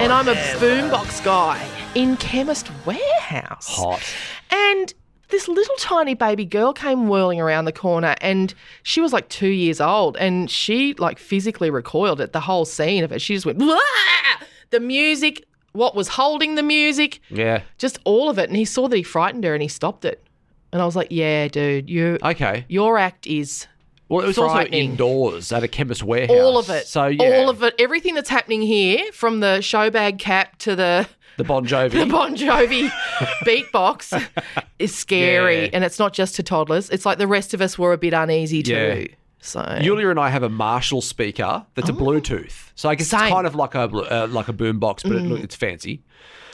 and 0.00 0.12
I'm 0.12 0.28
a 0.28 0.34
boombox 0.34 1.24
guy 1.24 1.58
in 1.96 2.16
Chemist 2.18 2.70
Warehouse. 2.84 3.66
Hot. 3.68 4.02
And 4.50 4.92
this 5.28 5.48
little 5.48 5.74
tiny 5.78 6.14
baby 6.14 6.44
girl 6.44 6.72
came 6.72 7.08
whirling 7.08 7.40
around 7.40 7.64
the 7.64 7.72
corner 7.72 8.14
and 8.20 8.52
she 8.82 9.00
was 9.00 9.12
like 9.12 9.28
two 9.28 9.48
years 9.48 9.80
old 9.80 10.16
and 10.18 10.50
she 10.50 10.94
like 10.94 11.18
physically 11.18 11.70
recoiled 11.70 12.20
at 12.20 12.32
the 12.32 12.40
whole 12.40 12.64
scene 12.64 13.02
of 13.02 13.12
it. 13.12 13.20
She 13.20 13.34
just 13.34 13.46
went, 13.46 13.58
Wah! 13.58 13.78
the 14.70 14.78
music, 14.78 15.44
what 15.72 15.94
was 15.94 16.08
holding 16.08 16.54
the 16.54 16.62
music, 16.62 17.20
Yeah. 17.30 17.62
just 17.78 17.98
all 18.04 18.28
of 18.28 18.38
it. 18.38 18.48
And 18.48 18.56
he 18.56 18.64
saw 18.64 18.88
that 18.88 18.96
he 18.96 19.02
frightened 19.02 19.44
her 19.44 19.54
and 19.54 19.62
he 19.62 19.68
stopped 19.68 20.04
it. 20.04 20.22
And 20.72 20.82
I 20.82 20.84
was 20.84 20.94
like, 20.96 21.08
yeah, 21.10 21.48
dude, 21.48 21.88
you, 21.88 22.18
Okay. 22.22 22.66
your 22.68 22.98
act 22.98 23.26
is 23.26 23.66
Well, 24.08 24.22
it 24.22 24.26
was 24.26 24.36
also 24.38 24.52
frightening. 24.52 24.90
indoors 24.90 25.50
at 25.50 25.62
a 25.64 25.68
chemist 25.68 26.02
warehouse. 26.02 26.36
All 26.36 26.58
of 26.58 26.68
it. 26.68 26.86
So 26.86 27.06
yeah, 27.06 27.38
All 27.38 27.48
of 27.48 27.62
it. 27.62 27.74
Everything 27.78 28.14
that's 28.14 28.28
happening 28.30 28.60
here, 28.62 29.10
from 29.12 29.40
the 29.40 29.60
show 29.62 29.90
bag 29.90 30.18
cap 30.18 30.58
to 30.58 30.76
the 30.76 31.08
the 31.36 31.44
Bon 31.44 31.66
Jovi. 31.66 31.90
the 31.92 32.06
Bon 32.06 32.34
Jovi 32.36 32.88
beatbox, 33.44 34.26
is 34.78 34.94
scary. 34.94 35.64
Yeah. 35.64 35.70
And 35.74 35.84
it's 35.84 35.98
not 35.98 36.12
just 36.12 36.36
to 36.36 36.42
toddlers. 36.42 36.90
It's 36.90 37.06
like 37.06 37.18
the 37.18 37.26
rest 37.26 37.54
of 37.54 37.60
us 37.60 37.78
were 37.78 37.92
a 37.92 37.98
bit 37.98 38.12
uneasy 38.14 38.62
too. 38.62 38.72
Yeah. 38.74 39.14
So 39.40 39.78
Yulia 39.80 40.08
and 40.10 40.18
I 40.18 40.30
have 40.30 40.42
a 40.42 40.48
Marshall 40.48 41.02
speaker 41.02 41.64
that's 41.74 41.88
a 41.88 41.92
Bluetooth. 41.92 42.70
So 42.74 42.88
I 42.88 42.94
guess 42.96 43.12
Oh. 43.14 43.18
Same. 43.18 43.20
Mm. 43.20 43.24
it's 43.26 43.32
kind 43.34 43.46
of 43.46 43.54
like 43.54 43.74
a 43.74 43.80
uh, 43.82 44.26
like 44.28 44.48
a 44.48 44.52
boom 44.52 44.78
box, 44.80 45.02
but 45.02 45.12
it, 45.12 45.30
it's 45.44 45.54
fancy. 45.54 46.02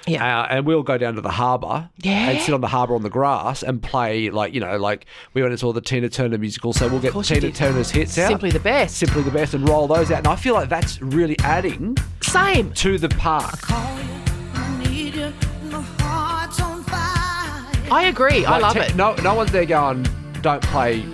Yeah. 0.06 0.40
Uh, 0.40 0.46
and 0.50 0.66
we'll 0.66 0.82
go 0.82 0.98
down 0.98 1.14
to 1.14 1.20
the 1.20 1.30
harbour 1.30 1.88
Yeah. 1.98 2.30
and 2.30 2.40
sit 2.40 2.52
on 2.52 2.60
the 2.60 2.66
harbour 2.66 2.96
on 2.96 3.02
the 3.02 3.08
grass 3.08 3.62
and 3.62 3.80
play 3.80 4.30
like 4.30 4.52
you 4.52 4.58
know 4.60 4.76
like 4.76 5.06
we 5.32 5.42
went 5.42 5.52
and 5.52 5.60
saw 5.60 5.72
the 5.72 5.80
Tina 5.80 6.08
Turner 6.10 6.36
musical, 6.38 6.72
so 6.72 6.88
we'll 6.88 6.98
get 7.00 7.14
Tina. 7.24 7.52
Turner's 7.52 7.90
hits 7.92 8.18
out, 8.18 8.28
simply 8.28 8.50
the 8.50 8.58
best. 8.60 8.96
simply 8.98 9.22
the 9.22 9.30
best, 9.30 9.54
and 9.54 9.66
roll 9.68 9.86
those 9.86 10.10
out. 10.10 10.18
And 10.18 10.26
I 10.26 10.36
feel 10.36 10.54
like 10.54 10.68
that's 10.68 11.00
really 11.00 11.36
adding 11.44 11.96
Same. 12.20 12.72
to 12.74 12.98
the 12.98 13.08
park. 13.10 13.60
I 17.92 18.04
agree. 18.04 18.44
I 18.46 18.52
Like, 18.58 18.62
love 18.62 18.72
te- 18.74 18.80
it. 18.80 18.96
No, 18.96 19.14
no 19.16 19.34
one's 19.34 19.52
there 19.52 19.66
going, 19.66 20.06
don't 20.40 20.62
play 20.62 21.04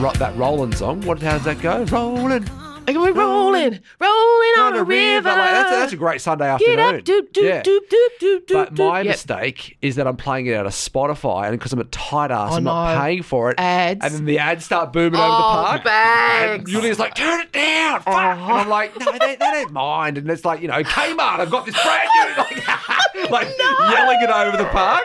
ro- 0.00 0.12
that 0.12 0.36
Roland 0.36 0.76
song. 0.76 1.00
What 1.02 1.20
how 1.22 1.32
does 1.38 1.44
that 1.44 1.60
go? 1.62 1.84
Roland. 1.84 2.50
Like, 2.86 2.96
we're 2.96 3.12
rolling, 3.12 3.80
rolling 4.00 4.54
on 4.60 4.74
a 4.76 4.82
river. 4.82 5.28
Like, 5.28 5.36
that's, 5.50 5.70
that's 5.70 5.92
a 5.92 5.96
great 5.96 6.22
Sunday 6.22 6.46
Get 6.58 6.78
afternoon. 6.78 7.00
up, 7.00 7.04
doop, 7.04 7.32
doop, 7.32 7.42
Yeah. 7.42 7.62
doop, 7.62 7.80
doop, 7.80 8.08
doop, 8.22 8.46
doop, 8.46 8.52
But 8.54 8.72
my 8.78 9.00
doop. 9.02 9.04
Yep. 9.04 9.12
mistake 9.12 9.76
is 9.82 9.96
that 9.96 10.06
I'm 10.06 10.16
playing 10.16 10.46
it 10.46 10.54
out 10.54 10.64
of 10.64 10.72
Spotify, 10.72 11.48
and 11.48 11.58
because 11.58 11.74
I'm 11.74 11.80
a 11.80 11.84
tight 11.84 12.30
ass, 12.30 12.48
Oh, 12.52 12.56
I'm 12.56 12.64
not 12.64 12.94
no. 12.94 13.00
paying 13.02 13.22
for 13.22 13.50
it. 13.50 13.60
Ads. 13.60 14.02
And 14.06 14.14
then 14.14 14.24
the 14.24 14.38
ads 14.38 14.64
start 14.64 14.94
booming 14.94 15.20
over 15.20 15.28
the 15.28 15.34
Oh, 15.34 15.64
park. 15.66 15.84
bags. 15.84 16.52
And 16.60 16.66
Julia's 16.66 16.98
like, 16.98 17.14
turn 17.14 17.40
it 17.40 17.52
down. 17.52 18.00
Fuck. 18.00 18.08
And 18.08 18.16
I'm 18.16 18.38
uh-huh. 18.60 18.70
like, 18.70 18.98
no, 18.98 19.12
they, 19.20 19.36
they 19.36 19.36
don't 19.36 19.72
mind. 19.72 20.16
And 20.16 20.30
it's 20.30 20.46
like, 20.46 20.62
you 20.62 20.68
know, 20.68 20.82
Kmart, 20.82 21.40
I've 21.40 21.50
got 21.50 21.66
this 21.66 21.74
brand 21.82 22.08
new. 22.14 22.64
Like, 23.18 23.30
like 23.30 23.48
yelling 23.90 24.22
it 24.22 24.30
over 24.30 24.56
the 24.56 24.64
park. 24.70 25.02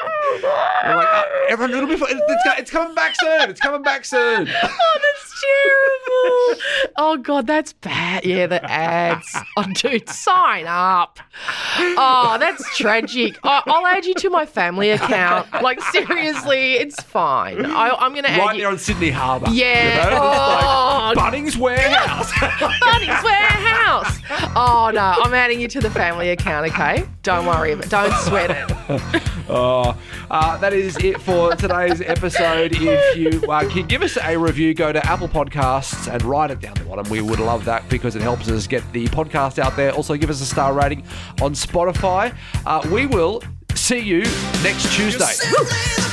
I'm 0.84 0.96
like, 0.98 1.08
uh, 1.08 1.24
everyone, 1.50 1.74
it'll 1.76 1.88
be 1.90 1.98
fine. 1.98 2.10
It's, 2.12 2.22
it's, 2.28 2.60
it's 2.60 2.72
coming 2.72 2.96
back 2.96 3.16
soon. 3.20 3.50
It's 3.50 3.60
coming 3.60 3.82
back 3.84 4.06
soon. 4.06 4.48
Oh, 4.86 5.00
that's 5.02 5.42
terrible. 5.42 6.92
oh 6.98 7.18
God, 7.18 7.48
that's 7.48 7.74
bad. 7.74 8.26
Yeah, 8.26 8.48
the 8.48 8.64
ads. 8.70 9.36
Oh, 9.58 9.66
dude, 9.74 10.08
sign 10.10 10.66
up. 10.68 11.20
Oh, 11.78 12.38
that's 12.40 12.78
tragic. 12.78 13.38
I'll 13.44 13.86
add 13.88 14.06
you 14.06 14.14
to 14.16 14.30
my 14.30 14.46
family 14.46 14.92
account. 14.92 15.52
Like 15.62 15.82
seriously, 15.82 16.74
it's 16.74 17.02
fine. 17.04 17.66
I, 17.66 17.90
I'm 17.90 18.14
gonna 18.16 18.28
add 18.30 18.40
Right 18.40 18.56
you. 18.56 18.62
there 18.62 18.72
on 18.72 18.78
Sydney 18.78 19.10
Harbour. 19.10 19.48
Yeah. 19.52 20.06
You 20.06 20.12
know? 20.12 20.20
Oh. 20.22 21.14
Like 21.16 21.34
Bunnings 21.34 21.58
Warehouse. 21.58 22.32
Bunnings 22.32 23.24
Warehouse. 23.24 24.18
Oh 24.56 24.92
no, 24.94 25.02
I'm 25.24 25.34
adding 25.34 25.60
you 25.60 25.68
to 25.70 25.80
the 25.82 25.90
family 25.90 26.30
account. 26.30 26.68
Okay, 26.72 27.06
don't 27.24 27.46
worry 27.46 27.74
about. 27.74 27.86
it. 27.86 27.90
Don't 27.92 28.14
sweat 28.22 28.52
it. 28.52 29.24
Oh, 29.50 29.96
uh, 30.30 30.58
that 30.58 30.74
is 30.74 30.98
it 30.98 31.22
for 31.22 31.56
today's 31.56 32.02
episode. 32.02 32.72
If 32.74 33.16
you 33.18 33.52
uh, 33.52 33.70
can 33.70 33.88
give 33.88 34.02
us 34.02 34.18
a 34.22 34.38
review, 34.38 34.74
go 34.74 34.92
to 34.92 35.06
Apple 35.06 35.28
Podcasts 35.28 36.12
and 36.12 36.22
write 36.24 36.52
it 36.52 36.60
down 36.60 36.76
the 36.76 36.86
bottom. 36.86 37.10
We 37.10 37.22
would 37.22 37.40
love 37.40 37.66
that 37.66 37.88
because 37.90 38.16
it 38.16 38.22
helps 38.22 38.50
us 38.50 38.68
get 38.68 38.84
the 38.94 39.08
podcast 39.08 39.60
out 39.60 39.76
there. 39.76 39.92
Also, 39.92 40.16
give 40.16 40.30
us 40.30 40.42
a 40.42 40.46
star 40.46 40.74
rating 40.74 41.04
on 41.42 41.54
Spotify. 41.54 42.36
Uh, 42.66 42.88
we 42.92 43.06
will 43.06 43.44
see 43.76 44.00
you 44.00 44.22
next 44.64 44.94
Tuesday. 44.96 46.12